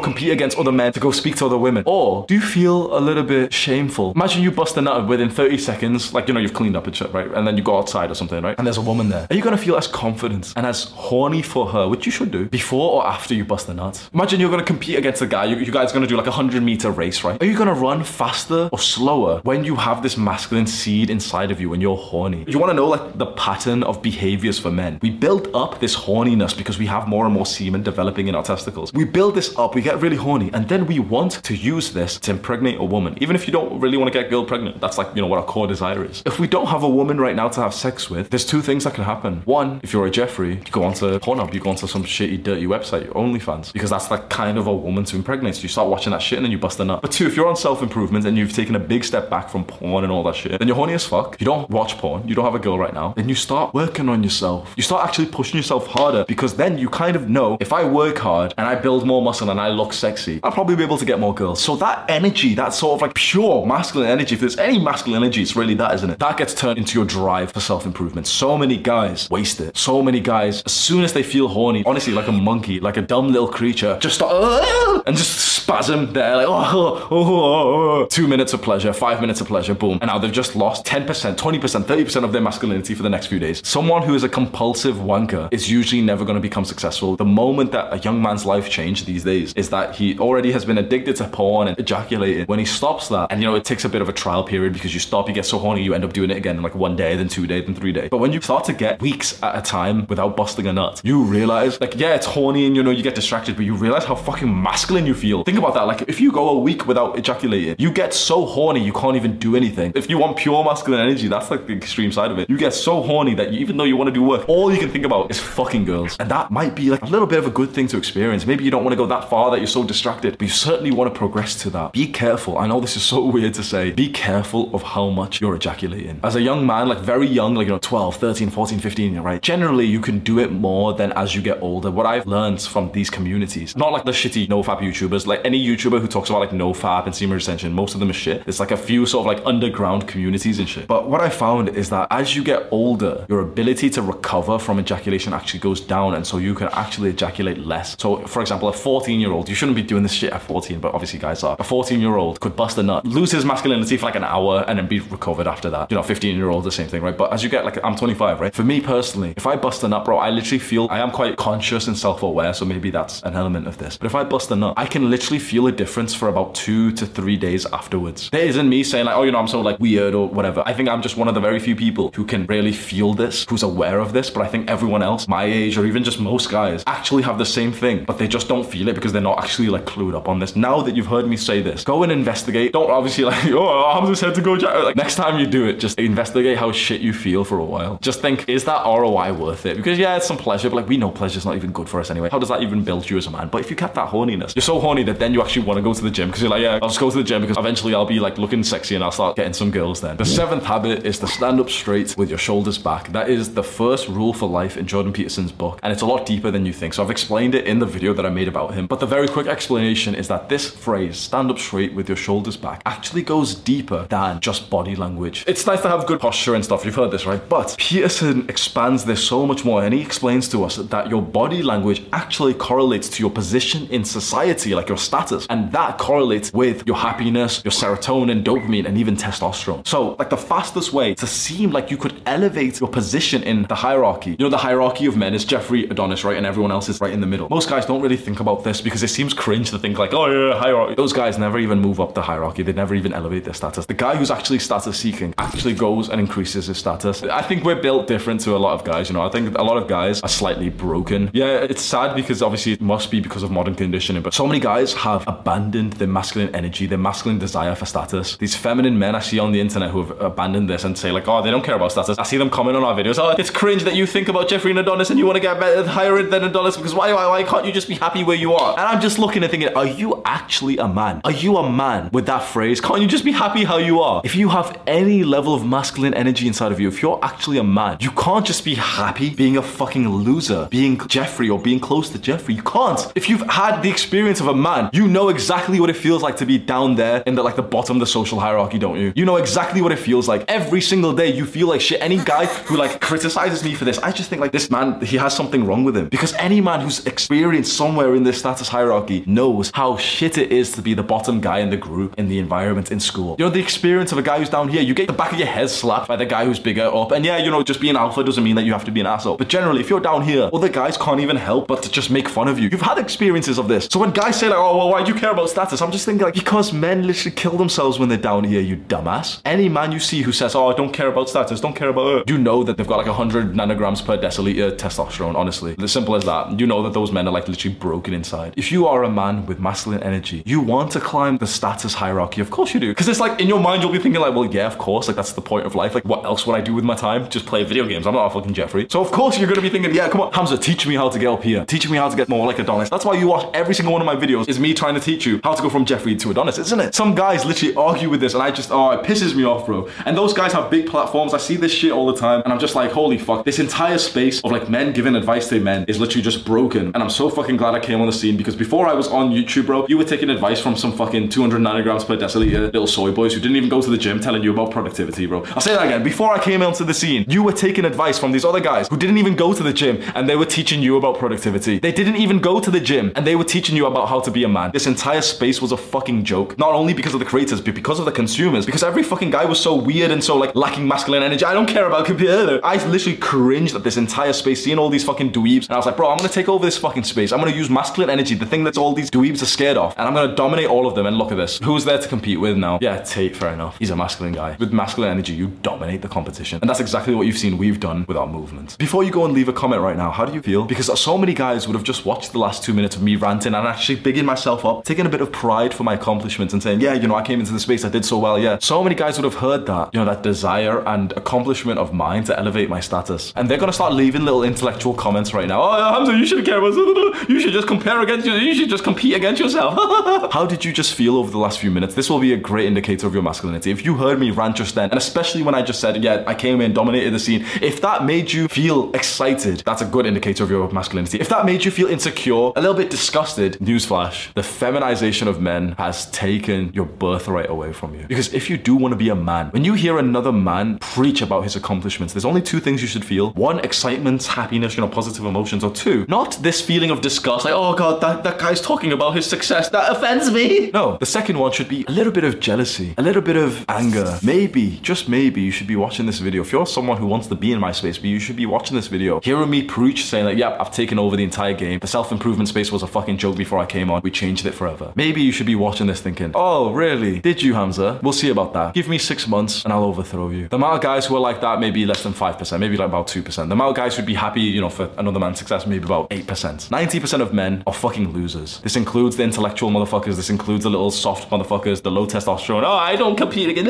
compete 0.00 0.30
against 0.32 0.58
other 0.58 0.72
men, 0.72 0.92
to 0.92 1.00
go 1.00 1.10
speak 1.10 1.36
to 1.36 1.46
other 1.46 1.58
women? 1.58 1.84
Or 1.86 2.24
do 2.26 2.34
you 2.34 2.40
feel 2.40 2.96
a 2.96 3.00
little 3.00 3.22
bit 3.22 3.52
shameful? 3.52 4.12
Imagine 4.14 4.42
you 4.42 4.50
bust 4.50 4.76
a 4.76 4.82
nut 4.82 5.06
within 5.08 5.30
30 5.30 5.58
seconds, 5.58 6.12
like 6.12 6.28
you 6.28 6.34
know 6.34 6.40
you've 6.40 6.54
cleaned 6.54 6.76
up 6.76 6.86
and 6.86 6.96
shit, 6.96 7.12
right? 7.12 7.30
And 7.32 7.46
then 7.46 7.56
you 7.56 7.62
go 7.62 7.78
outside 7.78 8.10
or 8.10 8.14
something, 8.14 8.42
right? 8.42 8.56
And 8.58 8.66
there's 8.66 8.78
a 8.78 8.82
woman 8.82 9.08
there. 9.08 9.26
Are 9.30 9.36
you 9.36 9.42
gonna 9.42 9.56
feel 9.58 9.76
as 9.76 9.86
confident 9.86 10.52
and 10.56 10.66
as 10.66 10.84
horny 10.84 11.42
for 11.42 11.66
her, 11.68 11.88
which 11.88 12.06
you 12.06 12.12
should 12.12 12.30
do, 12.30 12.46
before 12.46 12.92
or 12.92 13.06
after 13.06 13.34
you 13.34 13.44
bust 13.44 13.68
a 13.68 13.74
nut? 13.74 14.08
Imagine 14.12 14.40
you're 14.40 14.50
gonna 14.50 14.62
compete 14.64 14.96
against 14.98 15.22
a 15.22 15.26
guy. 15.26 15.44
You, 15.44 15.56
you 15.56 15.72
guys 15.72 15.92
gonna 15.92 16.06
do 16.06 16.16
like 16.16 16.26
a 16.26 16.30
hundred 16.32 16.62
meter 16.62 16.90
race, 16.90 17.22
right? 17.24 17.40
Are 17.42 17.46
you 17.46 17.56
gonna 17.56 17.74
run 17.74 18.02
faster 18.16 18.70
or 18.72 18.78
slower 18.78 19.40
when 19.42 19.62
you 19.62 19.76
have 19.76 20.02
this 20.02 20.16
masculine 20.16 20.66
seed 20.66 21.10
inside 21.10 21.50
of 21.50 21.60
you 21.60 21.72
and 21.74 21.82
you're 21.82 21.96
horny? 21.96 22.44
You 22.48 22.58
wanna 22.58 22.74
know 22.74 22.88
like 22.88 23.18
the 23.18 23.26
pattern 23.26 23.82
of 23.82 24.00
behaviors 24.02 24.58
for 24.58 24.70
men? 24.70 24.98
We 25.02 25.10
build 25.10 25.48
up 25.54 25.80
this 25.80 25.94
horniness 25.94 26.56
because 26.56 26.78
we 26.78 26.86
have 26.86 27.06
more 27.08 27.26
and 27.26 27.34
more 27.34 27.46
semen 27.46 27.82
developing 27.82 28.28
in 28.28 28.34
our 28.34 28.42
testicles. 28.42 28.92
We 28.94 29.04
build 29.04 29.34
this 29.34 29.56
up, 29.58 29.74
we 29.74 29.82
get 29.82 30.00
really 30.00 30.16
horny, 30.16 30.50
and 30.54 30.66
then 30.68 30.86
we 30.86 30.98
want 30.98 31.32
to 31.44 31.54
use 31.54 31.92
this 31.92 32.18
to 32.20 32.30
impregnate 32.30 32.78
a 32.80 32.84
woman. 32.84 33.18
Even 33.20 33.36
if 33.36 33.46
you 33.46 33.52
don't 33.52 33.78
really 33.80 33.98
want 33.98 34.12
to 34.12 34.18
get 34.18 34.26
a 34.26 34.30
girl 34.30 34.44
pregnant, 34.44 34.80
that's 34.80 34.96
like, 34.96 35.08
you 35.14 35.20
know, 35.20 35.28
what 35.28 35.38
our 35.38 35.44
core 35.44 35.66
desire 35.66 36.04
is. 36.04 36.22
If 36.24 36.38
we 36.38 36.46
don't 36.46 36.66
have 36.68 36.82
a 36.82 36.88
woman 36.88 37.20
right 37.20 37.36
now 37.36 37.48
to 37.48 37.60
have 37.60 37.74
sex 37.74 38.08
with, 38.08 38.30
there's 38.30 38.46
two 38.46 38.62
things 38.62 38.84
that 38.84 38.94
can 38.94 39.04
happen. 39.04 39.42
One, 39.44 39.80
if 39.82 39.92
you're 39.92 40.06
a 40.06 40.10
Jeffrey, 40.10 40.54
you 40.54 40.72
go 40.72 40.84
onto 40.84 41.18
Pornhub, 41.18 41.52
you 41.52 41.60
go 41.60 41.70
onto 41.70 41.86
some 41.86 42.04
shitty, 42.04 42.42
dirty 42.42 42.66
website, 42.66 43.04
your 43.04 43.14
OnlyFans, 43.14 43.72
because 43.72 43.90
that's 43.90 44.10
like 44.10 44.30
kind 44.30 44.56
of 44.56 44.66
a 44.66 44.74
woman 44.74 45.04
to 45.04 45.16
impregnate. 45.16 45.56
So 45.56 45.62
you 45.62 45.68
start 45.68 45.88
watching 45.88 46.12
that 46.12 46.22
shit 46.22 46.38
and 46.38 46.44
then 46.44 46.52
you 46.52 46.58
bust 46.58 46.80
a 46.80 46.84
nut. 46.84 47.02
But 47.02 47.12
two, 47.12 47.26
if 47.26 47.36
you're 47.36 47.48
on 47.48 47.56
self 47.56 47.82
improvement 48.06 48.26
and 48.26 48.38
you've 48.38 48.52
taken 48.52 48.76
a 48.76 48.78
big 48.78 49.04
step 49.04 49.28
back 49.28 49.48
from 49.48 49.64
porn 49.64 50.04
and 50.04 50.12
all 50.12 50.22
that 50.22 50.36
shit, 50.36 50.58
then 50.58 50.68
you're 50.68 50.76
horny 50.76 50.94
as 50.94 51.04
fuck. 51.04 51.40
You 51.40 51.44
don't 51.44 51.68
watch 51.70 51.98
porn, 51.98 52.26
you 52.28 52.34
don't 52.34 52.44
have 52.44 52.54
a 52.54 52.58
girl 52.58 52.78
right 52.78 52.94
now, 52.94 53.14
then 53.16 53.28
you 53.28 53.34
start 53.34 53.74
working 53.74 54.08
on 54.08 54.22
yourself. 54.22 54.72
You 54.76 54.82
start 54.84 55.04
actually 55.06 55.26
pushing 55.26 55.56
yourself 55.56 55.86
harder 55.88 56.24
because 56.28 56.54
then 56.54 56.78
you 56.78 56.88
kind 56.88 57.16
of 57.16 57.28
know 57.28 57.56
if 57.60 57.72
I 57.72 57.82
work 57.84 58.18
hard 58.18 58.54
and 58.56 58.66
I 58.66 58.76
build 58.76 59.06
more 59.06 59.20
muscle 59.22 59.50
and 59.50 59.60
I 59.60 59.70
look 59.70 59.92
sexy, 59.92 60.38
I'll 60.44 60.52
probably 60.52 60.76
be 60.76 60.84
able 60.84 60.98
to 60.98 61.04
get 61.04 61.18
more 61.18 61.34
girls. 61.34 61.60
So 61.60 61.74
that 61.76 62.08
energy, 62.08 62.54
that 62.54 62.74
sort 62.74 62.94
of 62.94 63.02
like 63.02 63.14
pure 63.14 63.66
masculine 63.66 64.08
energy, 64.08 64.34
if 64.34 64.40
there's 64.40 64.58
any 64.58 64.78
masculine 64.78 65.22
energy, 65.22 65.42
it's 65.42 65.56
really 65.56 65.74
that, 65.74 65.94
isn't 65.96 66.10
it? 66.10 66.18
That 66.20 66.36
gets 66.36 66.54
turned 66.54 66.78
into 66.78 66.96
your 66.98 67.06
drive 67.06 67.50
for 67.52 67.60
self 67.60 67.86
improvement. 67.86 68.28
So 68.28 68.56
many 68.56 68.76
guys 68.76 69.28
waste 69.30 69.60
it. 69.60 69.76
So 69.76 70.00
many 70.00 70.20
guys, 70.20 70.62
as 70.62 70.72
soon 70.72 71.02
as 71.02 71.12
they 71.12 71.24
feel 71.24 71.48
horny, 71.48 71.82
honestly, 71.84 72.12
like 72.12 72.28
a 72.28 72.32
monkey, 72.32 72.78
like 72.78 72.96
a 72.96 73.02
dumb 73.02 73.32
little 73.32 73.48
creature, 73.48 73.98
just 74.00 74.16
start 74.16 75.02
and 75.06 75.16
just 75.16 75.55
spasm 75.66 76.12
there, 76.12 76.36
like, 76.36 76.46
oh, 76.46 76.62
oh, 76.74 77.08
oh, 77.10 78.02
oh. 78.02 78.06
two 78.06 78.28
minutes 78.28 78.52
of 78.52 78.62
pleasure, 78.62 78.92
five 78.92 79.20
minutes 79.20 79.40
of 79.40 79.48
pleasure, 79.48 79.74
boom. 79.74 79.98
And 80.00 80.08
now 80.08 80.16
they've 80.16 80.30
just 80.30 80.54
lost 80.54 80.86
10%, 80.86 81.04
20%, 81.36 81.82
30% 81.82 82.22
of 82.22 82.30
their 82.30 82.40
masculinity 82.40 82.94
for 82.94 83.02
the 83.02 83.08
next 83.08 83.26
few 83.26 83.40
days. 83.40 83.66
Someone 83.66 84.02
who 84.02 84.14
is 84.14 84.22
a 84.22 84.28
compulsive 84.28 84.94
wanker 84.96 85.52
is 85.52 85.68
usually 85.68 86.02
never 86.02 86.24
going 86.24 86.36
to 86.36 86.40
become 86.40 86.64
successful. 86.64 87.16
The 87.16 87.24
moment 87.24 87.72
that 87.72 87.92
a 87.92 87.98
young 87.98 88.22
man's 88.22 88.46
life 88.46 88.70
changed 88.70 89.06
these 89.06 89.24
days 89.24 89.52
is 89.54 89.70
that 89.70 89.96
he 89.96 90.16
already 90.20 90.52
has 90.52 90.64
been 90.64 90.78
addicted 90.78 91.16
to 91.16 91.26
porn 91.26 91.66
and 91.66 91.76
ejaculating. 91.80 92.46
When 92.46 92.60
he 92.60 92.64
stops 92.64 93.08
that, 93.08 93.32
and 93.32 93.42
you 93.42 93.48
know, 93.48 93.56
it 93.56 93.64
takes 93.64 93.84
a 93.84 93.88
bit 93.88 94.02
of 94.02 94.08
a 94.08 94.12
trial 94.12 94.44
period 94.44 94.72
because 94.72 94.94
you 94.94 95.00
stop, 95.00 95.26
you 95.26 95.34
get 95.34 95.46
so 95.46 95.58
horny, 95.58 95.82
you 95.82 95.94
end 95.94 96.04
up 96.04 96.12
doing 96.12 96.30
it 96.30 96.36
again 96.36 96.58
in 96.58 96.62
like 96.62 96.76
one 96.76 96.94
day, 96.94 97.16
then 97.16 97.26
two 97.26 97.44
days, 97.48 97.66
then 97.66 97.74
three 97.74 97.92
days. 97.92 98.08
But 98.08 98.18
when 98.18 98.32
you 98.32 98.40
start 98.40 98.64
to 98.66 98.72
get 98.72 99.02
weeks 99.02 99.42
at 99.42 99.58
a 99.58 99.62
time 99.62 100.06
without 100.06 100.36
busting 100.36 100.68
a 100.68 100.72
nut, 100.72 101.00
you 101.02 101.24
realize, 101.24 101.80
like, 101.80 101.98
yeah, 101.98 102.14
it's 102.14 102.26
horny 102.26 102.66
and 102.66 102.76
you 102.76 102.84
know, 102.84 102.92
you 102.92 103.02
get 103.02 103.16
distracted, 103.16 103.56
but 103.56 103.64
you 103.64 103.74
realize 103.74 104.04
how 104.04 104.14
fucking 104.14 104.62
masculine 104.62 105.06
you 105.06 105.14
feel. 105.14 105.42
Think 105.42 105.55
about 105.58 105.74
that. 105.74 105.86
Like, 105.86 106.02
if 106.02 106.20
you 106.20 106.32
go 106.32 106.48
a 106.50 106.58
week 106.58 106.86
without 106.86 107.18
ejaculating, 107.18 107.76
you 107.78 107.90
get 107.90 108.14
so 108.14 108.44
horny 108.44 108.84
you 108.84 108.92
can't 108.92 109.16
even 109.16 109.38
do 109.38 109.56
anything. 109.56 109.92
If 109.94 110.08
you 110.10 110.18
want 110.18 110.36
pure 110.36 110.64
masculine 110.64 111.00
energy, 111.00 111.28
that's 111.28 111.50
like 111.50 111.66
the 111.66 111.74
extreme 111.74 112.12
side 112.12 112.30
of 112.30 112.38
it. 112.38 112.48
You 112.48 112.56
get 112.56 112.74
so 112.74 113.02
horny 113.02 113.34
that 113.34 113.52
you, 113.52 113.60
even 113.60 113.76
though 113.76 113.84
you 113.84 113.96
want 113.96 114.08
to 114.08 114.12
do 114.12 114.22
work, 114.22 114.48
all 114.48 114.72
you 114.72 114.78
can 114.78 114.90
think 114.90 115.04
about 115.04 115.30
is 115.30 115.40
fucking 115.40 115.84
girls. 115.84 116.16
And 116.18 116.30
that 116.30 116.50
might 116.50 116.74
be 116.74 116.90
like 116.90 117.02
a 117.02 117.06
little 117.06 117.26
bit 117.26 117.38
of 117.38 117.46
a 117.46 117.50
good 117.50 117.70
thing 117.70 117.86
to 117.88 117.96
experience. 117.96 118.46
Maybe 118.46 118.64
you 118.64 118.70
don't 118.70 118.84
want 118.84 118.92
to 118.92 118.96
go 118.96 119.06
that 119.06 119.28
far 119.30 119.50
that 119.50 119.58
you're 119.58 119.66
so 119.66 119.84
distracted, 119.84 120.38
but 120.38 120.42
you 120.42 120.52
certainly 120.52 120.90
want 120.90 121.12
to 121.12 121.18
progress 121.18 121.54
to 121.62 121.70
that. 121.70 121.92
Be 121.92 122.06
careful. 122.06 122.58
I 122.58 122.66
know 122.66 122.80
this 122.80 122.96
is 122.96 123.02
so 123.02 123.24
weird 123.36 123.54
to 123.54 123.62
say. 123.62 123.92
Be 123.92 124.08
careful 124.08 124.74
of 124.74 124.82
how 124.82 125.10
much 125.10 125.40
you're 125.40 125.54
ejaculating. 125.54 126.20
As 126.22 126.36
a 126.36 126.42
young 126.42 126.66
man, 126.66 126.88
like 126.88 126.98
very 126.98 127.26
young, 127.26 127.54
like, 127.54 127.66
you 127.66 127.72
know, 127.72 127.78
12, 127.78 128.16
13, 128.16 128.50
14, 128.50 128.78
15, 128.78 129.20
right? 129.20 129.42
Generally, 129.42 129.86
you 129.86 130.00
can 130.00 130.20
do 130.20 130.38
it 130.38 130.52
more 130.52 130.92
than 130.94 131.12
as 131.12 131.34
you 131.34 131.42
get 131.42 131.62
older. 131.62 131.90
What 131.90 132.06
I've 132.06 132.26
learned 132.26 132.60
from 132.62 132.90
these 132.92 133.10
communities, 133.10 133.76
not 133.76 133.92
like 133.92 134.04
the 134.04 134.12
shitty 134.12 134.48
no 134.48 134.62
fap 134.62 134.80
YouTubers, 134.80 135.26
like 135.26 135.40
any 135.46 135.64
YouTuber 135.64 136.00
who 136.00 136.08
talks 136.08 136.28
about 136.28 136.40
like 136.40 136.52
no 136.52 136.72
fap 136.72 137.06
and 137.06 137.14
semen 137.14 137.36
retention, 137.36 137.72
most 137.72 137.94
of 137.94 138.00
them 138.00 138.10
are 138.10 138.20
shit. 138.24 138.42
It's 138.48 138.58
like 138.58 138.72
a 138.72 138.76
few 138.76 139.06
sort 139.06 139.24
of 139.24 139.26
like 139.32 139.46
underground 139.46 140.08
communities 140.08 140.58
and 140.58 140.68
shit. 140.68 140.88
But 140.88 141.08
what 141.08 141.20
I 141.20 141.28
found 141.28 141.68
is 141.68 141.88
that 141.90 142.08
as 142.10 142.34
you 142.34 142.42
get 142.42 142.66
older, 142.72 143.24
your 143.28 143.40
ability 143.40 143.88
to 143.90 144.02
recover 144.02 144.58
from 144.58 144.80
ejaculation 144.80 145.32
actually 145.32 145.60
goes 145.60 145.80
down, 145.80 146.14
and 146.14 146.26
so 146.26 146.38
you 146.38 146.54
can 146.54 146.68
actually 146.72 147.10
ejaculate 147.10 147.58
less. 147.58 147.94
So, 147.98 148.26
for 148.26 148.42
example, 148.42 148.68
a 148.68 148.72
14 148.72 149.20
year 149.20 149.30
old, 149.30 149.48
you 149.48 149.54
shouldn't 149.54 149.76
be 149.76 149.82
doing 149.82 150.02
this 150.02 150.12
shit 150.12 150.32
at 150.32 150.42
14, 150.42 150.80
but 150.80 150.92
obviously 150.92 151.20
guys 151.20 151.44
are. 151.44 151.56
A 151.60 151.64
14 151.64 152.00
year 152.00 152.16
old 152.16 152.40
could 152.40 152.56
bust 152.56 152.76
a 152.78 152.82
nut, 152.82 153.06
lose 153.06 153.30
his 153.30 153.44
masculinity 153.44 153.96
for 153.96 154.06
like 154.06 154.16
an 154.16 154.24
hour, 154.24 154.64
and 154.66 154.78
then 154.78 154.88
be 154.88 154.98
recovered 154.98 155.46
after 155.46 155.70
that. 155.70 155.90
You 155.92 155.96
know, 155.96 156.02
15 156.02 156.36
year 156.36 156.50
old, 156.50 156.64
the 156.64 156.72
same 156.72 156.88
thing, 156.88 157.02
right? 157.02 157.16
But 157.16 157.32
as 157.32 157.44
you 157.44 157.48
get 157.48 157.64
like, 157.64 157.78
I'm 157.84 157.94
25, 157.94 158.40
right? 158.40 158.52
For 158.52 158.64
me 158.64 158.80
personally, 158.80 159.34
if 159.36 159.46
I 159.46 159.54
bust 159.54 159.84
a 159.84 159.88
nut, 159.88 160.04
bro, 160.04 160.18
I 160.18 160.30
literally 160.30 160.58
feel 160.58 160.88
I 160.90 160.98
am 160.98 161.12
quite 161.12 161.36
conscious 161.36 161.86
and 161.86 161.96
self 161.96 162.22
aware, 162.22 162.52
so 162.52 162.64
maybe 162.64 162.90
that's 162.90 163.22
an 163.22 163.34
element 163.36 163.68
of 163.68 163.78
this. 163.78 163.96
But 163.96 164.06
if 164.06 164.14
I 164.14 164.24
bust 164.24 164.50
a 164.50 164.56
nut, 164.56 164.74
I 164.76 164.86
can 164.86 165.08
literally 165.08 165.35
feel 165.38 165.66
a 165.66 165.72
difference 165.72 166.14
for 166.14 166.28
about 166.28 166.54
two 166.54 166.92
to 166.92 167.06
three 167.06 167.36
days 167.36 167.66
afterwards. 167.66 168.30
There 168.30 168.44
isn't 168.44 168.68
me 168.68 168.82
saying 168.82 169.06
like, 169.06 169.16
oh, 169.16 169.22
you 169.22 169.32
know, 169.32 169.38
I'm 169.38 169.48
so 169.48 169.60
like 169.60 169.78
weird 169.80 170.14
or 170.14 170.28
whatever. 170.28 170.62
I 170.66 170.72
think 170.72 170.88
I'm 170.88 171.02
just 171.02 171.16
one 171.16 171.28
of 171.28 171.34
the 171.34 171.40
very 171.40 171.58
few 171.58 171.76
people 171.76 172.10
who 172.14 172.24
can 172.24 172.46
really 172.46 172.72
feel 172.72 173.14
this, 173.14 173.44
who's 173.48 173.62
aware 173.62 173.98
of 173.98 174.12
this. 174.12 174.30
But 174.30 174.42
I 174.42 174.48
think 174.48 174.70
everyone 174.70 175.02
else, 175.02 175.28
my 175.28 175.44
age, 175.44 175.76
or 175.78 175.86
even 175.86 176.04
just 176.04 176.20
most 176.20 176.50
guys, 176.50 176.82
actually 176.86 177.22
have 177.22 177.38
the 177.38 177.46
same 177.46 177.72
thing, 177.72 178.04
but 178.04 178.18
they 178.18 178.28
just 178.28 178.48
don't 178.48 178.64
feel 178.64 178.88
it 178.88 178.94
because 178.94 179.12
they're 179.12 179.22
not 179.22 179.42
actually 179.42 179.68
like 179.68 179.84
clued 179.84 180.14
up 180.14 180.28
on 180.28 180.38
this. 180.38 180.56
Now 180.56 180.82
that 180.82 180.96
you've 180.96 181.06
heard 181.06 181.28
me 181.28 181.36
say 181.36 181.62
this, 181.62 181.84
go 181.84 182.02
and 182.02 182.12
investigate. 182.12 182.72
Don't 182.72 182.90
obviously 182.90 183.24
like, 183.32 183.44
oh, 183.46 183.92
I'm 183.92 184.06
just 184.06 184.22
had 184.22 184.34
to 184.34 184.42
go. 184.42 184.56
Jack. 184.56 184.74
Like 184.84 184.96
next 184.96 185.16
time 185.16 185.38
you 185.38 185.46
do 185.46 185.66
it, 185.66 185.78
just 185.78 185.98
investigate 185.98 186.58
how 186.58 186.72
shit 186.72 187.00
you 187.00 187.12
feel 187.12 187.44
for 187.44 187.58
a 187.58 187.64
while. 187.64 187.98
Just 188.00 188.20
think, 188.20 188.48
is 188.48 188.64
that 188.64 188.84
ROI 188.84 189.32
worth 189.32 189.66
it? 189.66 189.76
Because 189.76 189.98
yeah, 189.98 190.16
it's 190.16 190.26
some 190.26 190.36
pleasure, 190.36 190.70
but 190.70 190.76
like 190.76 190.88
we 190.88 190.96
know 190.96 191.10
pleasure's 191.10 191.44
not 191.44 191.56
even 191.56 191.72
good 191.72 191.88
for 191.88 192.00
us 192.00 192.10
anyway. 192.10 192.28
How 192.30 192.38
does 192.38 192.48
that 192.48 192.62
even 192.62 192.84
build 192.84 193.08
you 193.08 193.18
as 193.18 193.26
a 193.26 193.30
man? 193.30 193.48
But 193.48 193.60
if 193.60 193.70
you 193.70 193.76
kept 193.76 193.94
that 193.94 194.08
horniness, 194.08 194.54
you're 194.54 194.62
so 194.62 194.80
horny 194.80 195.02
that 195.04 195.18
then 195.26 195.34
you 195.34 195.42
actually 195.42 195.66
want 195.66 195.76
to 195.76 195.82
go 195.82 195.92
to 195.92 196.02
the 196.02 196.10
gym 196.10 196.28
because 196.28 196.40
you're 196.40 196.50
like, 196.50 196.62
yeah, 196.62 196.78
I'll 196.80 196.88
just 196.88 197.00
go 197.00 197.10
to 197.10 197.16
the 197.16 197.24
gym 197.24 197.40
because 197.40 197.56
eventually 197.58 197.96
I'll 197.96 198.06
be 198.06 198.20
like 198.20 198.38
looking 198.38 198.62
sexy 198.62 198.94
and 198.94 199.02
I'll 199.02 199.10
start 199.10 199.34
getting 199.34 199.52
some 199.52 199.72
girls 199.72 200.00
then. 200.00 200.16
The 200.16 200.24
seventh 200.24 200.62
habit 200.62 201.04
is 201.04 201.18
to 201.18 201.26
stand 201.26 201.58
up 201.58 201.68
straight 201.68 202.16
with 202.16 202.28
your 202.28 202.38
shoulders 202.38 202.78
back. 202.78 203.10
That 203.10 203.28
is 203.28 203.52
the 203.52 203.64
first 203.64 204.06
rule 204.06 204.32
for 204.32 204.48
life 204.48 204.76
in 204.76 204.86
Jordan 204.86 205.12
Peterson's 205.12 205.50
book, 205.50 205.80
and 205.82 205.92
it's 205.92 206.02
a 206.02 206.06
lot 206.06 206.26
deeper 206.26 206.52
than 206.52 206.64
you 206.64 206.72
think. 206.72 206.94
So 206.94 207.02
I've 207.02 207.10
explained 207.10 207.56
it 207.56 207.66
in 207.66 207.80
the 207.80 207.86
video 207.86 208.14
that 208.14 208.24
I 208.24 208.30
made 208.30 208.46
about 208.46 208.74
him. 208.74 208.86
But 208.86 209.00
the 209.00 209.06
very 209.06 209.26
quick 209.26 209.48
explanation 209.48 210.14
is 210.14 210.28
that 210.28 210.48
this 210.48 210.70
phrase, 210.70 211.18
stand 211.18 211.50
up 211.50 211.58
straight 211.58 211.92
with 211.92 212.08
your 212.08 212.16
shoulders 212.16 212.56
back, 212.56 212.82
actually 212.86 213.22
goes 213.22 213.56
deeper 213.56 214.06
than 214.08 214.38
just 214.38 214.70
body 214.70 214.94
language. 214.94 215.42
It's 215.48 215.66
nice 215.66 215.82
to 215.82 215.88
have 215.88 216.06
good 216.06 216.20
posture 216.20 216.54
and 216.54 216.64
stuff. 216.64 216.84
You've 216.84 216.94
heard 216.94 217.10
this, 217.10 217.26
right? 217.26 217.42
But 217.48 217.74
Peterson 217.80 218.48
expands 218.48 219.04
this 219.04 219.26
so 219.26 219.44
much 219.44 219.64
more, 219.64 219.82
and 219.82 219.92
he 219.92 220.00
explains 220.00 220.48
to 220.50 220.62
us 220.62 220.76
that 220.76 221.10
your 221.10 221.22
body 221.22 221.64
language 221.64 222.04
actually 222.12 222.54
correlates 222.54 223.08
to 223.08 223.22
your 223.24 223.32
position 223.32 223.88
in 223.88 224.04
society, 224.04 224.72
like 224.72 224.88
your 224.88 224.98
status, 224.98 225.15
and 225.48 225.72
that 225.72 225.98
correlates 225.98 226.52
with 226.52 226.86
your 226.86 226.96
happiness, 226.96 227.62
your 227.64 227.72
serotonin, 227.72 228.42
dopamine, 228.42 228.86
and 228.86 228.98
even 228.98 229.16
testosterone. 229.16 229.86
So, 229.86 230.16
like 230.18 230.30
the 230.30 230.36
fastest 230.36 230.92
way 230.92 231.14
to 231.14 231.26
seem 231.26 231.70
like 231.70 231.90
you 231.90 231.96
could 231.96 232.20
elevate 232.26 232.80
your 232.80 232.88
position 232.88 233.42
in 233.42 233.62
the 233.64 233.74
hierarchy. 233.74 234.30
You 234.30 234.44
know, 234.46 234.50
the 234.50 234.58
hierarchy 234.58 235.06
of 235.06 235.16
men 235.16 235.34
is 235.34 235.44
Jeffrey, 235.44 235.84
Adonis, 235.84 236.24
right, 236.24 236.36
and 236.36 236.46
everyone 236.46 236.70
else 236.70 236.88
is 236.88 237.00
right 237.00 237.12
in 237.12 237.20
the 237.20 237.26
middle. 237.26 237.48
Most 237.48 237.68
guys 237.68 237.86
don't 237.86 238.02
really 238.02 238.16
think 238.16 238.40
about 238.40 238.64
this 238.64 238.80
because 238.80 239.02
it 239.02 239.08
seems 239.08 239.32
cringe 239.34 239.70
to 239.70 239.78
think 239.78 239.98
like, 239.98 240.12
oh 240.12 240.26
yeah, 240.26 240.58
hierarchy. 240.58 240.94
Those 240.94 241.12
guys 241.12 241.38
never 241.38 241.58
even 241.58 241.78
move 241.78 242.00
up 242.00 242.14
the 242.14 242.22
hierarchy. 242.22 242.62
They 242.62 242.72
never 242.72 242.94
even 242.94 243.12
elevate 243.12 243.44
their 243.44 243.54
status. 243.54 243.86
The 243.86 243.94
guy 243.94 244.16
who's 244.16 244.30
actually 244.30 244.58
status 244.58 244.98
seeking 244.98 245.34
actually 245.38 245.74
goes 245.74 246.08
and 246.08 246.20
increases 246.20 246.66
his 246.66 246.78
status. 246.78 247.22
I 247.22 247.42
think 247.42 247.64
we're 247.64 247.80
built 247.80 248.06
different 248.06 248.40
to 248.42 248.56
a 248.56 248.58
lot 248.58 248.74
of 248.74 248.84
guys. 248.84 249.08
You 249.08 249.14
know, 249.14 249.22
I 249.22 249.30
think 249.30 249.56
a 249.56 249.62
lot 249.62 249.76
of 249.76 249.88
guys 249.88 250.20
are 250.22 250.28
slightly 250.28 250.68
broken. 250.68 251.30
Yeah, 251.32 251.58
it's 251.58 251.82
sad 251.82 252.14
because 252.14 252.42
obviously 252.42 252.72
it 252.72 252.80
must 252.80 253.10
be 253.10 253.20
because 253.20 253.42
of 253.42 253.50
modern 253.50 253.74
conditioning, 253.74 254.22
but 254.22 254.34
so 254.34 254.46
many 254.46 254.60
guys 254.60 254.92
have 255.06 255.26
abandoned 255.28 255.92
their 255.94 256.08
masculine 256.08 256.52
energy, 256.54 256.86
their 256.86 256.98
masculine 256.98 257.38
desire 257.38 257.74
for 257.76 257.86
status. 257.86 258.36
These 258.38 258.56
feminine 258.56 258.98
men 258.98 259.14
I 259.14 259.20
see 259.20 259.38
on 259.38 259.52
the 259.52 259.60
internet 259.60 259.90
who 259.90 260.02
have 260.02 260.20
abandoned 260.20 260.68
this 260.68 260.82
and 260.82 260.98
say 260.98 261.12
like, 261.12 261.28
oh, 261.28 261.42
they 261.42 261.50
don't 261.50 261.64
care 261.64 261.76
about 261.76 261.92
status. 261.92 262.18
I 262.18 262.24
see 262.24 262.36
them 262.36 262.50
comment 262.50 262.76
on 262.76 262.82
our 262.82 262.94
videos. 262.94 263.18
Oh, 263.18 263.30
it's 263.38 263.50
cringe 263.50 263.84
that 263.84 263.94
you 263.94 264.04
think 264.04 264.28
about 264.28 264.48
Jeffrey 264.48 264.72
and 264.72 264.80
Adonis 264.80 265.10
and 265.10 265.18
you 265.18 265.24
want 265.24 265.36
to 265.36 265.40
get 265.40 265.60
better, 265.60 265.86
higher 265.86 266.20
than 266.22 266.42
Adonis 266.42 266.76
because 266.76 266.94
why, 266.94 267.12
why, 267.12 267.28
why 267.28 267.42
can't 267.44 267.64
you 267.64 267.72
just 267.72 267.88
be 267.88 267.94
happy 267.94 268.24
where 268.24 268.36
you 268.36 268.54
are? 268.54 268.72
And 268.72 268.80
I'm 268.80 269.00
just 269.00 269.18
looking 269.18 269.42
and 269.44 269.50
thinking, 269.50 269.72
are 269.74 269.86
you 269.86 270.22
actually 270.24 270.76
a 270.78 270.88
man? 270.88 271.20
Are 271.24 271.30
you 271.30 271.56
a 271.56 271.70
man 271.70 272.10
with 272.12 272.26
that 272.26 272.42
phrase? 272.42 272.80
Can't 272.80 273.00
you 273.00 273.06
just 273.06 273.24
be 273.24 273.32
happy 273.32 273.62
how 273.62 273.78
you 273.78 274.00
are? 274.00 274.22
If 274.24 274.34
you 274.34 274.48
have 274.48 274.80
any 274.88 275.22
level 275.22 275.54
of 275.54 275.64
masculine 275.64 276.14
energy 276.14 276.48
inside 276.48 276.72
of 276.72 276.80
you, 276.80 276.88
if 276.88 277.00
you're 277.00 277.20
actually 277.22 277.58
a 277.58 277.64
man, 277.64 277.98
you 278.00 278.10
can't 278.10 278.44
just 278.44 278.64
be 278.64 278.74
happy 278.74 279.30
being 279.30 279.56
a 279.56 279.62
fucking 279.62 280.08
loser, 280.08 280.66
being 280.68 280.98
Jeffrey 281.06 281.48
or 281.48 281.60
being 281.60 281.78
close 281.78 282.08
to 282.10 282.18
Jeffrey. 282.18 282.54
You 282.54 282.62
can't. 282.62 283.12
If 283.14 283.28
you've 283.28 283.42
had 283.42 283.82
the 283.82 283.90
experience 283.90 284.40
of 284.40 284.48
a 284.48 284.54
man, 284.54 284.90
you 284.96 285.06
know 285.06 285.28
exactly 285.28 285.78
what 285.78 285.90
it 285.90 285.96
feels 285.96 286.22
like 286.22 286.36
to 286.38 286.46
be 286.46 286.58
down 286.58 286.94
there 286.94 287.22
in 287.26 287.34
the 287.34 287.42
like 287.42 287.56
the 287.56 287.62
bottom 287.62 287.96
of 287.96 288.00
the 288.00 288.06
social 288.06 288.40
hierarchy, 288.40 288.78
don't 288.78 288.98
you? 288.98 289.12
You 289.14 289.24
know 289.24 289.36
exactly 289.36 289.82
what 289.82 289.92
it 289.92 289.98
feels 289.98 290.26
like. 290.26 290.44
Every 290.48 290.80
single 290.80 291.12
day 291.12 291.32
you 291.32 291.44
feel 291.44 291.68
like 291.68 291.80
shit. 291.80 292.00
Any 292.00 292.18
guy 292.18 292.46
who 292.46 292.76
like 292.76 293.00
criticizes 293.00 293.62
me 293.62 293.74
for 293.74 293.84
this, 293.84 293.98
I 293.98 294.10
just 294.12 294.30
think 294.30 294.40
like 294.40 294.52
this 294.52 294.70
man, 294.70 295.00
he 295.00 295.16
has 295.18 295.36
something 295.36 295.66
wrong 295.66 295.84
with 295.84 295.96
him. 295.96 296.08
Because 296.08 296.32
any 296.34 296.60
man 296.60 296.80
who's 296.80 297.04
experienced 297.06 297.76
somewhere 297.76 298.14
in 298.14 298.22
this 298.22 298.38
status 298.38 298.68
hierarchy 298.68 299.22
knows 299.26 299.70
how 299.74 299.96
shit 299.96 300.38
it 300.38 300.50
is 300.50 300.72
to 300.72 300.82
be 300.82 300.94
the 300.94 301.02
bottom 301.02 301.40
guy 301.40 301.58
in 301.58 301.70
the 301.70 301.76
group, 301.76 302.14
in 302.18 302.28
the 302.28 302.38
environment, 302.38 302.90
in 302.90 303.00
school. 303.00 303.36
You 303.38 303.44
know, 303.44 303.50
the 303.50 303.60
experience 303.60 304.12
of 304.12 304.18
a 304.18 304.22
guy 304.22 304.38
who's 304.38 304.48
down 304.48 304.68
here, 304.68 304.82
you 304.82 304.94
get 304.94 305.08
the 305.08 305.12
back 305.12 305.32
of 305.32 305.38
your 305.38 305.48
head 305.48 305.68
slapped 305.68 306.08
by 306.08 306.16
the 306.16 306.26
guy 306.26 306.44
who's 306.44 306.58
bigger 306.58 306.86
up. 306.86 307.12
And 307.12 307.24
yeah, 307.24 307.38
you 307.38 307.50
know, 307.50 307.62
just 307.62 307.80
being 307.80 307.96
alpha 307.96 308.24
doesn't 308.24 308.42
mean 308.42 308.56
that 308.56 308.64
you 308.64 308.72
have 308.72 308.84
to 308.84 308.90
be 308.90 309.00
an 309.00 309.06
asshole. 309.06 309.36
But 309.36 309.48
generally, 309.48 309.80
if 309.80 309.90
you're 309.90 310.00
down 310.00 310.22
here, 310.22 310.48
other 310.52 310.68
guys 310.68 310.96
can't 310.96 311.20
even 311.20 311.36
help 311.36 311.68
but 311.68 311.82
to 311.82 311.90
just 311.90 312.10
make 312.10 312.28
fun 312.28 312.48
of 312.48 312.58
you. 312.58 312.68
You've 312.70 312.80
had 312.80 312.98
experiences 312.98 313.58
of 313.58 313.68
this. 313.68 313.88
So 313.90 314.00
when 314.00 314.10
guys 314.10 314.38
say 314.38 314.48
like, 314.48 314.58
oh, 314.58 314.75
well, 314.76 314.90
why 314.90 315.02
do 315.02 315.12
you 315.12 315.18
care 315.18 315.30
about 315.30 315.50
status? 315.50 315.80
I'm 315.80 315.92
just 315.92 316.04
thinking 316.04 316.24
like, 316.24 316.34
because 316.34 316.72
men 316.72 317.06
literally 317.06 317.34
kill 317.34 317.56
themselves 317.56 317.98
when 317.98 318.08
they're 318.08 318.18
down 318.18 318.44
here, 318.44 318.60
you 318.60 318.76
dumbass. 318.76 319.40
Any 319.44 319.68
man 319.68 319.92
you 319.92 320.00
see 320.00 320.22
who 320.22 320.32
says, 320.32 320.54
oh, 320.54 320.68
I 320.68 320.74
don't 320.74 320.92
care 320.92 321.08
about 321.08 321.28
status, 321.28 321.60
don't 321.60 321.76
care 321.76 321.88
about 321.88 322.20
it, 322.20 322.30
you 322.30 322.38
know 322.38 322.62
that 322.64 322.76
they've 322.76 322.86
got 322.86 322.98
like 322.98 323.06
100 323.06 323.52
nanograms 323.52 324.04
per 324.04 324.18
deciliter 324.18 324.76
testosterone, 324.76 325.34
honestly. 325.34 325.74
As 325.78 325.92
simple 325.92 326.14
as 326.14 326.24
that. 326.24 326.58
You 326.58 326.66
know 326.66 326.82
that 326.82 326.92
those 326.92 327.12
men 327.12 327.26
are 327.28 327.32
like 327.32 327.48
literally 327.48 327.74
broken 327.74 328.14
inside. 328.14 328.54
If 328.56 328.72
you 328.72 328.86
are 328.86 329.04
a 329.04 329.10
man 329.10 329.46
with 329.46 329.60
masculine 329.60 330.02
energy, 330.02 330.42
you 330.46 330.60
want 330.60 330.92
to 330.92 331.00
climb 331.00 331.38
the 331.38 331.46
status 331.46 331.94
hierarchy. 331.94 332.40
Of 332.40 332.50
course 332.50 332.74
you 332.74 332.80
do. 332.80 332.90
Because 332.90 333.08
it's 333.08 333.20
like 333.20 333.40
in 333.40 333.48
your 333.48 333.60
mind, 333.60 333.82
you'll 333.82 333.92
be 333.92 333.98
thinking 333.98 334.20
like, 334.20 334.34
well, 334.34 334.46
yeah, 334.46 334.66
of 334.66 334.78
course. 334.78 335.06
Like 335.06 335.16
that's 335.16 335.32
the 335.32 335.42
point 335.42 335.66
of 335.66 335.74
life. 335.74 335.94
Like 335.94 336.04
what 336.04 336.24
else 336.24 336.46
would 336.46 336.54
I 336.54 336.60
do 336.60 336.74
with 336.74 336.84
my 336.84 336.94
time? 336.94 337.28
Just 337.28 337.46
play 337.46 337.64
video 337.64 337.86
games. 337.86 338.06
I'm 338.06 338.14
not 338.14 338.26
a 338.26 338.30
fucking 338.30 338.54
Jeffrey. 338.54 338.86
So 338.90 339.00
of 339.00 339.10
course 339.12 339.38
you're 339.38 339.48
going 339.48 339.56
to 339.56 339.62
be 339.62 339.70
thinking, 339.70 339.94
yeah, 339.94 340.08
come 340.08 340.20
on, 340.20 340.32
Hamza, 340.32 340.58
teach 340.58 340.86
me 340.86 340.94
how 340.94 341.08
to 341.08 341.18
get 341.18 341.28
up 341.28 341.42
here. 341.42 341.64
Teach 341.64 341.88
me 341.88 341.96
how 341.96 342.08
to 342.08 342.16
get 342.16 342.28
more 342.28 342.46
like 342.46 342.58
Adonis. 342.58 342.90
That's 342.90 343.04
why 343.04 343.14
you 343.14 343.28
watch 343.28 343.48
every 343.54 343.74
single 343.74 343.92
one 343.92 344.02
of 344.02 344.06
my 344.06 344.16
videos 344.16 344.48
is 344.48 344.58
me 344.58 344.65
trying 344.74 344.94
to 344.94 345.00
teach 345.00 345.26
you 345.26 345.40
how 345.42 345.54
to 345.54 345.62
go 345.62 345.70
from 345.70 345.84
Jeffrey 345.84 346.16
to 346.16 346.30
Adonis, 346.30 346.58
isn't 346.58 346.80
it? 346.80 346.94
Some 346.94 347.14
guys 347.14 347.44
literally 347.44 347.74
argue 347.74 348.10
with 348.10 348.20
this 348.20 348.34
and 348.34 348.42
I 348.42 348.50
just, 348.50 348.70
oh, 348.70 348.90
it 348.90 349.04
pisses 349.04 349.34
me 349.34 349.44
off, 349.44 349.66
bro. 349.66 349.88
And 350.04 350.16
those 350.16 350.32
guys 350.32 350.52
have 350.52 350.70
big 350.70 350.86
platforms. 350.86 351.34
I 351.34 351.38
see 351.38 351.56
this 351.56 351.72
shit 351.72 351.92
all 351.92 352.06
the 352.06 352.16
time 352.16 352.42
and 352.44 352.52
I'm 352.52 352.58
just 352.58 352.74
like, 352.74 352.92
holy 352.92 353.18
fuck. 353.18 353.44
This 353.44 353.58
entire 353.58 353.98
space 353.98 354.40
of 354.42 354.50
like 354.50 354.68
men 354.68 354.92
giving 354.92 355.14
advice 355.14 355.48
to 355.48 355.60
men 355.60 355.84
is 355.88 355.98
literally 355.98 356.22
just 356.22 356.44
broken. 356.44 356.86
And 356.94 356.96
I'm 356.96 357.10
so 357.10 357.30
fucking 357.30 357.56
glad 357.56 357.74
I 357.74 357.80
came 357.80 358.00
on 358.00 358.06
the 358.06 358.12
scene 358.12 358.36
because 358.36 358.56
before 358.56 358.88
I 358.88 358.94
was 358.94 359.08
on 359.08 359.30
YouTube, 359.30 359.66
bro, 359.66 359.86
you 359.88 359.98
were 359.98 360.04
taking 360.04 360.30
advice 360.30 360.60
from 360.60 360.76
some 360.76 360.92
fucking 360.92 361.28
200 361.28 361.60
nanograms 361.60 362.06
per 362.06 362.16
deciliter 362.16 362.72
little 362.72 362.86
soy 362.86 363.10
boys 363.12 363.34
who 363.34 363.40
didn't 363.40 363.56
even 363.56 363.68
go 363.68 363.80
to 363.80 363.90
the 363.90 363.98
gym 363.98 364.20
telling 364.20 364.42
you 364.42 364.52
about 364.52 364.70
productivity, 364.70 365.26
bro. 365.26 365.44
I'll 365.48 365.60
say 365.60 365.74
that 365.74 365.86
again. 365.86 366.02
Before 366.02 366.32
I 366.32 366.38
came 366.42 366.62
onto 366.62 366.84
the 366.84 366.94
scene, 366.94 367.24
you 367.28 367.42
were 367.42 367.52
taking 367.52 367.84
advice 367.84 368.18
from 368.18 368.32
these 368.32 368.44
other 368.44 368.60
guys 368.60 368.88
who 368.88 368.96
didn't 368.96 369.18
even 369.18 369.36
go 369.36 369.52
to 369.52 369.62
the 369.62 369.72
gym 369.72 370.02
and 370.14 370.28
they 370.28 370.36
were 370.36 370.46
teaching 370.46 370.82
you 370.82 370.96
about 370.96 371.18
productivity. 371.18 371.78
They 371.78 371.92
didn't 371.92 372.16
even 372.16 372.38
go 372.38 372.60
to 372.60 372.70
the 372.70 372.80
gym 372.80 373.12
and 373.16 373.26
they 373.26 373.36
were 373.36 373.44
teaching 373.44 373.76
you 373.76 373.86
about 373.86 374.08
how 374.08 374.20
to 374.20 374.30
be 374.30 374.44
a 374.44 374.48
man. 374.56 374.70
This 374.72 374.86
entire 374.86 375.22
space 375.22 375.60
was 375.60 375.72
a 375.72 375.76
fucking 375.76 376.24
joke. 376.24 376.58
Not 376.58 376.72
only 376.72 376.94
because 376.94 377.14
of 377.14 377.20
the 377.20 377.26
creators, 377.32 377.60
but 377.60 377.74
because 377.74 377.98
of 377.98 378.06
the 378.06 378.12
consumers. 378.22 378.64
Because 378.64 378.82
every 378.82 379.02
fucking 379.02 379.30
guy 379.30 379.44
was 379.44 379.60
so 379.60 379.74
weird 379.74 380.10
and 380.10 380.22
so 380.22 380.36
like 380.36 380.54
lacking 380.54 380.86
masculine 380.88 381.22
energy. 381.22 381.44
I 381.44 381.54
don't 381.54 381.66
care 381.76 381.86
about 381.86 382.06
computer. 382.06 382.60
I 382.64 382.74
literally 382.86 383.18
cringed 383.18 383.74
at 383.74 383.84
this 383.84 383.96
entire 383.96 384.32
space, 384.32 384.64
seeing 384.64 384.78
all 384.78 384.88
these 384.88 385.04
fucking 385.04 385.32
dweebs. 385.32 385.66
And 385.66 385.72
I 385.72 385.76
was 385.76 385.86
like, 385.86 385.96
bro, 385.96 386.10
I'm 386.10 386.16
gonna 386.16 386.30
take 386.30 386.48
over 386.48 386.64
this 386.64 386.78
fucking 386.78 387.04
space. 387.04 387.32
I'm 387.32 387.40
gonna 387.40 387.60
use 387.62 387.68
masculine 387.68 388.10
energy, 388.10 388.34
the 388.34 388.46
thing 388.46 388.64
that 388.64 388.78
all 388.78 388.92
these 388.94 389.10
dweebs 389.10 389.42
are 389.42 389.52
scared 389.58 389.76
of. 389.76 389.94
And 389.98 390.08
I'm 390.08 390.14
gonna 390.14 390.34
dominate 390.34 390.68
all 390.68 390.86
of 390.86 390.94
them. 390.94 391.06
And 391.06 391.18
look 391.18 391.30
at 391.30 391.36
this. 391.36 391.58
Who's 391.58 391.84
there 391.84 391.98
to 391.98 392.08
compete 392.08 392.40
with 392.40 392.56
now? 392.56 392.78
Yeah, 392.80 393.02
Tate, 393.02 393.36
fair 393.36 393.52
enough. 393.52 393.76
He's 393.78 393.90
a 393.90 393.96
masculine 393.96 394.32
guy. 394.32 394.56
With 394.58 394.72
masculine 394.72 395.10
energy, 395.10 395.34
you 395.34 395.48
dominate 395.62 396.00
the 396.02 396.08
competition. 396.08 396.58
And 396.62 396.70
that's 396.70 396.80
exactly 396.80 397.14
what 397.14 397.26
you've 397.26 397.38
seen 397.38 397.58
we've 397.58 397.80
done 397.80 398.06
with 398.08 398.16
our 398.16 398.26
movement. 398.26 398.78
Before 398.78 399.04
you 399.04 399.10
go 399.10 399.24
and 399.24 399.34
leave 399.34 399.48
a 399.48 399.52
comment 399.52 399.82
right 399.82 399.96
now, 399.96 400.10
how 400.10 400.24
do 400.24 400.32
you 400.32 400.42
feel? 400.42 400.64
Because 400.64 400.88
so 400.98 401.18
many 401.18 401.34
guys 401.34 401.66
would 401.66 401.74
have 401.74 401.84
just 401.84 402.06
watched 402.06 402.32
the 402.32 402.38
last 402.38 402.62
two 402.64 402.72
minutes 402.72 402.96
of 402.96 403.02
me 403.02 403.16
ranting 403.16 403.54
and 403.54 403.66
actually 403.66 403.96
bigging 403.96 404.24
myself 404.24 404.45
up, 404.46 404.84
taking 404.84 405.06
a 405.06 405.08
bit 405.08 405.20
of 405.20 405.32
pride 405.32 405.72
for 405.72 405.84
my 405.84 405.94
accomplishments 405.94 406.52
and 406.52 406.62
saying, 406.62 406.80
yeah, 406.80 406.94
you 406.94 407.08
know, 407.08 407.14
I 407.14 407.22
came 407.22 407.40
into 407.40 407.52
the 407.52 407.60
space, 407.60 407.84
I 407.84 407.88
did 407.88 408.04
so 408.04 408.18
well, 408.18 408.38
yeah. 408.38 408.58
So 408.60 408.82
many 408.82 408.94
guys 408.94 409.16
would 409.16 409.24
have 409.24 409.40
heard 409.40 409.66
that, 409.66 409.90
you 409.92 410.00
know, 410.00 410.06
that 410.06 410.22
desire 410.22 410.86
and 410.86 411.12
accomplishment 411.12 411.78
of 411.78 411.92
mine 411.92 412.24
to 412.24 412.38
elevate 412.38 412.68
my 412.68 412.80
status. 412.80 413.32
And 413.36 413.48
they're 413.48 413.58
gonna 413.58 413.72
start 413.72 413.92
leaving 413.92 414.24
little 414.24 414.42
intellectual 414.42 414.94
comments 414.94 415.32
right 415.32 415.48
now. 415.48 415.62
Oh, 415.62 415.94
Hamza, 415.94 416.12
you 416.12 416.26
should 416.26 416.44
care 416.44 416.60
You 417.28 417.40
should 417.40 417.52
just 417.52 417.66
compare 417.66 418.00
against 418.00 418.26
you. 418.26 418.32
You 418.34 418.54
should 418.54 418.68
just 418.68 418.84
compete 418.84 419.14
against 419.14 419.40
yourself. 419.40 419.74
How 420.32 420.46
did 420.46 420.64
you 420.64 420.72
just 420.72 420.94
feel 420.94 421.16
over 421.16 421.30
the 421.30 421.38
last 421.38 421.58
few 421.58 421.70
minutes? 421.70 421.94
This 421.94 422.10
will 422.10 422.20
be 422.20 422.32
a 422.32 422.36
great 422.36 422.66
indicator 422.66 423.06
of 423.06 423.14
your 423.14 423.22
masculinity. 423.22 423.70
If 423.70 423.84
you 423.84 423.96
heard 423.96 424.18
me 424.18 424.30
rant 424.30 424.56
just 424.56 424.74
then, 424.74 424.90
and 424.90 424.98
especially 424.98 425.42
when 425.42 425.54
I 425.54 425.62
just 425.62 425.80
said, 425.80 426.02
yeah, 426.02 426.24
I 426.26 426.34
came 426.34 426.60
in, 426.60 426.72
dominated 426.72 427.12
the 427.12 427.18
scene, 427.18 427.44
if 427.62 427.80
that 427.80 428.04
made 428.04 428.32
you 428.32 428.48
feel 428.48 428.92
excited, 428.94 429.62
that's 429.64 429.82
a 429.82 429.86
good 429.86 430.06
indicator 430.06 430.44
of 430.44 430.50
your 430.50 430.70
masculinity. 430.70 431.18
If 431.18 431.28
that 431.28 431.46
made 431.46 431.64
you 431.64 431.70
feel 431.70 431.88
insecure, 431.88 432.52
a 432.56 432.60
little 432.60 432.74
bit 432.74 432.90
disgusted, 432.90 433.58
newsflash, 433.60 434.32
The 434.36 434.42
feminization 434.42 435.28
of 435.28 435.40
men 435.40 435.72
has 435.78 436.10
taken 436.10 436.70
your 436.74 436.84
birthright 436.84 437.48
away 437.48 437.72
from 437.72 437.94
you. 437.94 438.04
Because 438.06 438.34
if 438.34 438.50
you 438.50 438.58
do 438.58 438.76
want 438.76 438.92
to 438.92 438.96
be 438.96 439.08
a 439.08 439.14
man, 439.14 439.48
when 439.48 439.64
you 439.64 439.72
hear 439.72 439.98
another 439.98 440.30
man 440.30 440.78
preach 440.78 441.22
about 441.22 441.44
his 441.44 441.56
accomplishments, 441.56 442.12
there's 442.12 442.26
only 442.26 442.42
two 442.42 442.60
things 442.60 442.82
you 442.82 442.86
should 442.86 443.02
feel. 443.02 443.30
One, 443.30 443.60
excitement, 443.60 444.26
happiness, 444.26 444.76
you 444.76 444.82
know, 444.82 444.88
positive 444.88 445.24
emotions. 445.24 445.64
Or 445.64 445.70
two, 445.70 446.04
not 446.06 446.42
this 446.42 446.60
feeling 446.60 446.90
of 446.90 447.00
disgust, 447.00 447.46
like, 447.46 447.54
oh 447.56 447.74
god, 447.74 448.02
that, 448.02 448.24
that 448.24 448.38
guy's 448.38 448.60
talking 448.60 448.92
about 448.92 449.16
his 449.16 449.24
success. 449.24 449.70
That 449.70 449.90
offends 449.90 450.30
me. 450.30 450.70
No, 450.70 450.98
the 450.98 451.06
second 451.06 451.38
one 451.38 451.50
should 451.52 451.68
be 451.68 451.86
a 451.88 451.90
little 451.90 452.12
bit 452.12 452.24
of 452.24 452.38
jealousy, 452.38 452.92
a 452.98 453.02
little 453.02 453.22
bit 453.22 453.36
of 453.36 453.64
anger. 453.70 454.18
Maybe, 454.22 454.80
just 454.82 455.08
maybe, 455.08 455.40
you 455.40 455.50
should 455.50 455.66
be 455.66 455.76
watching 455.76 456.04
this 456.04 456.18
video. 456.18 456.42
If 456.42 456.52
you're 456.52 456.66
someone 456.66 456.98
who 456.98 457.06
wants 457.06 457.28
to 457.28 457.36
be 457.36 457.52
in 457.52 457.58
my 457.58 457.72
space, 457.72 457.96
but 457.96 458.08
you 458.08 458.18
should 458.18 458.36
be 458.36 458.44
watching 458.44 458.76
this 458.76 458.88
video, 458.88 459.18
hearing 459.20 459.48
me 459.48 459.62
preach, 459.62 460.04
saying 460.04 460.26
like, 460.26 460.36
yep, 460.36 460.58
I've 460.60 460.72
taken 460.72 460.98
over 460.98 461.16
the 461.16 461.24
entire 461.24 461.54
game. 461.54 461.78
The 461.78 461.86
self-improvement 461.86 462.50
space 462.50 462.70
was 462.70 462.82
a 462.82 462.86
fucking 462.86 463.16
joke 463.16 463.38
before 463.38 463.58
I 463.58 463.64
came 463.64 463.90
on. 463.90 464.02
We 464.02 464.10
changed 464.10 464.25
it 464.26 464.54
forever. 464.54 464.92
Maybe 464.94 465.22
you 465.22 465.32
should 465.32 465.46
be 465.46 465.54
watching 465.54 465.86
this 465.86 466.00
thinking, 466.00 466.32
oh, 466.34 466.72
really? 466.72 467.20
Did 467.20 467.42
you, 467.42 467.54
Hamza? 467.54 468.00
We'll 468.02 468.12
see 468.12 468.30
about 468.30 468.52
that. 468.54 468.74
Give 468.74 468.88
me 468.88 468.98
six 468.98 469.26
months 469.28 469.64
and 469.64 469.72
I'll 469.72 469.84
overthrow 469.84 470.30
you. 470.30 470.48
The 470.48 470.56
amount 470.56 470.74
of 470.74 470.80
guys 470.80 471.06
who 471.06 471.16
are 471.16 471.20
like 471.20 471.40
that, 471.40 471.60
maybe 471.60 471.86
less 471.86 472.02
than 472.02 472.12
5%, 472.12 472.60
maybe 472.60 472.76
like 472.76 472.88
about 472.88 473.06
2%. 473.08 473.24
The 473.34 473.42
amount 473.42 473.70
of 473.70 473.76
guys 473.76 473.96
who'd 473.96 474.06
be 474.06 474.14
happy, 474.14 474.40
you 474.40 474.60
know, 474.60 474.68
for 474.68 474.90
another 474.98 475.18
man's 475.20 475.38
success, 475.38 475.66
maybe 475.66 475.84
about 475.84 476.10
8%. 476.10 476.24
90% 476.68 477.20
of 477.20 477.32
men 477.32 477.62
are 477.66 477.72
fucking 477.72 478.12
losers. 478.12 478.60
This 478.60 478.76
includes 478.76 479.16
the 479.16 479.22
intellectual 479.22 479.70
motherfuckers, 479.70 480.16
this 480.16 480.30
includes 480.30 480.64
the 480.64 480.70
little 480.70 480.90
soft 480.90 481.30
motherfuckers, 481.30 481.82
the 481.82 481.90
low 481.90 482.06
testosterone. 482.06 482.62
Oh, 482.64 482.72
I 482.72 482.96
don't 482.96 483.16
compete 483.16 483.48
again. 483.48 483.66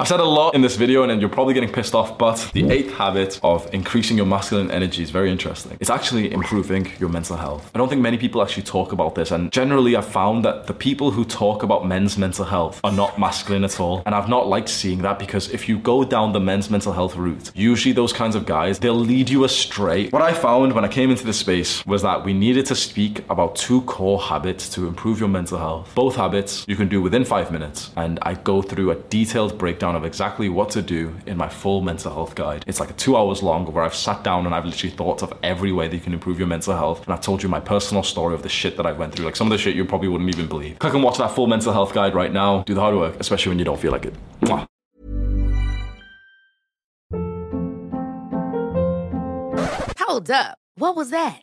I've 0.00 0.08
said 0.08 0.20
a 0.20 0.24
lot 0.24 0.54
in 0.54 0.60
this 0.62 0.76
video 0.76 1.02
and 1.02 1.20
you're 1.20 1.30
probably 1.30 1.54
getting 1.54 1.72
pissed 1.72 1.94
off, 1.94 2.18
but 2.18 2.50
the 2.52 2.70
eighth 2.70 2.92
habit 2.92 3.40
of 3.42 3.72
increasing 3.72 4.16
your 4.16 4.26
masculine 4.26 4.70
energy 4.70 5.02
is 5.02 5.10
very 5.10 5.30
interesting. 5.30 5.76
It's 5.80 5.90
actually 5.90 6.32
improving 6.32 6.90
your 6.98 7.08
mental 7.08 7.36
health. 7.36 7.70
I 7.74 7.78
don't 7.78 7.88
think 7.88 8.00
many 8.00 8.18
people 8.18 8.42
actually 8.42 8.64
talk 8.64 8.92
about 8.92 9.14
this, 9.14 9.30
and 9.30 9.50
generally 9.52 9.93
I've 9.96 10.06
found 10.06 10.44
that 10.44 10.66
the 10.66 10.74
people 10.74 11.10
who 11.10 11.24
talk 11.24 11.62
about 11.62 11.86
men's 11.86 12.16
mental 12.18 12.44
health 12.44 12.80
are 12.84 12.92
not 12.92 13.18
masculine 13.18 13.64
at 13.64 13.80
all. 13.80 14.02
And 14.06 14.14
I've 14.14 14.28
not 14.28 14.46
liked 14.46 14.68
seeing 14.68 15.02
that 15.02 15.18
because 15.18 15.50
if 15.50 15.68
you 15.68 15.78
go 15.78 16.04
down 16.04 16.32
the 16.32 16.40
men's 16.40 16.70
mental 16.70 16.92
health 16.92 17.16
route, 17.16 17.50
usually 17.54 17.92
those 17.92 18.12
kinds 18.12 18.34
of 18.34 18.46
guys, 18.46 18.78
they'll 18.78 18.94
lead 18.94 19.30
you 19.30 19.44
astray. 19.44 20.08
What 20.08 20.22
I 20.22 20.32
found 20.32 20.72
when 20.72 20.84
I 20.84 20.88
came 20.88 21.10
into 21.10 21.24
this 21.24 21.38
space 21.38 21.84
was 21.86 22.02
that 22.02 22.24
we 22.24 22.32
needed 22.32 22.66
to 22.66 22.74
speak 22.74 23.18
about 23.30 23.56
two 23.56 23.82
core 23.82 24.20
habits 24.20 24.68
to 24.70 24.86
improve 24.86 25.20
your 25.20 25.28
mental 25.28 25.58
health. 25.58 25.92
Both 25.94 26.16
habits 26.16 26.64
you 26.68 26.76
can 26.76 26.88
do 26.88 27.02
within 27.02 27.24
five 27.24 27.50
minutes, 27.50 27.90
and 27.96 28.18
I 28.22 28.34
go 28.34 28.62
through 28.62 28.90
a 28.90 28.96
detailed 28.96 29.58
breakdown 29.58 29.96
of 29.96 30.04
exactly 30.04 30.48
what 30.48 30.70
to 30.70 30.82
do 30.82 31.14
in 31.26 31.36
my 31.36 31.48
full 31.48 31.80
mental 31.80 32.12
health 32.12 32.34
guide. 32.34 32.64
It's 32.66 32.80
like 32.80 32.96
two 32.96 33.16
hours 33.16 33.42
long 33.42 33.66
where 33.72 33.84
I've 33.84 33.94
sat 33.94 34.24
down 34.24 34.46
and 34.46 34.54
I've 34.54 34.64
literally 34.64 34.94
thought 34.94 35.22
of 35.22 35.32
every 35.42 35.72
way 35.72 35.88
that 35.88 35.94
you 35.94 36.02
can 36.02 36.12
improve 36.12 36.38
your 36.38 36.48
mental 36.48 36.74
health. 36.74 37.04
And 37.04 37.12
I've 37.12 37.20
told 37.20 37.42
you 37.42 37.48
my 37.48 37.60
personal 37.60 38.02
story 38.02 38.34
of 38.34 38.42
the 38.42 38.48
shit 38.48 38.76
that 38.76 38.86
I 38.86 38.92
went 38.92 39.14
through. 39.14 39.24
Like 39.24 39.36
some 39.36 39.46
of 39.46 39.52
the 39.52 39.58
shit 39.58 39.74
you 39.76 39.83
probably 39.84 40.08
wouldn't 40.08 40.30
even 40.30 40.46
believe. 40.46 40.78
Click 40.78 40.94
and 40.94 41.02
watch 41.02 41.18
that 41.18 41.32
full 41.32 41.46
mental 41.46 41.72
health 41.72 41.92
guide 41.92 42.14
right 42.14 42.32
now. 42.32 42.62
Do 42.62 42.74
the 42.74 42.80
hard 42.80 42.94
work, 42.94 43.16
especially 43.20 43.50
when 43.50 43.58
you 43.58 43.64
don't 43.64 43.80
feel 43.80 43.92
like 43.92 44.06
it. 44.06 44.14
Mwah. 44.40 44.66
Hold 49.98 50.30
up. 50.30 50.58
What 50.76 50.96
was 50.96 51.10
that? 51.10 51.42